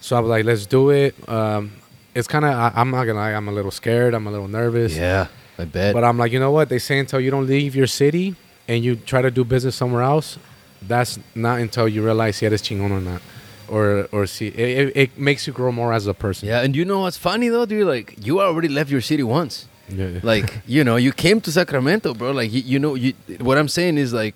So 0.00 0.16
I 0.16 0.20
was 0.20 0.28
like, 0.30 0.44
let's 0.44 0.66
do 0.66 0.90
it. 0.90 1.14
Um, 1.28 1.72
it's 2.14 2.26
kind 2.26 2.44
of 2.44 2.52
I'm 2.76 2.90
not 2.90 3.04
gonna 3.04 3.18
lie, 3.18 3.32
I'm 3.32 3.48
a 3.48 3.52
little 3.52 3.70
scared. 3.70 4.14
I'm 4.14 4.26
a 4.26 4.30
little 4.30 4.48
nervous. 4.48 4.96
Yeah, 4.96 5.26
I 5.58 5.64
bet. 5.64 5.94
But 5.94 6.04
I'm 6.04 6.18
like, 6.18 6.32
you 6.32 6.40
know 6.40 6.50
what? 6.50 6.68
They 6.68 6.78
say 6.78 6.98
until 6.98 7.20
you 7.20 7.30
don't 7.30 7.46
leave 7.46 7.76
your 7.76 7.86
city 7.86 8.34
and 8.68 8.82
you 8.84 8.96
try 8.96 9.22
to 9.22 9.30
do 9.30 9.44
business 9.44 9.76
somewhere 9.76 10.02
else, 10.02 10.38
that's 10.82 11.18
not 11.34 11.60
until 11.60 11.86
you 11.88 12.02
realize 12.04 12.36
si 12.36 12.46
eres 12.46 12.62
chingón 12.62 12.90
or 12.90 13.00
not, 13.00 13.20
or 13.70 14.08
or 14.12 14.26
see 14.26 14.48
it, 14.48 14.58
it, 14.58 14.96
it 14.96 15.18
makes 15.18 15.46
you 15.46 15.52
grow 15.52 15.72
more 15.72 15.92
as 15.92 16.06
a 16.06 16.14
person. 16.14 16.48
yeah, 16.48 16.60
and 16.60 16.74
you 16.74 16.84
know 16.84 17.00
what's 17.00 17.16
funny 17.16 17.48
though, 17.48 17.66
dude? 17.66 17.86
Like, 17.86 18.14
you 18.26 18.40
already 18.40 18.68
left 18.68 18.90
your 18.90 19.00
city 19.00 19.22
once. 19.22 19.66
Yeah. 19.88 20.20
Like, 20.22 20.60
you 20.66 20.84
know, 20.84 20.96
you 20.96 21.12
came 21.12 21.40
to 21.42 21.52
Sacramento, 21.52 22.14
bro. 22.14 22.32
Like, 22.32 22.52
you, 22.52 22.60
you 22.60 22.78
know, 22.78 22.94
you, 22.94 23.14
what 23.40 23.58
I'm 23.58 23.68
saying 23.68 23.98
is 23.98 24.12
like, 24.12 24.34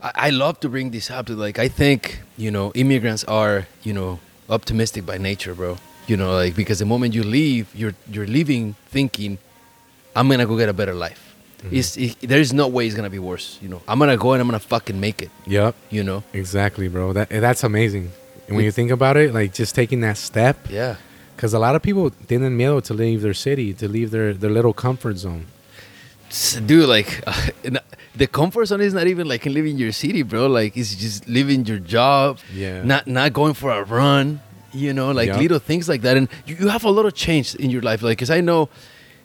I, 0.00 0.12
I 0.26 0.30
love 0.30 0.60
to 0.60 0.68
bring 0.68 0.90
this 0.90 1.10
up. 1.10 1.26
To 1.26 1.34
like, 1.34 1.58
I 1.58 1.68
think, 1.68 2.20
you 2.36 2.50
know, 2.50 2.72
immigrants 2.74 3.24
are, 3.24 3.66
you 3.82 3.92
know, 3.92 4.18
optimistic 4.48 5.06
by 5.06 5.18
nature, 5.18 5.54
bro. 5.54 5.78
You 6.06 6.16
know, 6.16 6.32
like 6.32 6.56
because 6.56 6.80
the 6.80 6.86
moment 6.86 7.14
you 7.14 7.22
leave, 7.22 7.68
you're 7.74 7.94
you're 8.10 8.26
leaving 8.26 8.74
thinking, 8.88 9.38
I'm 10.16 10.28
gonna 10.28 10.46
go 10.46 10.56
get 10.56 10.68
a 10.68 10.72
better 10.72 10.94
life. 10.94 11.29
Mm-hmm. 11.62 11.76
It's, 11.76 11.96
it, 11.96 12.16
there's 12.22 12.52
no 12.52 12.66
way 12.68 12.86
it's 12.86 12.94
gonna 12.96 13.10
be 13.10 13.18
worse. 13.18 13.58
You 13.62 13.68
know, 13.68 13.82
I'm 13.88 13.98
gonna 13.98 14.16
go 14.16 14.32
and 14.32 14.40
I'm 14.40 14.48
gonna 14.48 14.58
fucking 14.60 14.98
make 14.98 15.20
it. 15.22 15.30
Yep. 15.46 15.74
You 15.90 16.02
know. 16.04 16.22
Exactly, 16.32 16.88
bro. 16.88 17.12
That 17.12 17.30
eh, 17.30 17.40
that's 17.40 17.62
amazing. 17.64 18.10
And 18.48 18.56
when 18.56 18.64
you 18.64 18.72
think 18.72 18.90
about 18.90 19.16
it, 19.16 19.32
like 19.34 19.52
just 19.54 19.74
taking 19.74 20.00
that 20.00 20.16
step, 20.16 20.56
Yeah. 20.68 20.96
because 21.36 21.52
a 21.54 21.58
lot 21.58 21.76
of 21.76 21.82
people 21.82 22.10
tienen 22.26 22.56
miedo 22.56 22.82
to 22.84 22.94
leave 22.94 23.20
their 23.22 23.34
city, 23.34 23.72
to 23.74 23.86
leave 23.88 24.10
their, 24.10 24.32
their 24.34 24.50
little 24.50 24.72
comfort 24.72 25.16
zone. 25.18 25.46
Dude 26.64 26.88
like 26.88 27.22
uh, 27.26 27.78
the 28.14 28.26
comfort 28.28 28.66
zone 28.66 28.80
is 28.80 28.94
not 28.94 29.06
even 29.08 29.26
like 29.26 29.44
in 29.46 29.52
living 29.52 29.76
your 29.78 29.90
city 29.90 30.22
bro 30.22 30.46
like 30.46 30.76
it's 30.76 30.94
just 30.94 31.26
living 31.28 31.66
your 31.66 31.78
job 31.80 32.38
Yeah. 32.54 32.84
not 32.84 33.08
not 33.08 33.32
going 33.32 33.54
for 33.54 33.72
a 33.72 33.82
run 33.82 34.40
you 34.72 34.92
know 34.92 35.10
like 35.10 35.26
Yeah. 35.26 35.38
little 35.38 35.58
things 35.58 35.88
like 35.88 36.02
that 36.02 36.16
and 36.16 36.28
you, 36.46 36.54
you 36.60 36.68
have 36.68 36.84
a 36.84 36.90
lot 36.90 37.04
of 37.04 37.14
change 37.14 37.56
in 37.56 37.68
your 37.70 37.82
life 37.82 38.00
like 38.02 38.16
because 38.18 38.30
i 38.30 38.40
know 38.40 38.68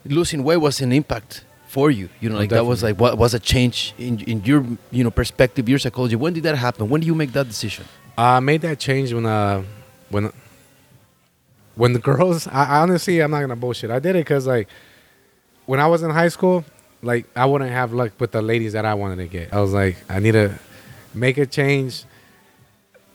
losing 0.06 0.44
weight 0.44 0.58
was 0.58 0.82
an 0.82 0.92
impact 0.92 1.45
for 1.76 1.88
you 1.98 2.06
you 2.22 2.28
know 2.30 2.38
Oh, 2.38 2.44
like 2.44 2.52
that 2.58 2.66
was 2.72 2.80
like 2.88 2.98
what 3.04 3.14
was 3.24 3.32
a 3.40 3.42
change 3.54 3.78
in, 4.08 4.14
in 4.32 4.38
your 4.50 4.62
you 4.98 5.04
know 5.06 5.14
perspective 5.22 5.64
your 5.74 5.80
psychology 5.84 6.16
when 6.24 6.32
did 6.38 6.44
that 6.48 6.58
happen 6.68 6.84
when 6.92 7.00
did 7.02 7.08
you 7.12 7.18
make 7.24 7.32
that 7.40 7.48
decision 7.54 7.86
I 8.18 8.40
made 8.50 8.62
that 8.68 8.78
change 8.88 9.08
when 9.18 9.26
uh 9.26 9.58
when 10.14 10.24
when 11.76 11.92
the 11.94 12.00
girls. 12.00 12.48
I, 12.48 12.64
I 12.76 12.78
honestly, 12.84 13.20
I'm 13.20 13.32
not 13.32 13.42
gonna 13.42 13.56
bullshit. 13.56 13.92
I 13.92 14.00
did 14.00 14.16
it 14.16 14.24
because 14.26 14.48
like 14.48 14.68
when 15.66 15.80
I 15.80 15.88
was 15.88 16.02
in 16.04 16.10
high 16.10 16.30
school, 16.30 16.64
like 17.02 17.26
I 17.36 17.46
wouldn't 17.46 17.72
have 17.72 17.94
luck 17.94 18.12
with 18.20 18.32
the 18.32 18.42
ladies 18.42 18.74
that 18.74 18.86
I 18.86 18.94
wanted 18.94 19.18
to 19.18 19.28
get. 19.28 19.54
I 19.54 19.60
was 19.60 19.74
like, 19.74 19.98
I 20.10 20.20
need 20.20 20.32
to 20.34 20.48
make 21.14 21.38
a 21.38 21.46
change. 21.46 22.06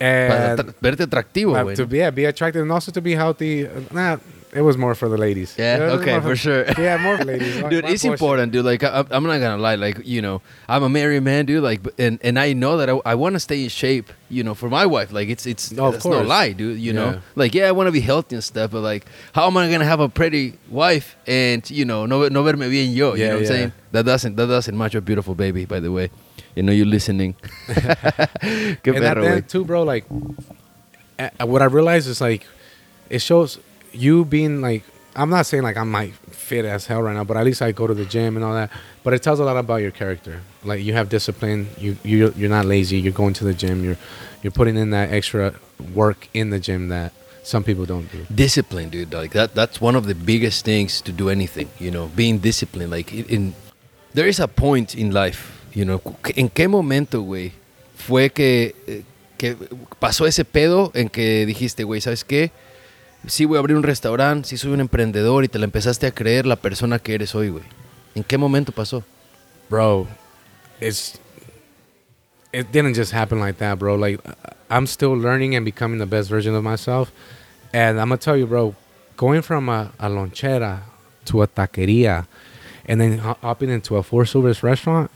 And 0.00 0.74
verte 0.80 1.04
atractivo 1.08 1.52
uh, 1.56 1.74
to 1.74 1.86
be 1.86 1.98
yeah, 1.98 2.10
be 2.10 2.24
attractive 2.24 2.62
and 2.62 2.72
also 2.72 2.90
to 2.92 3.00
be 3.00 3.14
healthy. 3.14 3.68
Nah, 3.92 4.16
it 4.52 4.62
was 4.62 4.76
more 4.76 4.94
for 4.94 5.08
the 5.08 5.16
ladies. 5.16 5.54
Yeah, 5.56 5.98
okay, 6.00 6.12
more 6.12 6.22
for 6.22 6.36
sure. 6.36 6.64
Yeah, 6.78 6.96
more 6.96 7.16
for 7.16 7.24
ladies. 7.24 7.54
dude, 7.70 7.84
it's 7.84 8.02
bullshit? 8.02 8.04
important, 8.04 8.52
dude. 8.52 8.64
Like, 8.64 8.82
I, 8.82 9.04
I'm 9.10 9.22
not 9.24 9.38
gonna 9.38 9.58
lie. 9.58 9.76
Like, 9.76 10.00
you 10.04 10.20
know, 10.20 10.42
I'm 10.68 10.82
a 10.82 10.88
married 10.88 11.22
man, 11.22 11.46
dude. 11.46 11.62
Like, 11.62 11.80
and 11.98 12.18
and 12.22 12.38
I 12.38 12.52
know 12.52 12.76
that 12.78 12.90
I, 12.90 13.00
I 13.04 13.14
want 13.14 13.34
to 13.34 13.40
stay 13.40 13.62
in 13.62 13.68
shape. 13.68 14.10
You 14.28 14.44
know, 14.44 14.54
for 14.54 14.68
my 14.68 14.86
wife. 14.86 15.12
Like, 15.12 15.28
it's 15.28 15.46
it's 15.46 15.70
No, 15.72 15.86
of 15.86 15.94
it's 15.96 16.04
no 16.04 16.22
lie, 16.22 16.52
dude. 16.52 16.78
You 16.78 16.92
know, 16.92 17.20
like, 17.36 17.54
yeah, 17.54 17.68
I 17.68 17.72
want 17.72 17.88
to 17.88 17.92
be 17.92 18.00
healthy 18.00 18.36
and 18.36 18.44
stuff, 18.44 18.70
but 18.72 18.80
like, 18.80 19.06
how 19.32 19.46
am 19.46 19.56
I 19.56 19.70
gonna 19.70 19.84
have 19.84 20.00
a 20.00 20.08
pretty 20.08 20.54
wife 20.68 21.16
and 21.26 21.68
you 21.70 21.84
know, 21.84 22.06
no 22.06 22.28
no 22.28 22.42
verme 22.42 22.68
bien 22.70 22.92
yo? 22.92 23.14
you 23.14 23.22
Yeah, 23.22 23.28
know 23.28 23.34
what 23.34 23.40
I'm 23.40 23.46
saying? 23.46 23.72
That 23.92 24.04
doesn't 24.06 24.36
that 24.36 24.46
doesn't 24.46 24.76
match 24.76 24.94
a 24.94 25.00
beautiful 25.00 25.34
baby, 25.34 25.64
by 25.64 25.80
the 25.80 25.90
way. 25.90 26.10
You 26.56 26.62
know, 26.64 26.72
you're 26.72 26.86
listening. 26.86 27.36
And 27.68 29.02
that 29.04 29.14
then 29.20 29.42
too, 29.44 29.64
bro. 29.64 29.82
Like, 29.84 30.04
what 31.38 31.62
I 31.62 31.66
realized 31.66 32.08
is 32.08 32.20
like, 32.20 32.46
it 33.08 33.20
shows 33.20 33.58
you 33.92 34.24
being 34.24 34.60
like. 34.60 34.84
I'm 35.16 35.28
not 35.28 35.44
saying 35.44 35.64
like 35.64 35.76
I'm 35.76 35.90
like 35.90 36.12
fit 36.30 36.64
as 36.64 36.86
hell 36.86 37.02
right 37.02 37.14
now, 37.16 37.24
but 37.24 37.36
at 37.36 37.44
least 37.44 37.62
I 37.62 37.72
go 37.72 37.88
to 37.88 37.94
the 37.94 38.04
gym 38.04 38.36
and 38.36 38.44
all 38.44 38.54
that. 38.54 38.70
But 39.02 39.12
it 39.12 39.24
tells 39.24 39.40
a 39.40 39.44
lot 39.44 39.56
about 39.56 39.82
your 39.82 39.90
character. 39.90 40.40
Like 40.62 40.84
you 40.84 40.92
have 40.92 41.08
discipline. 41.08 41.68
You 41.78 41.96
you 42.04 42.32
you're 42.36 42.48
not 42.48 42.64
lazy. 42.64 43.00
You're 43.00 43.12
going 43.12 43.34
to 43.34 43.44
the 43.44 43.52
gym. 43.52 43.82
You're 43.82 43.96
you're 44.42 44.52
putting 44.52 44.76
in 44.76 44.90
that 44.90 45.10
extra 45.10 45.54
work 45.94 46.28
in 46.32 46.50
the 46.50 46.60
gym 46.60 46.88
that 46.88 47.12
some 47.42 47.64
people 47.64 47.86
don't 47.86 48.10
do. 48.12 48.26
discipline 48.34 48.90
dude 48.90 49.12
like 49.12 49.32
that 49.32 49.54
that's 49.54 49.80
one 49.80 49.96
of 49.96 50.06
the 50.06 50.14
biggest 50.14 50.64
things 50.64 51.00
to 51.00 51.10
do 51.10 51.30
anything 51.30 51.68
you 51.78 51.90
know 51.90 52.08
being 52.14 52.38
disciplined 52.38 52.90
like 52.90 53.12
in, 53.12 53.54
there 54.14 54.28
is 54.28 54.38
a 54.40 54.46
point 54.46 54.94
in 54.94 55.10
life 55.10 55.64
you 55.72 55.84
know 55.84 56.00
en 56.36 56.48
qué 56.48 56.68
momento 56.68 57.22
güey 57.22 57.52
fue 57.94 58.28
que 58.30 58.74
eh, 58.86 59.02
que 59.38 59.56
pasó 59.98 60.26
ese 60.26 60.44
pedo 60.44 60.92
en 60.94 61.08
que 61.08 61.46
dijiste 61.46 61.84
güey 61.84 62.00
sabes 62.00 62.24
qué 62.24 62.52
sí 63.26 63.44
voy 63.44 63.56
a 63.56 63.60
abrir 63.60 63.76
un 63.76 63.82
restaurante 63.82 64.48
sí 64.48 64.56
soy 64.56 64.72
un 64.72 64.80
emprendedor 64.80 65.44
y 65.44 65.48
te 65.48 65.58
la 65.58 65.64
empezaste 65.64 66.06
a 66.06 66.12
creer 66.12 66.46
la 66.46 66.56
persona 66.56 66.98
que 66.98 67.14
eres 67.14 67.34
hoy 67.34 67.50
güey. 67.50 67.64
En 68.14 68.24
qué 68.24 68.38
momento 68.38 68.72
pasó 68.72 69.04
bro 69.68 70.06
it 72.52 72.66
didn't 72.72 72.96
just 72.96 73.12
happen 73.12 73.38
like 73.38 73.58
that 73.58 73.78
bro. 73.78 73.96
Like 73.96 74.20
i'm 74.70 74.86
still 74.86 75.14
learning 75.16 75.54
and 75.54 75.64
becoming 75.64 75.98
the 75.98 76.06
best 76.06 76.30
version 76.30 76.54
of 76.54 76.64
myself. 76.64 77.12
And 77.72 78.00
i'm 78.00 78.08
gonna 78.08 78.16
tell 78.18 78.36
you 78.36 78.46
bro 78.46 78.74
going 79.16 79.42
from 79.42 79.68
a, 79.68 79.92
a 79.98 80.08
lonchera 80.08 80.80
to 81.26 81.42
a 81.42 81.46
taqueria 81.46 82.26
and 82.86 83.00
then 83.00 83.18
ho- 83.18 83.36
hopping 83.42 83.70
into 83.70 83.96
a 83.96 84.02
four 84.02 84.24
service 84.24 84.62
restaurant 84.62 85.10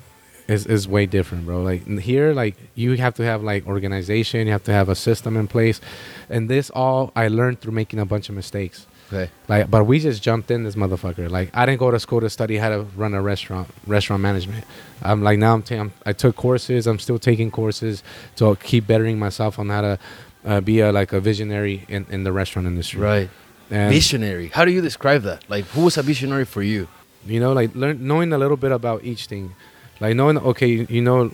is, 0.49 0.67
is 0.67 0.87
way 0.87 1.07
different 1.07 1.47
bro. 1.47 1.63
Like 1.63 1.87
here 1.87 2.33
like 2.33 2.57
you 2.75 2.97
have 2.97 3.15
to 3.15 3.25
have 3.25 3.43
like 3.43 3.67
organization 3.67 4.47
you 4.47 4.53
have 4.53 4.65
to 4.65 4.73
have 4.73 4.89
a 4.89 4.95
system 4.95 5.37
in 5.37 5.47
place. 5.49 5.81
And 6.29 6.49
this 6.49 6.71
all 6.71 7.13
i 7.17 7.29
learned 7.29 7.61
through 7.61 7.73
making 7.73 7.99
a 7.99 8.07
bunch 8.07 8.29
of 8.29 8.35
mistakes. 8.35 8.87
Okay. 9.13 9.31
Like, 9.49 9.71
but 9.71 9.85
we 9.85 10.01
just 10.01 10.23
jumped 10.23 10.51
in 10.51 10.65
this 10.65 10.77
motherfucker. 10.77 11.31
Like, 11.31 11.51
I 11.55 11.67
didn't 11.67 11.79
go 11.79 11.91
to 11.91 12.01
school 12.01 12.21
to 12.23 12.31
study 12.31 12.57
how 12.57 12.71
to 12.71 12.83
run 12.97 13.13
a 13.15 13.21
restaurant, 13.21 13.69
restaurant 13.87 14.23
management. 14.23 14.65
I'm 15.03 15.23
like 15.23 15.39
now 15.39 15.55
I'm, 15.55 15.63
ta- 15.63 15.77
I'm 15.77 15.93
I 16.07 16.13
took 16.15 16.37
courses. 16.37 16.87
I'm 16.87 16.99
still 16.99 17.19
taking 17.19 17.51
courses 17.51 18.03
to 18.37 18.57
keep 18.57 18.87
bettering 18.87 19.19
myself 19.19 19.59
on 19.59 19.69
how 19.69 19.83
to 19.83 19.99
uh, 20.47 20.61
be 20.61 20.81
a 20.81 20.91
like 20.91 21.13
a 21.13 21.21
visionary 21.21 21.85
in, 21.89 22.07
in 22.11 22.25
the 22.25 22.33
restaurant 22.33 22.67
industry. 22.67 23.01
right. 23.01 23.31
And 23.71 23.93
visionary. 23.93 24.49
How 24.49 24.65
do 24.65 24.73
you 24.73 24.83
describe 24.83 25.23
that? 25.23 25.49
Like 25.49 25.65
who 25.67 25.83
was 25.85 25.97
a 25.97 26.03
visionary 26.03 26.45
for 26.45 26.63
you? 26.63 26.89
You 27.27 27.41
know, 27.41 27.53
like 27.53 27.75
learn 27.75 28.07
knowing 28.07 28.33
a 28.33 28.39
little 28.39 28.59
bit 28.59 28.73
about 28.73 29.05
each 29.05 29.27
thing, 29.27 29.55
like 30.01 30.17
knowing 30.17 30.39
okay, 30.39 30.69
you 30.89 31.03
know, 31.03 31.31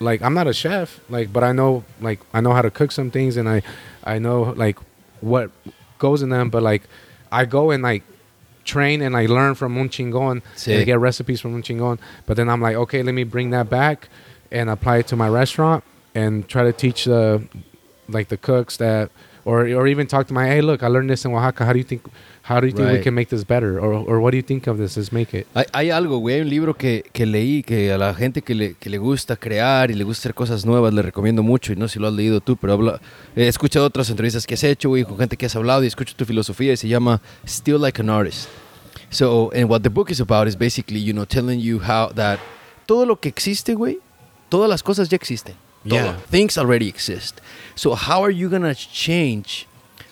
like 0.00 0.22
I'm 0.22 0.34
not 0.34 0.46
a 0.46 0.52
chef, 0.52 1.00
like, 1.08 1.32
but 1.32 1.44
I 1.44 1.52
know 1.52 1.84
like 2.00 2.20
I 2.32 2.40
know 2.40 2.52
how 2.52 2.62
to 2.62 2.70
cook 2.70 2.92
some 2.92 3.10
things, 3.10 3.36
and 3.36 3.48
I 3.48 3.62
I 4.04 4.18
know 4.18 4.54
like 4.56 4.78
what 5.20 5.50
goes 5.98 6.22
in 6.22 6.30
them, 6.30 6.50
but 6.50 6.62
like 6.62 6.82
I 7.30 7.44
go 7.44 7.70
and 7.70 7.82
like 7.82 8.02
train 8.64 9.00
and 9.02 9.16
I 9.16 9.26
learn 9.26 9.54
from 9.54 9.78
un 9.78 9.88
chingon 9.88 10.42
Sí. 10.56 10.72
and 10.72 10.80
I 10.82 10.84
get 10.84 10.98
recipes 10.98 11.40
from 11.40 11.54
un 11.54 11.62
chingon, 11.62 11.98
but 12.26 12.36
then 12.36 12.48
I'm 12.48 12.60
like, 12.60 12.76
okay, 12.76 13.02
let 13.02 13.14
me 13.14 13.24
bring 13.24 13.50
that 13.50 13.70
back 13.70 14.08
and 14.52 14.68
apply 14.70 14.98
it 14.98 15.06
to 15.08 15.16
my 15.16 15.28
restaurant 15.28 15.84
and 16.14 16.46
try 16.48 16.62
to 16.64 16.72
teach 16.72 17.04
the 17.04 17.42
like 18.08 18.28
the 18.28 18.36
cooks 18.36 18.76
that 18.78 19.10
or 19.48 19.58
or 19.78 19.86
even 19.88 20.06
talk 20.06 20.26
to 20.28 20.34
my 20.34 20.46
hey 20.52 20.60
look 20.62 20.82
I 20.82 20.88
learned 20.88 21.08
this 21.10 21.24
in 21.24 21.32
Oaxaca 21.32 21.64
how 21.64 21.72
do 21.72 21.78
you 21.78 21.84
think 21.84 22.02
how 22.42 22.60
do 22.60 22.66
you 22.66 22.72
think 22.72 22.88
we 22.88 22.94
Right. 22.94 23.04
can 23.04 23.14
make 23.14 23.28
this 23.28 23.44
better 23.44 23.78
or 23.84 23.92
or 24.10 24.20
what 24.22 24.30
do 24.32 24.36
you 24.36 24.46
think 24.50 24.66
of 24.70 24.76
this 24.78 24.96
let's 24.96 25.10
make 25.12 25.32
it 25.38 25.46
Hay, 25.54 25.64
hay 25.72 25.90
algo, 25.90 26.18
güey, 26.18 26.34
hay 26.36 26.40
un 26.42 26.50
libro 26.50 26.74
que, 26.74 27.04
que 27.12 27.24
leí 27.26 27.62
que 27.62 27.92
a 27.92 27.98
la 27.98 28.14
gente 28.14 28.42
que 28.42 28.54
le, 28.54 28.74
que 28.74 28.90
le 28.90 28.98
gusta 28.98 29.36
crear 29.36 29.90
y 29.90 29.94
le 29.94 30.04
gusta 30.04 30.20
hacer 30.22 30.34
cosas 30.34 30.64
nuevas 30.66 30.92
le 30.92 31.02
recomiendo 31.02 31.42
mucho 31.42 31.72
y 31.72 31.76
no 31.76 31.88
sé 31.88 31.94
si 31.94 31.98
lo 32.00 32.08
has 32.08 32.14
leído 32.14 32.40
tú, 32.40 32.56
pero 32.56 32.72
habla, 32.74 33.00
he 33.36 33.46
escuchado 33.48 33.86
otras 33.86 34.08
entrevistas 34.10 34.46
que 34.46 34.54
has 34.54 34.64
hecho, 34.64 34.88
güey, 34.90 35.04
con 35.04 35.16
gente 35.18 35.36
que 35.36 35.46
has 35.46 35.56
hablado 35.56 35.82
y 35.84 35.86
escucho 35.86 36.14
tu 36.16 36.24
filosofía 36.24 36.72
y 36.72 36.76
se 36.76 36.88
llama 36.88 37.20
Still 37.46 37.80
Like 37.80 38.00
an 38.00 38.10
Artist. 38.10 38.48
So, 39.10 39.50
and 39.54 39.68
what 39.70 39.80
the 39.82 39.88
book 39.90 40.10
is 40.10 40.20
about 40.20 40.46
is 40.48 40.56
basically, 40.56 41.00
you 41.02 41.12
know, 41.14 41.24
telling 41.24 41.60
you 41.60 41.78
how 41.80 42.12
that 42.14 42.38
todo 42.86 43.06
lo 43.06 43.16
que 43.20 43.28
existe, 43.30 43.74
güey, 43.74 43.98
todas 44.50 44.68
las 44.68 44.82
cosas 44.82 45.08
ya 45.08 45.16
existen. 45.16 45.54
Todo. 45.88 45.98
Yeah. 45.98 46.16
Things 46.30 46.58
already 46.58 46.88
exist. 46.88 47.38
So 47.78 47.94
how 47.94 48.22
are 48.22 48.30
you 48.30 48.48
gonna 48.50 48.74
change 48.74 49.66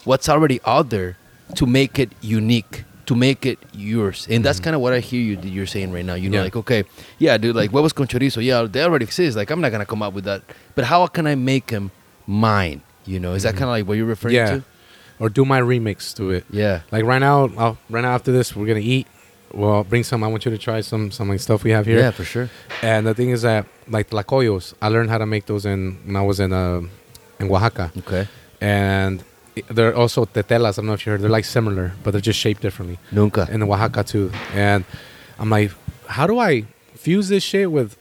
what's 0.05 0.29
already 0.29 0.61
out 0.65 0.91
there 0.91 1.17
to 1.57 1.67
make 1.67 1.99
it 1.99 2.11
unique, 2.23 2.85
to 3.07 3.15
make 3.15 3.45
it 3.45 3.59
yours? 3.75 4.27
And 4.31 4.45
that's 4.45 4.61
kind 4.61 4.75
of 4.77 4.81
what 4.83 4.93
I 4.93 5.01
hear 5.01 5.21
you 5.21 5.39
you're 5.43 5.67
saying 5.67 5.93
right 5.93 6.05
now. 6.05 6.15
You 6.15 6.31
know, 6.31 6.39
Mm-hmm. 6.39 6.41
Yeah. 6.41 6.43
like 6.43 6.57
okay, 6.57 6.85
yeah, 7.19 7.37
dude, 7.39 7.57
like 7.57 7.71
huevos 7.71 7.93
con 7.93 8.07
chorizo, 8.07 8.43
yeah, 8.43 8.63
they 8.71 8.83
already 8.83 9.05
exist. 9.05 9.37
Like 9.37 9.51
I'm 9.51 9.61
not 9.61 9.73
gonna 9.73 9.87
come 9.87 10.03
up 10.03 10.15
with 10.15 10.25
that, 10.25 10.43
but 10.75 10.85
how 10.85 11.07
can 11.09 11.27
I 11.27 11.35
make 11.35 11.67
them 11.67 11.91
mine? 12.27 12.83
You 13.05 13.21
know, 13.21 13.35
is 13.35 13.43
that 13.45 13.53
kind 13.55 13.65
of 13.65 13.71
like 13.71 13.87
what 13.87 13.97
you're 13.99 14.07
referring 14.07 14.35
Mm-hmm. 14.37 14.55
yeah 14.55 14.59
to? 14.61 14.65
or 15.19 15.31
do 15.31 15.45
my 15.47 15.61
remix 15.61 16.15
to 16.15 16.31
it 16.31 16.45
Yeah. 16.51 16.83
like 16.93 17.03
right 17.05 17.21
now 17.21 17.49
I'll, 17.57 17.79
right 17.89 18.03
now 18.03 18.13
after 18.15 18.33
this 18.33 18.55
we're 18.55 18.67
gonna 18.67 18.81
eat 18.81 19.07
well 19.51 19.83
bring 19.83 20.05
some 20.05 20.23
I 20.23 20.27
want 20.27 20.45
you 20.45 20.51
to 20.51 20.59
try 20.59 20.83
some 20.83 21.11
some 21.11 21.31
like 21.31 21.41
stuff 21.41 21.65
we 21.65 21.71
have 21.71 21.87
here 21.87 21.99
Yeah, 21.99 22.11
for 22.11 22.23
sure. 22.25 22.51
and 22.83 23.07
the 23.07 23.15
thing 23.15 23.31
is 23.31 23.41
that 23.41 23.65
like 23.89 24.11
tlacoyos 24.11 24.75
I 24.83 24.89
learned 24.89 25.09
how 25.09 25.17
to 25.17 25.25
make 25.25 25.47
those 25.47 25.65
in 25.65 25.97
when 26.05 26.17
I 26.17 26.21
was 26.23 26.39
in 26.39 26.53
uh 26.53 26.83
in 27.41 27.51
Oaxaca 27.51 27.93
Okay. 27.99 28.27
and 28.61 29.23
they're 29.71 29.95
also 29.97 30.25
tetelas 30.27 30.73
I 30.75 30.77
don't 30.83 30.87
know 30.87 30.93
if 30.95 31.07
you 31.07 31.13
heard 31.13 31.21
they're 31.23 31.31
like 31.31 31.45
similar 31.47 31.93
but 32.03 32.11
they're 32.13 32.21
just 32.21 32.39
shaped 32.39 32.61
differently 32.63 32.99
Nunca. 33.13 33.49
in 33.51 33.63
Oaxaca 33.63 34.05
too. 34.05 34.31
And 34.55 34.85
I'm 35.39 35.51
like, 35.51 35.71
how 36.09 36.27
do 36.27 36.39
I 36.39 36.65
fuse 36.95 37.29
this 37.29 37.43
shit 37.43 37.71
with 37.71 37.97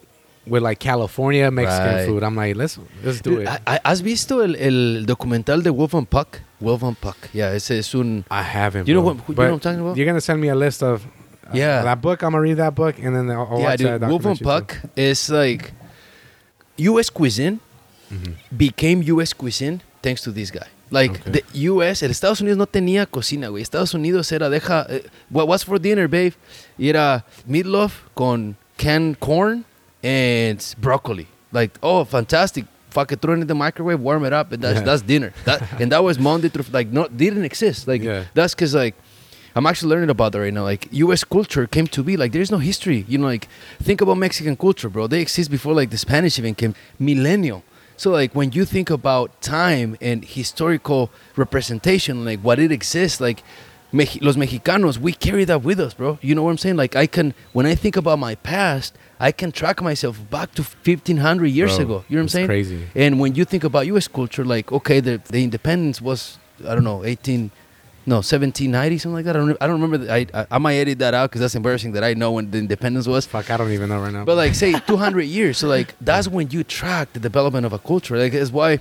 with 0.48 0.62
like 0.64 0.80
California 0.80 1.50
Mexican 1.52 1.96
Right. 1.96 2.06
food? 2.08 2.24
I'm 2.24 2.36
like, 2.36 2.56
let's 2.56 2.78
let's 3.04 3.20
do 3.22 3.32
Dude, 3.38 3.42
it. 3.44 3.48
I- 3.48 3.62
I- 3.76 3.80
¿Has 3.90 4.02
visto 4.02 4.40
el, 4.42 4.56
el 4.56 5.06
documental 5.06 5.64
de 5.64 5.72
Wolf 5.72 5.94
and 5.96 6.10
Puck? 6.10 6.40
Wolf 6.62 6.84
and 6.84 7.00
Puck. 7.00 7.18
Yeah, 7.34 7.54
ese 7.56 7.72
es 7.72 7.94
un... 7.96 8.24
I 8.32 8.42
haven't. 8.44 8.88
You 8.88 8.94
know 8.96 9.02
what- 9.02 9.18
You 9.28 9.36
know 9.36 9.44
what 9.44 9.54
I'm 9.54 9.60
talking 9.60 9.80
about. 9.82 9.98
You're 9.98 10.06
gonna 10.06 10.22
send 10.22 10.40
me 10.40 10.50
a 10.50 10.56
list 10.56 10.82
of 10.84 11.06
uh, 11.06 11.50
Yeah. 11.54 11.82
that 11.84 12.00
book. 12.02 12.22
I'm 12.22 12.32
gonna 12.32 12.42
read 12.42 12.58
that 12.58 12.74
book 12.76 12.96
and 13.00 13.16
then 13.16 13.30
I'll, 13.32 13.48
I'll 13.52 13.60
yeah, 13.60 13.66
watch 13.72 13.80
that 13.82 14.00
dude. 14.02 14.10
Wolf 14.10 14.26
and 14.26 14.40
Puck 14.40 14.78
is 14.96 15.30
like 15.30 15.74
U.S. 16.78 17.10
cuisine 17.10 17.60
Mhm. 18.12 18.36
became 18.56 19.02
U.S. 19.04 19.34
cuisine 19.34 19.82
thanks 20.02 20.22
to 20.24 20.32
this 20.32 20.52
guy. 20.52 20.68
Like 20.92 21.12
Okay. 21.20 21.32
the 21.32 21.44
US, 21.72 22.04
el 22.04 22.12
Estados 22.12 22.42
Unidos 22.42 22.58
no 22.58 22.68
tenía 22.68 23.06
cocina, 23.08 23.48
güey. 23.50 23.62
Estados 23.64 23.94
Unidos 23.96 24.32
era 24.32 24.50
deja 24.50 24.86
eh, 24.90 25.02
what 25.30 25.48
was 25.48 25.64
for 25.64 25.80
dinner, 25.80 26.08
babe? 26.08 26.34
Y 26.78 26.90
era 26.90 27.26
meatloaf 27.48 28.04
con 28.14 28.56
canned 28.78 29.20
corn 29.20 29.66
and 30.04 30.60
broccoli. 30.78 31.28
Like, 31.52 31.78
oh, 31.82 32.06
fantastic. 32.06 32.66
Fuck 32.92 33.12
it, 33.12 33.20
throw 33.22 33.34
it 33.34 33.42
in 33.42 33.48
the 33.48 33.56
microwave, 33.56 34.00
warm 34.00 34.24
it 34.26 34.32
up, 34.32 34.52
and 34.54 34.62
that's 34.64 34.80
Yeah. 34.80 34.86
that's 34.86 35.02
dinner. 35.02 35.34
That 35.46 35.62
and 35.82 35.92
that 35.92 36.04
was 36.04 36.18
Monday 36.20 36.50
through 36.50 36.66
like 36.72 36.90
no 36.92 37.08
didn't 37.08 37.44
exist. 37.46 37.88
Like 37.88 38.04
Yeah. 38.04 38.26
that's 38.36 38.54
because 38.56 38.74
like 38.76 38.94
I'm 39.56 39.66
actually 39.66 39.90
learning 39.90 40.10
about 40.12 40.34
that 40.34 40.40
right 40.40 40.54
now. 40.54 40.64
Like 40.64 40.88
U.S. 40.92 41.24
culture 41.24 41.66
came 41.68 41.88
to 41.88 42.04
be. 42.04 42.16
Like 42.16 42.32
there's 42.32 42.52
no 42.52 42.58
history. 42.60 43.06
You 43.08 43.18
know, 43.18 43.28
like 43.28 43.48
think 43.82 44.02
about 44.02 44.18
Mexican 44.18 44.56
culture, 44.56 44.90
bro. 44.90 45.08
They 45.08 45.22
exist 45.22 45.50
before 45.50 45.74
like 45.74 45.90
the 45.90 45.98
Spanish 45.98 46.38
even 46.40 46.54
came. 46.56 46.76
Millennial. 47.00 47.64
So 47.98 48.12
like 48.12 48.36
when 48.36 48.52
you 48.52 48.66
think 48.66 48.90
about 48.90 49.42
time 49.42 49.98
and 50.02 50.24
historical 50.26 51.10
representation, 51.36 52.26
like 52.26 52.40
what 52.42 52.60
it 52.60 52.72
exists, 52.72 53.22
like 53.22 53.44
Mex- 53.92 54.20
los 54.22 54.36
Mexicanos, 54.36 54.98
we 54.98 55.14
carry 55.14 55.46
that 55.46 55.64
with 55.64 55.80
us, 55.80 55.94
bro. 55.94 56.20
You 56.22 56.36
know 56.36 56.44
what 56.44 56.52
I'm 56.52 56.58
saying? 56.58 56.76
Like 56.76 56.96
I 56.98 57.08
can, 57.08 57.34
when 57.54 57.66
I 57.66 57.76
think 57.76 57.96
about 57.96 58.20
my 58.20 58.36
past, 58.36 58.98
I 59.20 59.32
can 59.32 59.52
track 59.54 59.82
myself 59.82 60.20
back 60.30 60.54
to 60.56 60.64
1500 60.64 61.46
years 61.48 61.78
Bro, 61.78 61.86
ago. 61.86 62.06
You 62.10 62.18
know 62.18 62.22
what 62.22 62.24
I'm 62.24 62.30
saying? 62.30 62.48
crazy. 62.48 62.88
And 62.94 63.20
when 63.22 63.36
you 63.36 63.46
think 63.46 63.64
about 63.64 63.86
U.S. 63.88 64.08
culture, 64.10 64.44
like 64.44 64.72
okay, 64.72 65.00
the 65.00 65.22
the 65.30 65.44
independence 65.44 66.02
was 66.02 66.38
I 66.68 66.74
don't 66.76 66.84
know 66.84 67.06
18, 67.06 67.52
no 68.06 68.18
1790 68.18 69.00
something 69.00 69.16
like 69.16 69.26
that. 69.26 69.36
I 69.36 69.40
don't 69.40 69.58
I 69.62 69.68
don't 69.68 69.82
remember. 69.82 69.98
The, 69.98 70.12
I, 70.14 70.28
I 70.34 70.46
I 70.52 70.58
might 70.60 70.76
edit 70.76 71.00
that 71.00 71.14
out 71.14 71.30
because 71.30 71.42
that's 71.42 71.56
embarrassing 71.56 71.94
that 71.94 72.04
I 72.04 72.14
know 72.14 72.32
when 72.34 72.52
the 72.52 72.60
independence 72.60 73.08
was. 73.08 73.26
Fuck, 73.26 73.50
I 73.50 73.58
don't 73.58 73.72
even 73.72 73.90
know 73.90 74.00
right 74.00 74.14
now. 74.14 74.26
But 74.26 74.38
like 74.38 74.56
say 74.56 74.74
200 74.74 75.24
years, 75.24 75.58
so 75.58 75.68
like 75.68 75.96
that's 76.00 76.28
when 76.28 76.50
you 76.52 76.64
track 76.64 77.14
the 77.14 77.20
development 77.20 77.66
of 77.66 77.74
a 77.74 77.80
culture. 77.80 78.18
Like 78.18 78.34
that's 78.34 78.52
why 78.52 78.80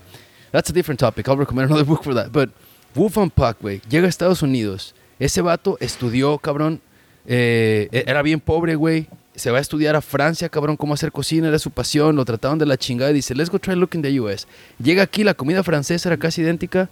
that's 0.53 0.71
a 0.71 0.73
different 0.73 1.01
topic. 1.01 1.29
I'll 1.29 1.37
recommend 1.37 1.71
another 1.71 1.85
book 1.93 2.05
for 2.05 2.15
that. 2.15 2.33
But 2.33 2.51
Fan 2.95 3.31
Pak, 3.31 3.61
güey, 3.61 3.81
llega 3.89 4.07
a 4.07 4.09
Estados 4.09 4.43
Unidos. 4.43 4.95
Ese 5.19 5.41
vato 5.41 5.77
estudió, 5.81 6.39
cabrón. 6.39 6.81
eh, 7.27 8.05
era 8.07 8.23
bien 8.23 8.41
pobre, 8.41 8.77
güey. 8.77 9.09
Se 9.35 9.51
va 9.51 9.59
a 9.59 9.61
estudiar 9.61 9.97
a 9.97 10.01
Francia, 10.01 10.49
cabrón, 10.49 10.77
cómo 10.77 10.95
hacer 10.95 11.11
cocina, 11.11 11.49
era 11.49 11.59
su 11.59 11.73
pasión. 11.73 12.15
Lo 12.15 12.25
trataban 12.25 12.59
de 12.59 12.67
la 12.67 12.77
chingada 12.77 13.11
y 13.11 13.15
dice, 13.15 13.35
let's 13.35 13.51
go 13.51 13.59
try 13.59 13.75
looking 13.75 14.01
the 14.01 14.21
US. 14.21 14.47
Llega 14.79 15.03
aquí, 15.03 15.25
la 15.25 15.35
comida 15.35 15.65
francesa 15.65 16.09
era 16.09 16.17
casi 16.17 16.43
idéntica. 16.43 16.89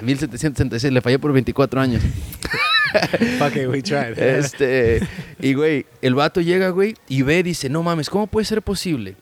Ah, 0.00 0.02
1776, 0.02 0.92
le 0.92 1.00
fallé 1.02 1.18
por 1.18 1.32
24 1.32 1.80
años. 1.80 2.02
it, 3.54 3.68
we 3.68 3.82
tried. 3.82 4.18
Este, 4.18 5.06
y 5.38 5.52
güey, 5.52 5.84
el 6.00 6.14
vato 6.14 6.40
llega, 6.40 6.70
güey, 6.70 6.94
y 7.08 7.22
ve, 7.22 7.42
dice, 7.42 7.68
no 7.68 7.82
mames, 7.82 8.08
¿cómo 8.08 8.26
puede 8.26 8.46
ser 8.46 8.62
posible 8.62 9.16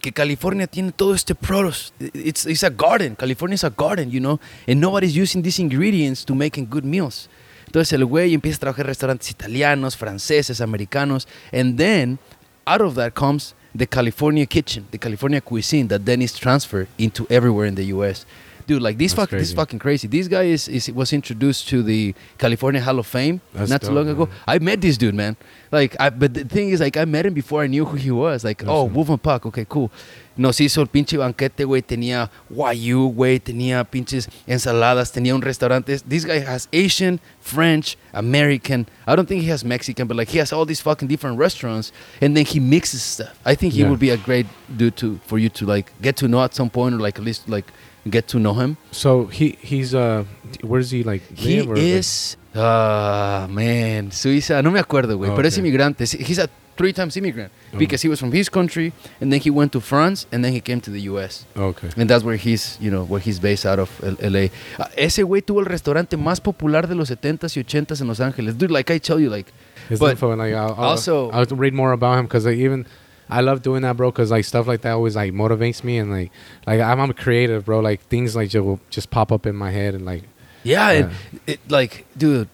que 0.00 0.12
California 0.12 0.66
tiene 0.66 0.90
todo 0.90 1.14
este 1.14 1.34
produce? 1.34 1.92
It's, 2.12 2.44
it's 2.46 2.64
a 2.64 2.70
garden, 2.70 3.14
California 3.14 3.54
is 3.54 3.64
a 3.64 3.70
garden, 3.70 4.10
you 4.10 4.20
know, 4.20 4.40
and 4.66 4.80
nobody's 4.80 5.16
using 5.16 5.42
these 5.42 5.60
ingredients 5.60 6.24
to 6.24 6.34
making 6.34 6.66
good 6.68 6.84
meals. 6.84 7.28
Entonces 7.66 7.92
el 7.92 8.04
güey 8.04 8.34
empieza 8.34 8.56
a 8.56 8.60
trabajar 8.60 8.86
en 8.86 8.88
restaurantes 8.88 9.30
italianos, 9.30 9.96
franceses, 9.96 10.60
americanos, 10.60 11.28
and 11.52 11.78
then 11.78 12.18
out 12.66 12.80
of 12.80 12.96
that 12.96 13.14
comes 13.14 13.54
the 13.76 13.86
California 13.86 14.44
kitchen, 14.44 14.88
the 14.90 14.98
California 14.98 15.40
cuisine 15.40 15.86
that 15.86 16.04
then 16.04 16.20
is 16.20 16.32
transferred 16.32 16.88
into 16.98 17.28
everywhere 17.30 17.66
in 17.66 17.76
the 17.76 17.84
U.S. 17.94 18.26
Dude, 18.70 18.82
like 18.82 18.98
this, 18.98 19.12
fuck, 19.12 19.30
this 19.30 19.48
is 19.48 19.52
fucking 19.52 19.80
crazy. 19.80 20.06
This 20.06 20.28
guy 20.28 20.44
is, 20.44 20.68
is 20.68 20.92
was 20.92 21.12
introduced 21.12 21.68
to 21.70 21.82
the 21.82 22.14
California 22.38 22.80
Hall 22.80 23.00
of 23.00 23.06
Fame 23.06 23.40
That's 23.52 23.68
not 23.68 23.80
too 23.80 23.88
dope, 23.88 23.96
long 23.96 24.08
ago. 24.08 24.26
man. 24.26 24.34
I 24.46 24.58
met 24.60 24.80
this 24.80 24.96
dude, 24.96 25.16
man. 25.16 25.36
Like, 25.72 25.96
I, 25.98 26.10
but 26.10 26.34
the 26.34 26.44
thing 26.44 26.68
is, 26.70 26.78
like, 26.80 26.96
I 26.96 27.04
met 27.04 27.26
him 27.26 27.34
before 27.34 27.62
I 27.62 27.66
knew 27.66 27.84
who 27.84 27.96
he 27.96 28.12
was. 28.12 28.44
Like, 28.44 28.62
oh, 28.64 28.70
Awesome. 28.84 28.94
Wolf 28.94 29.08
and 29.08 29.20
Puck, 29.22 29.46
okay, 29.46 29.66
cool. 29.68 29.90
Nos 30.36 30.58
hizo 30.58 30.78
el 30.80 30.86
pinche 30.86 31.18
banquete, 31.18 31.64
güey. 31.66 31.82
Tenía 31.82 32.30
Wagyu, 32.48 33.12
güey. 33.12 33.40
Tenía 33.40 33.84
pinches 33.90 34.28
ensaladas. 34.46 35.10
Tenía 35.12 35.34
un 35.34 35.42
restaurante. 35.42 35.98
This 36.08 36.24
guy 36.24 36.38
has 36.38 36.68
Asian, 36.72 37.18
French, 37.40 37.96
American. 38.12 38.86
I 39.06 39.16
don't 39.16 39.26
think 39.28 39.42
he 39.42 39.48
has 39.50 39.64
Mexican, 39.64 40.06
but 40.06 40.16
like, 40.16 40.28
he 40.28 40.38
has 40.38 40.52
all 40.52 40.64
these 40.64 40.80
fucking 40.80 41.08
different 41.08 41.38
restaurants. 41.38 41.92
And 42.22 42.36
then 42.36 42.46
he 42.46 42.60
mixes 42.60 43.02
stuff. 43.02 43.36
I 43.44 43.54
think 43.56 43.72
he 43.74 43.80
Yeah. 43.80 43.90
would 43.90 43.98
be 44.00 44.10
a 44.10 44.16
great 44.16 44.46
dude 44.76 44.96
to 44.98 45.18
for 45.26 45.38
you 45.38 45.48
to 45.50 45.66
like 45.66 45.92
get 46.00 46.16
to 46.18 46.28
know 46.28 46.42
at 46.42 46.54
some 46.54 46.70
point, 46.70 46.94
or 46.94 46.98
like 47.00 47.18
at 47.18 47.24
least 47.24 47.48
like 47.48 47.66
get 48.08 48.26
to 48.28 48.38
know 48.38 48.54
him. 48.54 48.76
So 48.92 49.26
he 49.26 49.58
he's 49.60 49.94
uh 49.94 50.24
where 50.62 50.80
is 50.80 50.90
he 50.90 51.02
like 51.04 51.22
He 51.36 51.60
or, 51.60 51.74
like- 51.74 51.78
is, 51.82 52.36
ah, 52.54 53.46
man, 53.50 54.10
Suiza, 54.10 54.62
no 54.62 54.70
me 54.70 54.80
acuerdo, 54.80 55.16
güey, 55.18 55.30
Oh, 55.30 55.34
pero 55.36 55.46
es 55.48 55.54
okay. 55.58 55.60
inmigrante. 55.68 56.04
He's 56.06 56.38
a 56.38 56.48
three 56.76 56.92
times 56.94 57.14
immigrant 57.18 57.52
Oh. 57.74 57.78
because 57.78 58.00
he 58.02 58.08
was 58.08 58.18
from 58.18 58.32
his 58.32 58.48
country 58.48 58.92
and 59.20 59.30
then 59.30 59.38
he 59.40 59.50
went 59.50 59.70
to 59.72 59.80
France 59.80 60.26
and 60.32 60.42
then 60.42 60.52
he 60.54 60.60
came 60.62 60.80
to 60.80 60.90
the 60.90 61.02
US. 61.10 61.44
okay. 61.56 61.88
And 61.96 62.08
that's 62.08 62.24
where 62.24 62.36
he's, 62.36 62.78
you 62.80 62.90
know, 62.90 63.04
where 63.04 63.20
he's 63.20 63.38
based 63.38 63.66
out 63.66 63.78
of 63.78 63.90
LA. 64.02 64.48
Ah, 64.78 64.88
ese 64.96 65.22
güey 65.22 65.42
tuvo 65.42 65.60
el 65.60 65.66
restaurante 65.66 66.16
más 66.16 66.40
popular 66.40 66.88
de 66.88 66.94
los 66.94 67.10
70s 67.10 67.56
y 67.56 67.60
80s 67.64 68.00
en 68.00 68.08
Los 68.08 68.20
Ángeles. 68.20 68.56
Dude, 68.56 68.70
like 68.70 68.90
I 68.90 68.98
tell 68.98 69.20
you, 69.20 69.28
like, 69.28 69.52
His 69.90 69.98
but 69.98 70.12
info, 70.12 70.34
like 70.36 70.54
I'll, 70.54 70.74
I'll, 70.78 70.90
also- 70.96 71.30
I'll 71.32 71.44
read 71.56 71.74
more 71.74 71.92
about 71.92 72.18
him 72.18 72.24
because 72.26 72.46
even 72.46 72.86
I 73.30 73.40
love 73.40 73.62
doing 73.62 73.82
that, 73.82 73.96
bro. 73.96 74.10
Because 74.10 74.30
like 74.30 74.44
stuff 74.44 74.66
like 74.66 74.82
that 74.82 74.92
always 74.92 75.16
like 75.16 75.32
motivates 75.32 75.82
me 75.84 75.98
and 75.98 76.10
like 76.10 76.30
like 76.66 76.80
I'm, 76.80 77.00
I'm 77.00 77.10
a 77.10 77.14
creative, 77.14 77.64
bro. 77.64 77.80
Like 77.80 78.00
things 78.08 78.34
like 78.36 78.50
just 78.50 78.64
will 78.64 78.80
just 78.90 79.10
pop 79.10 79.30
up 79.32 79.46
in 79.46 79.54
my 79.56 79.70
head 79.70 79.94
and 79.94 80.04
like 80.04 80.24
yeah, 80.62 80.90
and 80.90 81.10
Yeah. 81.10 81.54
it, 81.54 81.60
like, 81.70 82.04
dude, 82.16 82.48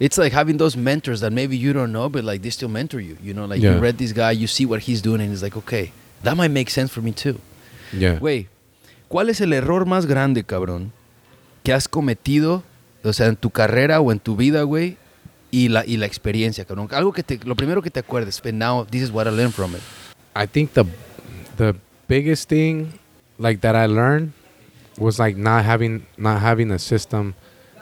it's 0.00 0.18
like 0.18 0.32
having 0.32 0.56
those 0.56 0.76
mentors 0.76 1.20
that 1.20 1.32
maybe 1.32 1.56
you 1.56 1.72
don't 1.72 1.92
know, 1.92 2.08
but 2.08 2.24
like 2.24 2.42
they 2.42 2.50
still 2.50 2.68
mentor 2.68 3.00
you. 3.00 3.16
You 3.22 3.34
know, 3.34 3.44
like 3.44 3.60
Yeah. 3.62 3.74
you 3.74 3.80
read 3.80 3.98
this 3.98 4.12
guy, 4.12 4.32
you 4.32 4.46
see 4.46 4.66
what 4.66 4.80
he's 4.80 5.00
doing, 5.02 5.20
and 5.20 5.32
it's 5.32 5.42
like, 5.42 5.56
okay, 5.56 5.92
that 6.24 6.36
might 6.36 6.50
make 6.50 6.70
sense 6.70 6.90
for 6.92 7.02
me 7.02 7.12
too. 7.12 7.38
yeah. 7.92 8.18
Güey, 8.18 8.46
¿cuál 9.08 9.28
es 9.28 9.40
el 9.40 9.52
error 9.52 9.84
más 9.86 10.06
grande, 10.06 10.42
cabrón, 10.44 10.90
que 11.64 11.72
has 11.72 11.86
cometido, 11.88 12.62
o 13.04 13.12
sea, 13.12 13.26
en 13.28 13.36
tu 13.36 13.50
carrera 13.50 14.00
o 14.00 14.10
en 14.10 14.18
tu 14.18 14.34
vida, 14.36 14.62
güey, 14.62 14.96
y 15.50 15.68
la, 15.68 15.84
y 15.86 15.96
la 15.96 16.06
experiencia, 16.06 16.64
cabrón? 16.64 16.88
Algo 16.92 17.12
que 17.12 17.22
te, 17.22 17.38
lo 17.44 17.54
primero 17.54 17.82
que 17.82 17.90
te 17.90 18.00
acuerdes, 18.00 18.40
but 18.42 18.54
now 18.54 18.84
this 18.84 19.02
is 19.02 19.10
what 19.10 19.26
I 19.26 19.30
learned 19.30 19.54
from 19.54 19.74
it. 19.74 19.82
I 20.34 20.46
think 20.46 20.72
the 20.74 20.84
the 21.56 21.74
biggest 22.08 22.48
thing 22.48 22.98
like 23.38 23.60
that 23.60 23.74
I 23.74 23.86
learned 23.86 24.32
was 24.98 25.18
like 25.18 25.36
not 25.36 25.64
having 25.64 26.06
not 26.16 26.40
having 26.40 26.70
a 26.70 26.78
system. 26.78 27.34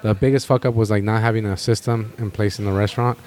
The 0.03 0.15
biggest 0.15 0.47
fuck 0.47 0.65
up 0.65 0.75
was 0.75 0.91
like 0.91 1.03
not 1.03 1.21
having 1.21 1.45
a 1.45 1.57
system 1.57 2.13
in 2.19 2.31
place 2.31 2.59
in 2.59 2.65
the 2.65 2.73
restaurant 2.73 3.19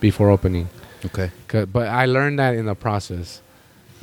before 0.00 0.30
opening. 0.30 0.68
Okay. 1.04 1.30
But 1.48 1.88
I 1.88 2.06
learned 2.06 2.38
that 2.38 2.54
in 2.54 2.66
the 2.66 2.74
process. 2.74 3.42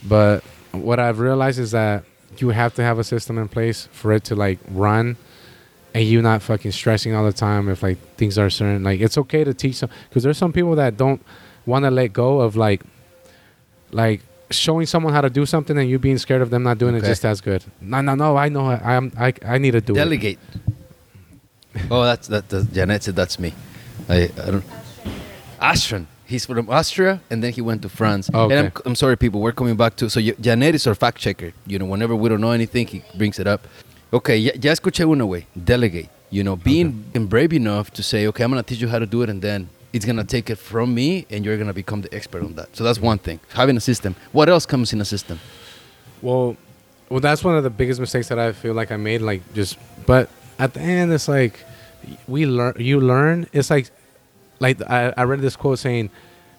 But 0.04 0.44
what 0.72 1.00
I've 1.00 1.20
realized 1.20 1.60
is 1.60 1.72
that 1.72 2.04
you 2.38 2.50
have 2.50 2.74
to 2.76 2.84
have 2.84 3.00
a 3.00 3.04
system 3.04 3.38
in 3.38 3.48
place 3.48 3.88
for 3.92 4.12
it 4.12 4.24
to 4.26 4.36
like 4.36 4.60
run 4.70 5.18
and 5.98 6.06
you 6.06 6.22
not 6.22 6.42
fucking 6.44 6.72
stressing 6.72 7.16
all 7.16 7.26
the 7.26 7.34
time 7.34 7.68
if 7.70 7.82
like 7.82 7.98
things 8.18 8.38
are 8.38 8.50
certain 8.50 8.84
like 8.84 9.00
it's 9.06 9.18
okay 9.18 9.44
to 9.44 9.54
teach 9.54 9.76
some 9.82 9.90
because 10.10 10.22
there's 10.24 10.38
some 10.38 10.54
people 10.54 10.76
that 10.76 10.96
don't 11.04 11.22
want 11.66 11.84
to 11.86 11.92
let 11.92 12.14
go 12.14 12.40
of 12.42 12.56
like 12.56 12.82
like 13.92 14.22
showing 14.52 14.86
someone 14.86 15.12
how 15.14 15.22
to 15.22 15.30
do 15.30 15.46
something 15.46 15.76
and 15.78 15.90
you 15.90 15.98
being 15.98 16.18
scared 16.18 16.42
of 16.42 16.50
them 16.52 16.62
not 16.64 16.78
doing 16.78 16.96
Okay. 16.96 17.06
it 17.06 17.10
just 17.10 17.26
as 17.26 17.42
good 17.42 17.64
no 17.82 18.00
no 18.02 18.14
no 18.16 18.38
i 18.38 18.48
know 18.48 18.66
i 18.92 18.94
am 18.94 19.12
i, 19.18 19.34
I 19.44 19.58
need 19.58 19.72
to 19.72 19.82
do 19.82 19.94
it 19.94 19.98
Delegate. 19.98 20.40
oh, 21.92 22.04
that's, 22.04 22.28
that, 22.28 22.48
that, 22.50 22.72
Janet 22.74 23.04
said 23.04 23.16
that's 23.16 23.38
me. 23.40 23.54
I, 24.10 24.30
I 24.46 24.52
don't, 24.52 24.66
Astron. 25.62 26.06
He's 26.26 26.46
from 26.46 26.70
Austria, 26.70 27.22
and 27.30 27.42
then 27.44 27.54
he 27.54 27.62
went 27.62 27.82
to 27.84 27.90
France. 27.90 28.30
Oh, 28.34 28.46
And 28.50 28.54
I'm, 28.60 28.66
okay. 28.68 28.82
I'm 28.86 28.96
sorry, 28.96 29.16
people. 29.16 29.40
We're 29.42 29.54
coming 29.54 29.78
back 29.78 29.96
to. 29.98 30.10
So 30.10 30.20
Janet 30.20 30.76
is 30.76 30.86
our 30.88 30.96
fact 30.96 31.18
checker. 31.20 31.54
You 31.66 31.80
know, 31.80 31.86
whenever 31.86 32.16
we 32.16 32.28
don't 32.30 32.42
know 32.42 32.52
anything, 32.52 32.86
he 32.88 33.02
brings 33.16 33.40
it 33.40 33.48
up. 33.48 33.62
Okay, 34.14 34.38
ya, 34.38 34.52
ya 34.60 34.72
escuché 34.72 35.06
una 35.06 35.26
way. 35.26 35.46
Delegate. 35.56 36.10
You 36.30 36.44
know, 36.44 36.56
being 36.56 37.06
brave 37.14 37.54
enough 37.54 37.92
to 37.92 38.04
say, 38.04 38.28
okay, 38.28 38.44
I'm 38.44 38.52
gonna 38.52 38.64
teach 38.64 38.82
you 38.82 38.90
how 38.90 39.00
to 39.00 39.06
do 39.06 39.22
it, 39.22 39.30
and 39.30 39.42
then 39.42 39.70
it's 39.94 40.06
gonna 40.06 40.24
take 40.24 40.50
it 40.50 40.58
from 40.58 40.94
me, 40.94 41.26
and 41.30 41.46
you're 41.46 41.58
gonna 41.58 41.74
become 41.74 42.02
the 42.02 42.14
expert 42.14 42.44
on 42.44 42.56
that. 42.56 42.76
So 42.76 42.84
that's 42.84 43.00
one 43.00 43.18
thing. 43.18 43.40
Having 43.54 43.78
a 43.78 43.82
system. 43.82 44.16
What 44.32 44.50
else 44.50 44.66
comes 44.66 44.92
in 44.94 45.00
a 45.02 45.06
system? 45.06 45.40
Well, 46.22 46.58
well, 47.10 47.22
that's 47.22 47.44
one 47.44 47.56
of 47.56 47.64
the 47.64 47.70
biggest 47.70 48.00
mistakes 48.00 48.28
that 48.28 48.40
I 48.40 48.52
feel 48.52 48.74
like 48.74 48.92
I 48.92 48.98
made. 48.98 49.22
Like 49.22 49.42
just, 49.54 49.78
but 50.06 50.30
at 50.60 50.74
the 50.74 50.82
end, 50.82 51.14
it's 51.14 51.28
like 51.28 51.64
we 52.28 52.46
learn. 52.46 52.76
You 52.78 53.00
learn. 53.00 53.48
It's 53.54 53.70
like, 53.70 53.90
like 54.60 54.82
I, 54.90 55.14
I 55.16 55.24
read 55.24 55.40
this 55.40 55.56
quote 55.56 55.80
saying, 55.80 56.10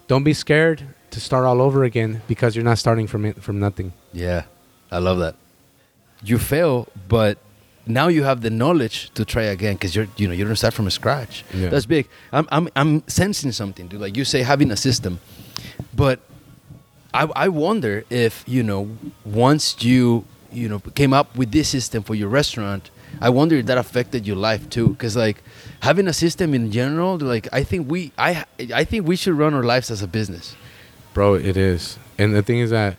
"Don't 0.06 0.24
be 0.24 0.32
scared 0.32 0.82
to 1.10 1.20
start 1.20 1.44
all 1.44 1.60
over 1.60 1.84
again 1.84 2.22
because 2.26 2.56
you're 2.56 2.64
not 2.64 2.78
starting 2.78 3.06
from 3.06 3.24
it, 3.26 3.42
from 3.42 3.58
nothing." 3.58 3.92
Yeah, 4.12 4.44
I 4.90 4.98
love 4.98 5.18
that. 5.18 5.34
You 6.22 6.38
fail, 6.38 6.88
but 7.08 7.38
now 7.86 8.08
you 8.08 8.22
have 8.22 8.42
the 8.42 8.50
knowledge 8.50 9.10
to 9.14 9.24
try 9.24 9.44
again 9.44 9.74
because 9.74 9.96
you're 9.96 10.08
you 10.16 10.28
know 10.28 10.34
you 10.34 10.44
don't 10.44 10.56
start 10.56 10.74
from 10.74 10.88
scratch. 10.90 11.44
Yeah. 11.54 11.68
That's 11.68 11.86
big. 11.86 12.08
I'm 12.32 12.46
I'm 12.50 12.68
I'm 12.76 13.06
sensing 13.08 13.52
something, 13.52 13.88
dude. 13.88 14.00
Like 14.00 14.16
you 14.16 14.24
say, 14.24 14.42
having 14.42 14.70
a 14.70 14.76
system, 14.76 15.20
but 15.94 16.20
I 17.14 17.24
I 17.34 17.48
wonder 17.48 18.04
if 18.10 18.44
you 18.46 18.62
know 18.62 18.90
once 19.24 19.82
you 19.82 20.24
you 20.52 20.68
know 20.68 20.80
came 20.94 21.12
up 21.12 21.36
with 21.36 21.52
this 21.52 21.68
system 21.68 22.02
for 22.02 22.14
your 22.14 22.28
restaurant. 22.28 22.90
I 23.22 23.30
wonder 23.30 23.56
if 23.56 23.66
that 23.66 23.78
affected 23.78 24.26
your 24.26 24.36
life 24.36 24.68
too, 24.68 24.88
because 24.90 25.16
like 25.16 25.42
having 25.80 26.06
a 26.08 26.12
system 26.12 26.52
in 26.52 26.70
general, 26.70 27.16
like 27.16 27.48
I 27.52 27.64
think 27.64 27.90
we 27.90 28.12
I 28.18 28.44
I 28.74 28.84
think 28.84 29.06
we 29.06 29.16
should 29.16 29.34
run 29.34 29.54
our 29.54 29.62
lives 29.62 29.90
as 29.90 30.02
a 30.02 30.06
business. 30.06 30.54
Bro, 31.14 31.34
it 31.34 31.56
is. 31.56 31.98
And 32.18 32.34
the 32.34 32.42
thing 32.42 32.58
is 32.58 32.70
that 32.70 32.96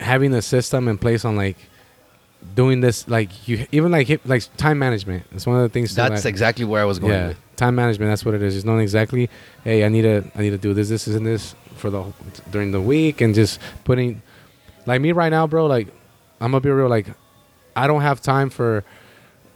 having 0.00 0.34
a 0.34 0.42
system 0.42 0.88
in 0.88 0.98
place 0.98 1.24
on 1.24 1.36
like 1.36 1.56
doing 2.54 2.80
this, 2.80 3.06
like 3.08 3.46
you 3.48 3.66
even 3.70 3.92
like 3.92 4.06
hip, 4.06 4.22
like 4.24 4.44
time 4.56 4.78
management. 4.78 5.24
It's 5.32 5.46
one 5.46 5.56
of 5.56 5.62
the 5.62 5.68
things. 5.68 5.94
That's 5.94 6.22
that- 6.22 6.28
exactly 6.28 6.64
where 6.64 6.82
I 6.82 6.84
was 6.84 6.98
going 6.98 7.12
yeah, 7.12 7.28
with. 7.28 7.56
time 7.56 7.74
management. 7.74 8.10
That's 8.10 8.24
what 8.24 8.34
it 8.34 8.42
is. 8.42 8.54
Just 8.54 8.66
knowing 8.66 8.80
exactly, 8.80 9.30
hey, 9.64 9.84
I 9.84 9.88
need 9.88 10.02
to, 10.02 10.24
I 10.34 10.40
need 10.42 10.50
to 10.50 10.58
do 10.58 10.74
this, 10.74 10.88
this, 10.88 11.06
and 11.06 11.26
this 11.26 11.54
for 11.76 11.90
the 11.90 12.04
during 12.50 12.72
the 12.72 12.80
week, 12.80 13.20
and 13.20 13.34
just 13.34 13.60
putting, 13.84 14.22
like 14.86 15.00
me 15.00 15.12
right 15.12 15.30
now, 15.30 15.46
bro. 15.46 15.66
Like, 15.66 15.88
I'm 16.40 16.50
gonna 16.50 16.60
be 16.60 16.70
real. 16.70 16.88
Like, 16.88 17.06
I 17.76 17.86
don't 17.86 18.02
have 18.02 18.20
time 18.20 18.50
for. 18.50 18.84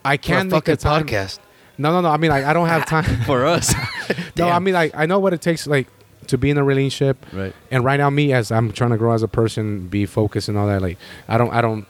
I 0.04 0.18
can't 0.18 0.50
fucking 0.50 0.74
a 0.74 0.76
time. 0.76 1.06
podcast 1.06 1.38
No, 1.78 1.90
no, 1.90 2.02
no. 2.02 2.10
I 2.10 2.18
mean, 2.18 2.30
like, 2.30 2.44
I 2.44 2.52
don't 2.52 2.68
have 2.68 2.84
time. 2.94 3.04
for 3.22 3.46
us. 3.46 3.74
no, 4.36 4.48
I 4.48 4.58
mean, 4.58 4.74
like, 4.74 4.94
I 4.94 5.06
know 5.06 5.18
what 5.18 5.32
it 5.32 5.40
takes, 5.40 5.66
like, 5.66 5.88
to 6.28 6.38
be 6.38 6.50
in 6.50 6.58
a 6.58 6.64
relationship. 6.64 7.24
right. 7.32 7.54
And 7.70 7.84
right 7.84 7.96
now, 7.98 8.10
me 8.10 8.32
as 8.32 8.50
I'm 8.52 8.72
trying 8.72 8.90
to 8.90 8.96
grow 8.96 9.12
as 9.12 9.22
a 9.22 9.28
person, 9.28 9.88
be 9.88 10.06
focused 10.06 10.48
and 10.48 10.56
all 10.58 10.66
that. 10.66 10.80
Like, 10.82 10.98
I 11.28 11.38
don't, 11.38 11.52
I 11.52 11.60
don't, 11.60 11.86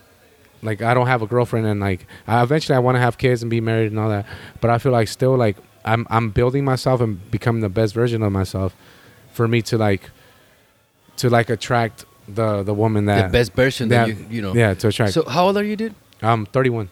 like, 0.62 0.80
I 0.82 0.94
don't 0.94 1.06
have 1.06 1.22
a 1.22 1.26
girlfriend, 1.26 1.66
and 1.66 1.80
like, 1.80 2.06
I, 2.26 2.42
eventually, 2.42 2.76
I 2.76 2.78
want 2.80 2.96
to 2.96 3.00
have 3.00 3.18
kids 3.18 3.42
and 3.42 3.50
be 3.50 3.60
married 3.60 3.90
and 3.92 3.98
all 4.00 4.08
that. 4.08 4.26
But 4.60 4.70
I 4.70 4.78
feel 4.78 4.92
like 4.92 5.08
still, 5.08 5.36
like, 5.36 5.56
I'm, 5.84 6.06
I'm 6.10 6.30
building 6.30 6.64
myself 6.64 7.00
and 7.00 7.30
becoming 7.30 7.60
the 7.60 7.68
best 7.68 7.92
version 7.94 8.22
of 8.22 8.32
myself, 8.32 8.74
for 9.32 9.46
me 9.46 9.60
to 9.62 9.76
like, 9.76 10.10
to 11.18 11.28
like 11.30 11.50
attract 11.50 12.04
the 12.26 12.62
the 12.62 12.72
woman 12.72 13.04
that 13.04 13.26
the 13.30 13.38
best 13.38 13.52
version 13.52 13.88
that, 13.90 14.06
that- 14.08 14.16
you 14.16 14.26
you 14.30 14.42
know. 14.42 14.54
yeah 14.54 14.72
to 14.74 14.88
attract. 14.88 15.12
So 15.12 15.24
how 15.28 15.46
old 15.46 15.56
are 15.58 15.62
you, 15.64 15.76
dude? 15.76 15.94
I'm 16.22 16.46
31, 16.46 16.88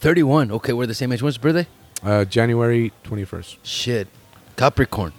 31. 0.00 0.50
Okay, 0.50 0.72
we're 0.72 0.86
the 0.86 0.94
same 0.94 1.12
age. 1.12 1.22
When's 1.22 1.36
your 1.36 1.42
birthday? 1.42 1.68
uh, 2.02 2.24
January 2.24 2.90
21st. 3.04 3.58
Shit. 3.62 4.08
Capricorn. 4.56 5.12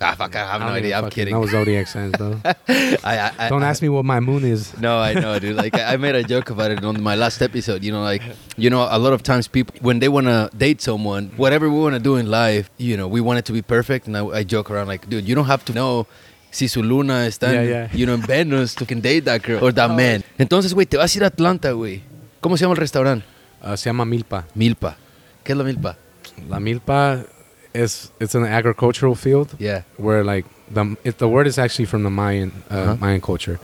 Ah, 0.02 0.14
fuck, 0.16 0.34
I 0.34 0.38
have 0.52 0.60
no 0.62 0.68
I 0.68 0.76
idea. 0.78 0.96
I'm 0.96 1.04
fucking 1.04 1.14
kidding. 1.14 1.34
know 1.34 1.44
zodiac 1.46 1.86
signs, 1.86 2.12
bro. 2.16 2.40
I, 2.44 2.56
I, 3.04 3.32
I, 3.38 3.48
don't 3.50 3.62
I- 3.62 3.68
ask 3.68 3.82
me 3.82 3.90
what 3.90 4.04
my 4.06 4.18
moon 4.18 4.44
is. 4.44 4.72
No, 4.80 4.98
I 4.98 5.12
know, 5.12 5.38
dude. 5.38 5.56
Like 5.56 5.74
I 5.74 5.92
I 5.92 5.96
made 5.98 6.14
a 6.14 6.22
joke 6.24 6.48
about 6.48 6.70
it 6.70 6.82
on 6.82 7.02
my 7.02 7.14
last 7.16 7.42
episode. 7.42 7.84
You 7.84 7.92
know, 7.92 8.02
like 8.02 8.22
you 8.56 8.70
know, 8.70 8.88
a 8.90 8.98
lot 8.98 9.12
of 9.12 9.22
times 9.22 9.46
people 9.46 9.74
when 9.82 9.98
they 9.98 10.08
want 10.08 10.26
to 10.26 10.48
date 10.56 10.80
someone, 10.80 11.30
whatever 11.36 11.68
we 11.68 11.78
want 11.78 11.94
to 11.96 12.00
do 12.00 12.16
in 12.16 12.30
life, 12.30 12.70
you 12.78 12.96
know, 12.96 13.06
we 13.08 13.20
want 13.20 13.38
it 13.40 13.44
to 13.46 13.52
be 13.52 13.60
perfect. 13.60 14.06
And 14.06 14.16
I, 14.16 14.24
I 14.40 14.42
joke 14.42 14.70
around 14.70 14.88
like, 14.88 15.06
dude, 15.10 15.28
you 15.28 15.34
don't 15.34 15.46
have 15.52 15.64
to 15.66 15.72
know 15.74 16.06
si 16.50 16.66
su 16.66 16.82
luna 16.82 17.26
está, 17.28 17.52
Yeah, 17.52 17.62
yeah. 17.62 17.88
you 17.92 18.06
know, 18.06 18.14
en 18.14 18.22
Venus 18.22 18.74
to 18.76 18.86
can 18.86 19.00
date 19.00 19.24
that 19.26 19.42
girl 19.42 19.62
or 19.62 19.70
that 19.72 19.90
man. 19.94 20.24
Entonces, 20.38 20.72
güey, 20.72 20.86
te 20.88 20.96
vas 20.96 21.14
a 21.14 21.18
ir 21.18 21.24
a 21.24 21.26
Atlanta, 21.28 21.72
güey. 21.72 22.00
¿Cómo 22.40 22.56
se 22.56 22.62
llama 22.64 22.72
el 22.72 22.80
restaurante? 22.80 23.24
Uh, 23.62 23.76
se 23.76 23.90
llama 23.90 24.06
Milpa. 24.06 24.46
Milpa. 24.54 24.96
¿Qué 25.44 25.52
es 25.52 25.58
la 25.58 25.64
Milpa? 25.64 25.96
La 26.48 26.58
milpa 26.58 27.22
is 27.74 28.10
it's 28.20 28.34
an 28.34 28.44
agricultural 28.44 29.14
field 29.14 29.54
Yeah. 29.58 29.82
where 29.96 30.24
like 30.24 30.44
the 30.72 30.96
it, 31.04 31.18
the 31.18 31.28
word 31.28 31.46
is 31.46 31.58
actually 31.58 31.86
from 31.86 32.02
the 32.02 32.10
Mayan 32.10 32.50
uh, 32.70 32.74
Uh-huh. 32.74 32.96
Mayan 33.00 33.20
culture, 33.20 33.58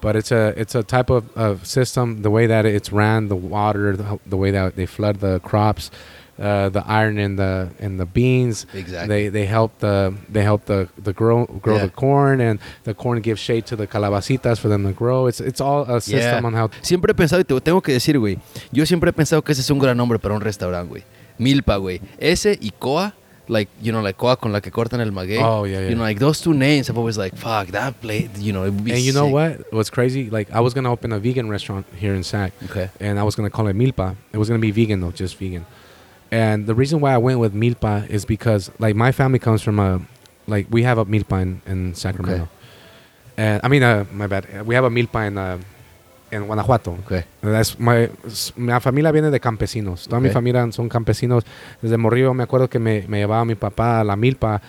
but 0.00 0.16
it's 0.16 0.30
a 0.32 0.52
it's 0.56 0.74
a 0.74 0.82
type 0.82 1.10
of, 1.10 1.24
of 1.36 1.66
system. 1.66 2.22
The 2.22 2.30
way 2.30 2.46
that 2.46 2.64
it's 2.66 2.92
ran, 2.92 3.28
the 3.28 3.36
water, 3.36 3.96
the, 3.96 4.18
the 4.26 4.36
way 4.36 4.50
that 4.52 4.74
they 4.76 4.86
flood 4.86 5.20
the 5.20 5.40
crops, 5.40 5.90
uh, 6.38 6.68
the 6.68 6.82
iron 6.86 7.18
in 7.18 7.36
the 7.36 7.68
in 7.80 7.96
the 7.96 8.06
beans. 8.06 8.66
Exactly. 8.74 9.08
They 9.08 9.28
they 9.28 9.46
help 9.46 9.78
the 9.80 10.14
they 10.32 10.42
help 10.42 10.64
the 10.66 10.88
the 11.02 11.12
grow 11.12 11.46
grow 11.46 11.76
Yeah. 11.76 11.86
the 11.86 11.90
corn 11.92 12.40
and 12.40 12.58
the 12.84 12.94
corn 12.94 13.20
gives 13.20 13.40
shade 13.40 13.62
to 13.66 13.76
the 13.76 13.86
calabacitas 13.86 14.58
for 14.58 14.68
them 14.68 14.84
to 14.84 14.92
grow. 14.92 15.26
It's 15.28 15.40
it's 15.40 15.60
all 15.60 15.82
a 15.88 16.00
system 16.00 16.42
Yeah. 16.42 16.46
on 16.46 16.54
how 16.54 16.70
Siempre 16.82 17.10
he 17.10 17.14
pensado, 17.14 17.40
y 17.40 17.44
te 17.44 17.60
tengo 17.60 17.80
que 17.82 17.92
decir, 17.92 18.18
güey. 18.18 18.38
Yo 18.72 18.84
siempre 18.86 19.10
he 19.10 19.12
pensado 19.12 19.42
que 19.42 19.52
ese 19.52 19.62
es 19.62 19.70
un 19.70 19.78
gran 19.80 19.96
nombre 19.96 20.18
para 20.18 20.34
un 20.34 20.40
restaurante, 20.40 20.88
güey. 20.90 21.02
Milpa, 21.38 21.76
güey. 21.76 22.00
Ese 22.18 22.58
y 22.60 22.70
Coa, 22.72 23.14
like, 23.48 23.68
you 23.80 23.92
know, 23.92 24.00
like 24.02 24.16
Coa 24.18 24.36
con 24.36 24.52
la 24.52 24.60
que 24.60 24.70
cortan 24.70 25.00
el 25.00 25.10
maguey. 25.10 25.38
Oh, 25.42 25.64
yeah, 25.64 25.80
yeah. 25.80 25.88
You 25.88 25.94
know, 25.94 26.02
like 26.02 26.18
those 26.18 26.40
two 26.40 26.52
names, 26.54 26.88
I've 26.90 26.98
always 26.98 27.16
like, 27.18 27.34
fuck, 27.36 27.68
that 27.68 28.00
place, 28.00 28.28
you 28.38 28.52
know, 28.52 28.64
it 28.64 28.70
would 28.70 28.84
be 28.84 28.92
and 28.92 29.00
you 29.00 29.12
know 29.12 29.26
what? 29.26 29.72
What's 29.72 29.90
crazy? 29.90 30.30
Like 30.30 30.50
I 30.52 30.60
was 30.60 30.74
gonna 30.74 30.90
open 30.92 31.12
a 31.12 31.18
vegan 31.18 31.48
restaurant 31.48 31.86
here 31.96 32.14
in 32.14 32.22
Sac, 32.22 32.52
Okay. 32.64 32.90
and 33.00 33.18
I 33.18 33.22
was 33.22 33.34
gonna 33.34 33.50
call 33.50 33.66
it 33.68 33.76
Milpa. 33.76 34.16
It 34.32 34.38
was 34.38 34.48
gonna 34.48 34.60
be 34.60 34.70
vegan 34.70 35.00
though, 35.00 35.10
just 35.12 35.36
vegan. 35.36 35.66
And 36.30 36.66
the 36.66 36.74
reason 36.74 37.00
why 37.00 37.14
I 37.14 37.18
went 37.18 37.38
with 37.40 37.54
Milpa 37.54 38.06
is 38.08 38.24
because 38.26 38.70
like 38.78 38.94
my 38.94 39.12
family 39.12 39.38
comes 39.38 39.62
from 39.62 39.78
a 39.78 40.00
like 40.46 40.66
we 40.70 40.82
have 40.82 40.98
a 40.98 41.06
Milpa 41.06 41.40
in, 41.42 41.62
in 41.66 41.94
Sacramento. 41.94 42.42
Okay. 42.42 42.50
And 43.38 43.60
I 43.62 43.68
mean, 43.68 43.82
uh, 43.82 44.04
my 44.12 44.26
bad. 44.26 44.66
We 44.66 44.74
have 44.74 44.84
a 44.84 44.90
Milpa 44.90 45.26
in 45.26 45.38
uh, 45.38 45.58
in 46.30 46.46
Guanajuato. 46.46 46.96
Okay. 47.04 47.24
That's 47.42 47.78
my, 47.78 48.08
s- 48.26 48.52
mi 48.56 48.72
familia 48.80 49.10
viene 49.12 49.30
de 49.30 49.40
campesinos. 49.40 50.06
Toda 50.08 50.20
mi 50.20 50.28
Ok. 50.28 50.34
familia 50.34 50.70
son 50.72 50.88
campesinos. 50.88 51.44
Desde 51.82 51.96
morrillo 51.96 52.34
me 52.34 52.42
acuerdo 52.44 52.68
que 52.68 52.78
me, 52.78 53.04
me 53.08 53.18
llevaba 53.18 53.44
mi 53.44 53.54
papá 53.54 54.00
a 54.00 54.04
la 54.04 54.16
milpa 54.16 54.60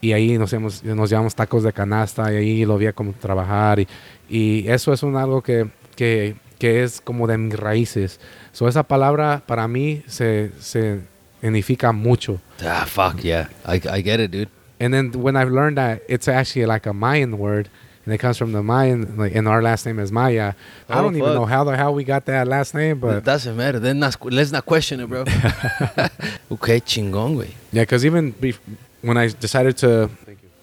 y 0.00 0.12
ahí 0.12 0.36
nos, 0.38 0.52
íbamos- 0.52 0.82
nos 0.84 1.10
llevamos 1.10 1.34
tacos 1.34 1.62
de 1.62 1.72
canasta 1.72 2.32
y 2.32 2.36
ahí 2.36 2.64
lo 2.64 2.78
veía 2.78 2.92
como 2.92 3.12
trabajar. 3.12 3.80
Y, 3.80 3.88
y 4.28 4.68
eso 4.68 4.92
es 4.92 5.02
un 5.02 5.16
algo 5.16 5.42
que, 5.42 5.68
que, 5.96 6.36
que 6.58 6.82
es 6.82 7.00
como 7.00 7.26
de 7.26 7.38
mis 7.38 7.58
raíces. 7.58 8.20
So 8.52 8.68
esa 8.68 8.82
palabra 8.82 9.42
para 9.46 9.66
mí 9.68 10.02
se, 10.06 10.50
se 10.60 11.00
significa 11.40 11.92
mucho. 11.92 12.40
Ah, 12.64 12.84
fuck, 12.86 13.20
yeah. 13.20 13.48
I, 13.66 13.76
I 13.76 14.02
get 14.02 14.20
it, 14.20 14.30
dude. 14.30 14.48
And 14.78 14.92
then 14.92 15.10
when 15.22 15.36
I've 15.36 15.50
learned 15.50 15.78
that 15.78 16.02
it's 16.08 16.28
actually 16.28 16.66
like 16.66 16.86
a 16.88 16.92
Mayan 16.92 17.38
word, 17.38 17.68
and 18.06 18.14
it 18.14 18.18
comes 18.18 18.38
from 18.38 18.52
the 18.52 18.62
Mayan, 18.62 19.18
like, 19.18 19.34
and 19.34 19.46
our 19.46 19.60
last 19.60 19.84
name 19.84 19.98
is 19.98 20.10
Maya. 20.10 20.54
I 20.88 20.98
Oh, 20.98 21.02
don't 21.02 21.16
even 21.16 21.34
know 21.34 21.44
how 21.44 21.64
the 21.64 21.76
hell 21.76 21.92
we 21.92 22.04
got 22.04 22.24
that 22.26 22.46
last 22.48 22.72
name, 22.72 23.00
but 23.00 23.16
It 23.16 23.24
doesn't 23.24 23.56
matter. 23.56 23.78
Then 23.80 23.98
not, 23.98 24.16
let's 24.24 24.52
not 24.52 24.64
question 24.64 25.00
it, 25.00 25.08
bro. 25.08 25.22
okay, 26.52 26.80
chingón, 26.80 27.36
güey. 27.36 27.50
yeah, 27.72 27.82
because 27.82 28.04
even 28.06 28.32
bef- 28.32 28.58
when 29.02 29.16
I 29.18 29.28
decided 29.28 29.76
to, 29.78 30.08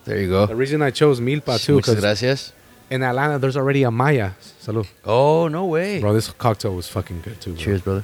There 0.05 0.19
you 0.19 0.29
go. 0.29 0.45
the 0.47 0.55
reason 0.55 0.81
I 0.81 0.91
chose 0.91 1.19
Milpa 1.19 1.59
too, 1.63 1.77
because 1.77 1.99
gracias. 1.99 2.51
in 2.89 3.03
Atlanta 3.03 3.39
there's 3.39 3.57
already 3.57 3.83
a 3.83 3.91
Maya. 3.91 4.31
Salud, 4.61 4.87
Oh, 5.05 5.47
no 5.47 5.65
way. 5.65 5.99
bro. 5.99 6.13
This 6.13 6.31
cocktail 6.31 6.73
was 6.75 6.87
fucking 6.87 7.21
good 7.21 7.39
too. 7.41 7.51
Bro. 7.53 7.61
Cheers, 7.61 7.81
brother. 7.81 8.03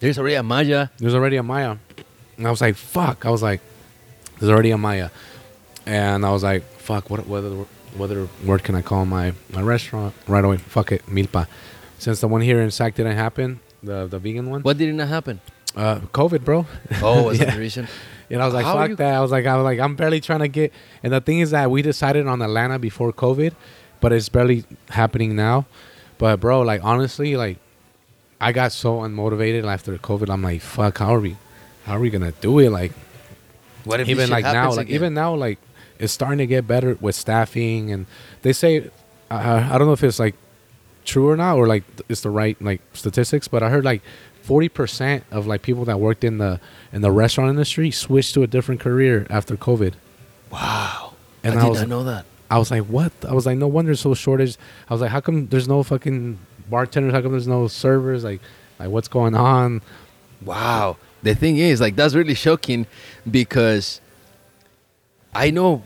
There's 0.00 0.18
already 0.18 0.34
a 0.36 0.42
Maya. 0.42 0.88
There's 0.98 1.14
already 1.14 1.36
a 1.36 1.42
Maya, 1.42 1.76
and 2.36 2.46
I 2.46 2.50
was 2.50 2.60
like, 2.60 2.76
fuck. 2.76 3.24
I 3.24 3.30
was 3.30 3.42
like, 3.42 3.60
there's 4.38 4.50
already 4.50 4.70
a 4.70 4.76
Maya, 4.78 5.08
and 5.86 6.26
I 6.26 6.30
was 6.32 6.42
like, 6.42 6.62
fuck. 6.78 7.08
What 7.08 7.26
what 7.26 7.42
what 7.94 8.10
other 8.10 8.28
word 8.44 8.62
can 8.64 8.74
I 8.74 8.82
call 8.82 9.04
my 9.06 9.32
my 9.52 9.62
restaurant 9.62 10.14
right 10.26 10.44
away? 10.44 10.56
Fuck 10.58 10.92
it, 10.92 11.06
Milpa. 11.06 11.46
Since 11.98 12.20
the 12.20 12.28
one 12.28 12.40
here 12.42 12.60
in 12.60 12.70
Sac 12.70 12.94
didn't 12.94 13.16
happen, 13.16 13.60
the 13.82 14.06
the 14.06 14.18
vegan 14.18 14.50
one, 14.50 14.62
What 14.62 14.78
did 14.78 14.94
not 14.94 15.08
happen? 15.08 15.40
uh, 15.76 15.98
COVID, 16.12 16.44
bro. 16.44 16.66
Oh, 17.02 17.24
was 17.24 17.38
that 17.40 17.48
Yeah. 17.48 17.54
the 17.54 17.60
reason? 17.60 17.88
And 18.30 18.40
I 18.42 18.44
was 18.46 18.54
like, 18.54 18.64
How 18.64 18.74
fuck 18.74 18.96
that. 18.98 19.14
I 19.14 19.20
was 19.20 19.30
like, 19.32 19.46
I 19.46 19.56
was 19.56 19.64
like, 19.64 19.78
I'm 19.80 19.96
barely 19.96 20.20
trying 20.20 20.40
to 20.40 20.48
get. 20.48 20.72
And 21.02 21.12
the 21.12 21.20
thing 21.20 21.40
is 21.40 21.50
that 21.50 21.70
we 21.70 21.82
decided 21.82 22.26
on 22.26 22.42
Atlanta 22.42 22.78
before 22.78 23.12
COVID, 23.12 23.52
but 24.00 24.12
it's 24.12 24.28
barely 24.28 24.64
happening 24.90 25.34
now. 25.36 25.66
But 26.18 26.40
bro, 26.40 26.62
like 26.62 26.82
honestly, 26.84 27.36
like 27.36 27.58
I 28.40 28.52
got 28.52 28.72
so 28.72 29.00
unmotivated 29.00 29.64
after 29.64 29.96
COVID. 29.98 30.30
I'm 30.30 30.42
like, 30.42 30.60
fuck, 30.62 30.98
how 30.98 31.14
are 31.14 31.20
we, 31.20 31.36
how 31.84 31.96
are 31.96 32.00
we 32.00 32.10
gonna 32.10 32.32
do 32.40 32.58
it? 32.60 32.70
Like 32.70 32.92
What 33.84 34.00
if 34.00 34.08
even 34.08 34.30
like 34.30 34.44
now, 34.44 34.52
happens 34.54 34.76
like 34.78 34.88
even 34.90 35.14
now, 35.14 35.34
like 35.34 35.58
it's 35.98 36.12
starting 36.12 36.38
to 36.38 36.46
get 36.46 36.66
better 36.66 36.96
with 37.00 37.14
staffing, 37.14 37.90
and 37.92 38.06
they 38.42 38.52
say, 38.52 38.90
uh, 39.30 39.68
I 39.70 39.78
don't 39.78 39.86
know 39.86 39.92
if 39.92 40.02
it's 40.04 40.18
like 40.18 40.34
true 41.04 41.28
or 41.28 41.36
not, 41.36 41.56
or 41.56 41.66
like 41.66 41.84
it's 42.08 42.20
the 42.22 42.30
right 42.30 42.60
like 42.62 42.80
statistics, 42.92 43.48
but 43.48 43.62
I 43.62 43.70
heard 43.70 43.84
like 43.84 44.02
forty 44.42 44.68
percent 44.68 45.24
of 45.30 45.46
like 45.46 45.62
people 45.62 45.84
that 45.86 46.00
worked 46.00 46.24
in 46.24 46.38
the 46.38 46.60
in 46.92 47.02
the 47.02 47.10
restaurant 47.10 47.50
industry 47.50 47.90
switched 47.90 48.34
to 48.34 48.42
a 48.42 48.46
different 48.46 48.80
career 48.80 49.26
after 49.30 49.56
COVID. 49.56 49.94
Wow. 50.50 51.14
And 51.42 51.54
I 51.54 51.60
I 51.60 51.62
did 51.64 51.70
was- 51.70 51.80
not 51.80 51.88
know 51.88 52.04
that. 52.04 52.26
I 52.50 52.58
was 52.58 52.70
like, 52.70 52.82
what? 52.84 53.10
I 53.26 53.32
was 53.32 53.46
like, 53.46 53.56
no 53.58 53.66
wonder 53.66 53.94
so 53.96 54.14
shortage. 54.14 54.56
I 54.88 54.92
was 54.94 55.00
like, 55.00 55.10
how 55.10 55.20
come 55.20 55.48
there's 55.48 55.66
no 55.66 55.82
fucking 55.82 56.38
bartenders? 56.68 57.12
How 57.12 57.22
come 57.22 57.32
there's 57.32 57.48
no 57.48 57.66
servers? 57.68 58.22
Like, 58.22 58.40
like 58.78 58.90
what's 58.90 59.08
going 59.08 59.34
on? 59.34 59.80
Wow. 60.44 60.98
The 61.22 61.34
thing 61.34 61.56
is, 61.56 61.80
like, 61.80 61.96
that's 61.96 62.14
really 62.14 62.34
shocking 62.34 62.86
because 63.28 64.00
I 65.34 65.50
know 65.50 65.82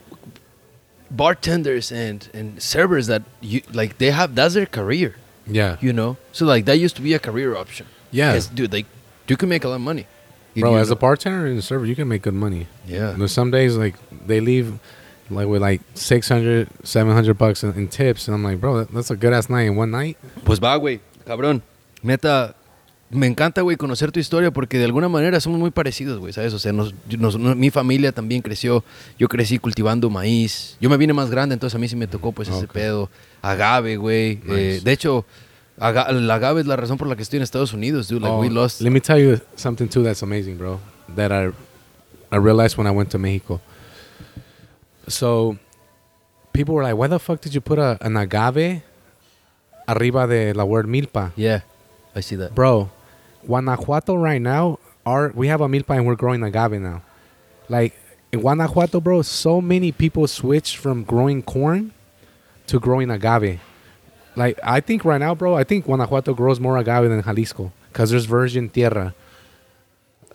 bartenders 1.10 1.90
and, 1.90 2.28
and 2.34 2.62
servers 2.62 3.06
that 3.06 3.22
you 3.40 3.62
like 3.72 3.98
they 3.98 4.10
have 4.10 4.34
that's 4.34 4.54
their 4.54 4.66
career, 4.66 5.16
Yeah, 5.46 5.76
you 5.80 5.92
know. 5.92 6.16
So 6.32 6.44
like 6.46 6.64
that 6.66 6.78
used 6.78 6.96
to 6.96 7.02
be 7.02 7.14
a 7.14 7.18
career 7.18 7.56
option. 7.56 7.86
Yeah. 8.10 8.38
dude, 8.54 8.72
like 8.72 8.86
you 9.26 9.36
can 9.36 9.48
make 9.48 9.64
a 9.64 9.68
lot 9.68 9.76
of 9.76 9.80
money. 9.82 10.06
You- 10.54 10.62
bro. 10.62 10.76
As 10.76 10.90
a 10.90 10.96
bartender 10.96 11.46
and 11.46 11.58
a 11.58 11.62
server, 11.62 11.86
you 11.86 11.94
can 11.94 12.08
make 12.08 12.22
good 12.22 12.34
money. 12.34 12.66
yeah. 12.86 13.26
Some 13.26 13.50
days 13.50 13.76
like 13.76 13.94
they 14.26 14.40
leave 14.40 14.78
like 15.30 15.46
with 15.46 15.60
like 15.60 15.82
600, 15.94 16.68
700 16.84 17.34
bucks 17.36 17.62
in, 17.62 17.72
in 17.74 17.88
tips, 17.88 18.28
and 18.28 18.34
I'm 18.34 18.42
like, 18.42 18.60
bro, 18.60 18.78
that, 18.78 18.92
that's 18.92 19.10
a 19.10 19.16
good 19.16 19.32
ass 19.34 19.50
night 19.50 19.62
in 19.66 19.76
one 19.76 19.90
night. 19.90 20.16
Pues 20.44 20.58
va, 20.58 20.78
güey, 20.78 21.00
cabrón. 21.26 21.60
Neta, 22.02 22.54
me 23.10 23.26
encanta, 23.26 23.62
güey, 23.62 23.76
conocer 23.76 24.12
tu 24.12 24.20
historia 24.20 24.50
porque 24.50 24.78
de 24.78 24.84
alguna 24.84 25.08
manera 25.08 25.40
somos 25.40 25.58
muy 25.58 25.70
parecidos, 25.70 26.18
güey, 26.18 26.32
¿sabes? 26.32 26.52
O 26.52 26.58
sea, 26.58 26.72
nos- 26.72 26.94
nos- 27.18 27.38
no- 27.38 27.54
mi 27.54 27.70
familia 27.70 28.12
también 28.12 28.42
creció. 28.42 28.84
Yo 29.18 29.28
crecí 29.28 29.58
cultivando 29.58 30.10
maíz. 30.10 30.76
Yo 30.80 30.90
me 30.90 30.96
vine 30.98 31.12
más 31.14 31.30
grande, 31.30 31.54
entonces 31.54 31.74
a 31.74 31.78
mí 31.78 31.88
sí 31.88 31.96
me 31.96 32.06
tocó, 32.06 32.32
pues, 32.32 32.48
ese 32.48 32.66
pedo. 32.68 33.08
Agave, 33.40 33.96
güey. 33.96 34.36
Nice. 34.44 34.76
Eh, 34.76 34.80
de 34.84 34.92
hecho, 34.92 35.24
aga- 35.78 36.02
agave 36.34 36.60
es 36.60 36.66
la 36.66 36.76
razón 36.76 36.98
por 36.98 37.08
la 37.08 37.16
que 37.16 37.22
estoy 37.22 37.38
en 37.38 37.44
Estados 37.44 37.72
Unidos, 37.72 38.08
dude. 38.08 38.20
Like, 38.20 38.34
Oh, 38.34 38.40
we 38.40 38.50
lost. 38.50 38.80
Let 38.82 38.90
me 38.90 39.00
tell 39.00 39.18
you 39.18 39.38
something 39.56 39.86
too 39.88 40.02
that's 40.02 40.22
amazing, 40.22 40.58
bro. 40.58 40.78
That 41.16 41.30
I 41.32 41.50
I 42.30 42.36
realized 42.38 42.76
when 42.76 42.86
I 42.86 42.90
went 42.90 43.08
to 43.12 43.18
Mexico. 43.18 43.58
So 45.06 45.56
people 46.52 46.74
were 46.74 46.82
like, 46.84 46.94
"Why 46.94 47.08
the 47.08 47.18
fuck 47.18 47.40
did 47.40 47.54
you 47.54 47.62
put 47.62 47.78
a, 47.78 47.96
an 48.02 48.16
agave 48.18 48.82
arriba 49.86 50.26
de 50.26 50.52
la 50.54 50.64
word 50.64 50.86
milpa. 50.86 51.32
Yeah, 51.36 51.62
I 52.14 52.20
see 52.20 52.36
that. 52.36 52.54
Bro, 52.54 52.90
Guanajuato 53.46 54.14
right 54.16 54.40
now, 54.40 54.78
our 55.06 55.30
we 55.34 55.48
have 55.48 55.60
a 55.60 55.68
milpa 55.68 55.96
and 55.96 56.06
we're 56.06 56.16
growing 56.16 56.42
agave 56.42 56.80
now. 56.80 57.02
Like 57.68 57.94
in 58.32 58.40
Guanajuato, 58.40 59.00
bro, 59.00 59.22
so 59.22 59.60
many 59.60 59.92
people 59.92 60.26
switched 60.26 60.76
from 60.76 61.04
growing 61.04 61.42
corn 61.42 61.92
to 62.66 62.78
growing 62.78 63.10
agave. 63.10 63.60
Like 64.36 64.58
I 64.62 64.80
think 64.80 65.04
right 65.04 65.18
now, 65.18 65.34
bro, 65.34 65.54
I 65.54 65.64
think 65.64 65.86
Guanajuato 65.86 66.34
grows 66.34 66.60
more 66.60 66.76
agave 66.78 67.08
than 67.08 67.22
Jalisco 67.22 67.72
because 67.92 68.10
there's 68.10 68.26
virgin 68.26 68.68
tierra. 68.68 69.14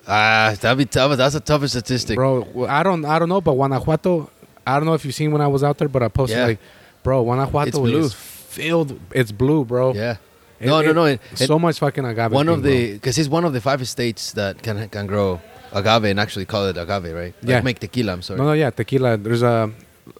Ah, 0.07 0.55
that'd 0.59 0.77
be 0.77 0.85
tough. 0.85 1.15
That's 1.17 1.35
a 1.35 1.39
tougher 1.39 1.67
statistic. 1.67 2.15
Bro, 2.15 2.65
I 2.67 2.83
don't 2.83 3.05
I 3.05 3.19
don't 3.19 3.29
know, 3.29 3.39
but 3.41 3.53
Guanajuato, 3.53 4.29
I 4.67 4.77
don't 4.77 4.85
know 4.85 4.93
if 4.95 5.05
you've 5.05 5.15
seen 5.15 5.31
when 5.31 5.41
I 5.41 5.47
was 5.47 5.63
out 5.63 5.77
there, 5.77 5.87
but 5.87 6.03
I 6.03 6.07
posted 6.09 6.37
Yeah. 6.39 6.45
like, 6.47 6.59
bro, 7.03 7.23
Guanajuato 7.23 7.85
is 7.85 8.13
filled. 8.13 8.99
It's 9.11 9.31
blue, 9.31 9.63
bro. 9.65 9.93
Yeah. 9.93 10.17
No, 10.65 10.81
no, 10.81 10.89
it- 10.89 10.93
no. 10.95 11.05
it- 11.05 11.19
so 11.47 11.57
much 11.59 11.79
fucking 11.79 12.05
agave. 12.05 12.31
one 12.31 12.49
of 12.49 12.63
the 12.63 12.93
because 12.93 13.17
it's 13.17 13.29
one 13.29 13.45
of 13.45 13.53
the 13.53 13.61
five 13.61 13.85
states 13.87 14.33
that 14.33 14.61
can 14.61 14.87
can 14.89 15.05
grow 15.07 15.39
agave 15.73 16.05
and 16.11 16.19
actually 16.19 16.45
call 16.45 16.67
it 16.69 16.77
agave, 16.77 17.13
right? 17.13 17.33
Like 17.41 17.49
Yeah. 17.49 17.61
make 17.63 17.79
tequila. 17.79 18.13
I'm 18.13 18.21
sorry. 18.21 18.37
No, 18.39 18.45
no, 18.45 18.53
yeah, 18.53 18.69
tequila. 18.71 19.17
There's 19.17 19.43
a 19.43 19.69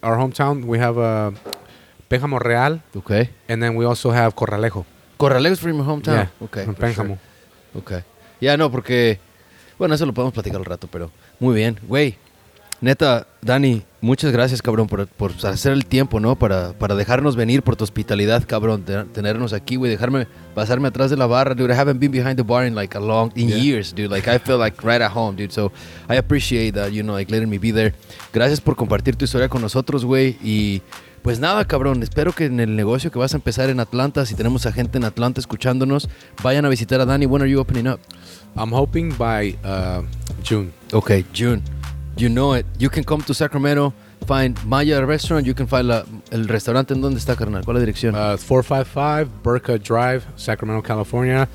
our 0.02 0.16
hometown. 0.16 0.64
We 0.64 0.78
have 0.78 0.96
a 0.98 1.32
Pénjamo 2.10 2.38
Real, 2.40 2.80
Okay. 2.96 3.30
and 3.48 3.62
then 3.62 3.76
we 3.76 3.84
also 3.86 4.10
have 4.10 4.34
Corralejo. 4.34 4.84
Corralejo's 5.18 5.60
from 5.60 5.76
your 5.76 5.84
hometown. 5.86 6.14
Yeah, 6.28 6.28
Okay. 6.42 6.64
Pénjamo. 6.66 7.18
sure. 7.74 7.80
Okay. 7.80 8.02
Ya 8.40 8.56
no, 8.56 8.70
porque 8.70 9.18
bueno, 9.78 9.94
eso 9.94 10.04
lo 10.06 10.12
podemos 10.12 10.32
platicar 10.34 10.58
al 10.58 10.64
rato, 10.64 10.86
pero 10.90 11.10
muy 11.40 11.54
bien, 11.54 11.78
güey. 11.88 12.16
Neta, 12.80 13.26
Dani, 13.40 13.82
muchas 14.04 14.30
gracias, 14.32 14.62
cabrón, 14.62 14.86
por, 14.86 15.06
por 15.08 15.32
hacer 15.44 15.72
el 15.72 15.86
tiempo, 15.86 16.20
¿no? 16.20 16.36
Para, 16.36 16.72
para 16.74 16.94
dejarnos 16.94 17.34
venir, 17.36 17.62
por 17.62 17.74
tu 17.76 17.84
hospitalidad, 17.84 18.44
cabrón, 18.46 18.84
tenernos 19.12 19.52
aquí, 19.52 19.76
güey, 19.76 19.90
dejarme 19.90 20.26
pasarme 20.54 20.88
atrás 20.88 21.10
de 21.10 21.16
la 21.16 21.26
barra, 21.26 21.54
dude. 21.54 21.72
I 21.72 21.76
haven't 21.76 21.98
been 21.98 22.12
behind 22.12 22.36
the 22.36 22.42
bar 22.44 22.66
in 22.66 22.74
like 22.74 22.96
a 22.96 23.00
long, 23.00 23.32
in 23.34 23.48
Yeah. 23.48 23.56
years, 23.58 23.92
dude. 23.94 24.08
Like 24.10 24.28
I 24.30 24.38
feel 24.38 24.58
like 24.58 24.80
right 24.86 25.02
at 25.02 25.10
home, 25.12 25.36
dude. 25.36 25.50
So 25.52 25.72
I 26.08 26.16
appreciate 26.16 26.72
that, 26.74 26.92
you 26.92 27.02
know, 27.02 27.14
like 27.16 27.30
letting 27.32 27.48
me 27.50 27.58
be 27.58 27.72
there. 27.72 27.94
Gracias 28.32 28.60
por 28.60 28.76
compartir 28.76 29.16
tu 29.16 29.24
historia 29.24 29.48
con 29.48 29.62
nosotros, 29.62 30.04
güey. 30.04 30.36
Y 30.44 30.82
pues 31.22 31.40
nada, 31.40 31.64
cabrón, 31.64 32.02
espero 32.02 32.32
que 32.32 32.44
en 32.44 32.60
el 32.60 32.76
negocio 32.76 33.10
que 33.10 33.18
vas 33.18 33.32
a 33.32 33.38
empezar 33.38 33.70
en 33.70 33.80
Atlanta, 33.80 34.26
si 34.26 34.34
tenemos 34.34 34.66
a 34.66 34.72
gente 34.72 34.98
en 34.98 35.04
Atlanta 35.04 35.40
escuchándonos, 35.40 36.08
vayan 36.42 36.64
a 36.66 36.68
visitar 36.68 37.00
a 37.00 37.06
Dani. 37.06 37.26
When 37.26 37.42
are 37.42 37.50
you 37.50 37.58
opening 37.60 37.88
up? 37.88 37.98
I'm 38.56 38.72
hoping 38.72 39.12
by 39.16 39.56
uh, 39.64 40.02
June. 40.44 40.72
Okay, 40.92 41.24
June. 41.32 41.62
You 42.16 42.28
know 42.28 42.54
it. 42.54 42.64
You 42.78 42.90
can 42.90 43.02
come 43.04 43.22
to 43.24 43.34
Sacramento, 43.34 43.92
find 44.26 44.56
Maya 44.64 45.04
Restaurant. 45.04 45.44
You 45.46 45.54
can 45.54 45.66
find 45.66 45.88
la- 45.88 46.04
el 46.30 46.46
restaurante 46.48 46.94
en 46.94 47.00
dónde 47.00 47.18
está, 47.18 47.34
carnal. 47.36 47.64
¿Cuál 47.64 47.76
es 47.78 47.80
la 47.80 47.86
dirección? 47.86 48.14
Uh, 48.14 48.36
455 48.38 49.30
Burka 49.42 49.78
Drive, 49.78 50.22
Sacramento, 50.36 50.82
California. 50.82 51.48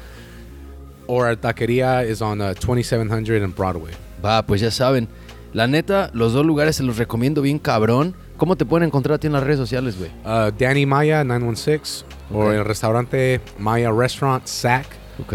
Or 1.07 1.25
our 1.27 1.35
taqueria 1.35 2.03
is 2.07 2.21
on 2.21 2.41
uh, 2.41 2.53
2700 2.53 3.41
and 3.41 3.55
Broadway. 3.55 3.93
Va, 4.23 4.45
pues 4.45 4.61
ya 4.61 4.69
saben. 4.69 5.07
La 5.53 5.65
neta, 5.65 6.11
los 6.13 6.33
dos 6.33 6.45
lugares 6.45 6.75
se 6.75 6.83
los 6.83 6.97
recomiendo 6.97 7.41
bien 7.41 7.57
cabrón. 7.57 8.13
¿Cómo 8.37 8.55
te 8.55 8.65
pueden 8.65 8.87
encontrar 8.87 9.15
a 9.15 9.17
ti 9.17 9.27
en 9.27 9.33
las 9.33 9.43
redes 9.43 9.57
sociales, 9.59 9.97
güey? 9.97 10.11
Uh, 10.23 10.51
Danny 10.57 10.85
Maya 10.85 11.23
916 11.23 12.05
or 12.31 12.45
Okay. 12.49 12.59
el 12.59 12.65
restaurante 12.65 13.41
Maya 13.57 13.91
Restaurant 13.91 14.45
Sac. 14.45 14.85
Ok. 15.19 15.33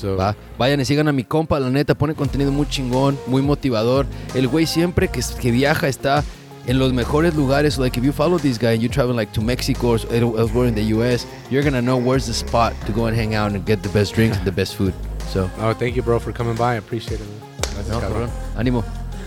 So 0.00 0.16
Va. 0.16 0.34
Vayan 0.58 0.80
y 0.80 0.84
sigan 0.84 1.08
a 1.08 1.12
mi 1.12 1.24
compa, 1.24 1.60
la 1.60 1.70
neta, 1.70 1.94
pone 1.94 2.14
contenido 2.14 2.50
muy 2.52 2.66
chingón, 2.68 3.18
muy 3.26 3.42
motivador. 3.42 4.06
El 4.34 4.48
güey 4.48 4.66
siempre 4.66 5.08
que, 5.08 5.20
que 5.40 5.50
viaja 5.50 5.88
está 5.88 6.24
en 6.66 6.78
los 6.78 6.92
mejores 6.92 7.34
lugares. 7.34 7.78
Like 7.78 7.98
if 7.98 8.04
you 8.04 8.12
follow 8.12 8.38
this 8.38 8.58
guy 8.58 8.74
and 8.74 8.80
you 8.82 8.88
travel 8.88 9.14
like 9.14 9.32
to 9.32 9.42
Mexico 9.42 9.92
or 9.94 10.00
elsewhere 10.38 10.68
in 10.68 10.74
the 10.74 10.94
US, 10.94 11.26
you're 11.50 11.62
gonna 11.62 11.82
know 11.82 11.96
where's 11.98 12.26
the 12.26 12.32
spot 12.34 12.72
to 12.86 12.92
go 12.92 13.06
and 13.06 13.16
hang 13.16 13.34
out 13.34 13.52
and 13.54 13.64
get 13.66 13.82
the 13.82 13.88
best 13.90 14.14
drinks 14.14 14.36
and 14.36 14.46
the 14.46 14.52
best 14.52 14.74
food. 14.76 14.94
So 15.32 15.48
Oh, 15.60 15.74
thank 15.74 15.94
you, 15.96 16.02
bro, 16.02 16.18
for 16.18 16.32
coming 16.32 16.56
by. 16.56 16.74
I 16.74 16.78
appreciate 16.78 17.20
it. 17.20 17.26
Gracias, 17.74 17.88
No. 17.88 18.28
Ánimo. 18.56 18.84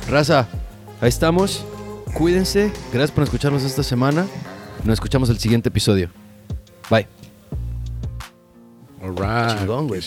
Raza, 0.10 0.48
ahí 1.02 1.10
estamos. 1.10 1.64
Cuídense. 2.14 2.72
Gracias 2.92 3.12
por 3.12 3.24
escucharnos 3.24 3.64
esta 3.64 3.84
semana. 3.84 4.26
Nos 4.84 4.94
escuchamos 4.94 5.30
el 5.30 5.40
siguiente 5.40 5.70
episodio. 5.70 6.10
Bye. 6.90 7.23
Chingón, 9.04 9.90
güey. 9.90 10.02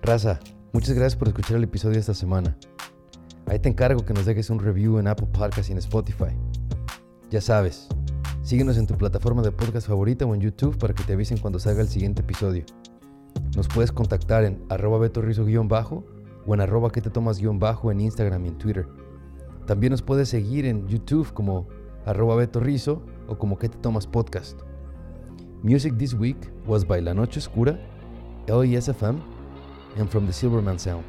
Raza, 0.00 0.40
muchas 0.72 0.94
gracias 0.94 1.14
por 1.14 1.28
escuchar 1.28 1.58
el 1.58 1.64
episodio 1.64 1.94
de 1.94 2.00
esta 2.00 2.14
semana. 2.14 2.56
Ahí 3.46 3.58
te 3.58 3.68
encargo 3.68 4.02
que 4.06 4.14
nos 4.14 4.24
dejes 4.24 4.48
un 4.48 4.60
review 4.60 4.98
en 4.98 5.06
Apple 5.06 5.28
Podcasts 5.30 5.68
y 5.68 5.72
en 5.72 5.78
Spotify. 5.78 6.30
Ya 7.30 7.42
sabes, 7.42 7.86
síguenos 8.42 8.78
en 8.78 8.86
tu 8.86 8.96
plataforma 8.96 9.42
de 9.42 9.52
podcast 9.52 9.88
favorita 9.88 10.24
o 10.24 10.34
en 10.34 10.40
YouTube 10.40 10.78
para 10.78 10.94
que 10.94 11.04
te 11.04 11.12
avisen 11.12 11.36
cuando 11.36 11.58
salga 11.58 11.82
el 11.82 11.88
siguiente 11.88 12.22
episodio. 12.22 12.64
Nos 13.54 13.68
puedes 13.68 13.92
contactar 13.92 14.44
en 14.44 14.64
arroba 14.70 15.06
betorrizo-bajo 15.06 16.06
o 16.46 16.54
en 16.54 16.62
arroba 16.62 16.90
que 16.90 17.02
te 17.02 17.10
tomas-bajo 17.10 17.92
en 17.92 18.00
Instagram 18.00 18.46
y 18.46 18.48
en 18.48 18.56
Twitter. 18.58 18.88
También 19.66 19.90
nos 19.90 20.00
puedes 20.00 20.30
seguir 20.30 20.64
en 20.64 20.88
YouTube 20.88 21.30
como 21.34 21.68
arroba 22.06 22.36
betorrizo 22.36 23.02
o 23.28 23.36
como 23.36 23.58
que 23.58 23.68
te 23.68 23.76
tomas 23.76 24.06
podcast. 24.06 24.58
Music 25.62 25.98
this 25.98 26.14
week 26.14 26.38
was 26.64 26.84
by 26.84 27.00
La 27.00 27.12
Noche 27.12 27.36
Oscura, 27.36 27.78
LESFM, 28.46 29.20
and 29.96 30.10
from 30.10 30.26
the 30.26 30.32
Silverman 30.32 30.78
Sound. 30.78 31.04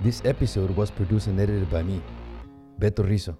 This 0.00 0.22
episode 0.24 0.70
was 0.76 0.92
produced 0.92 1.26
and 1.26 1.40
edited 1.40 1.68
by 1.68 1.82
me, 1.82 2.00
Beto 2.78 3.02
Rizzo. 3.02 3.36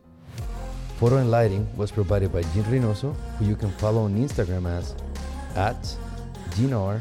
Photo 0.98 1.18
and 1.18 1.30
lighting 1.30 1.64
was 1.76 1.92
provided 1.92 2.32
by 2.32 2.42
Jim 2.54 2.64
Reynoso, 2.64 3.14
who 3.38 3.44
you 3.44 3.54
can 3.54 3.70
follow 3.78 4.02
on 4.02 4.16
Instagram 4.16 4.66
as 4.66 4.96
at 5.54 5.80
GNR 6.56 7.00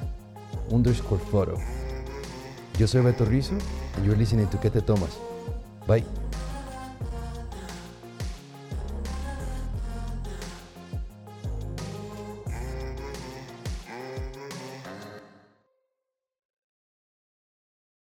underscore 0.72 1.18
photo. 1.18 1.60
Yo 2.78 2.86
soy 2.86 3.02
Beto 3.02 3.28
Rizzo, 3.28 3.58
and 3.96 4.06
you're 4.06 4.16
listening 4.16 4.48
to 4.50 4.58
Que 4.58 4.70
Thomas. 4.70 5.18
Bye. 5.88 6.04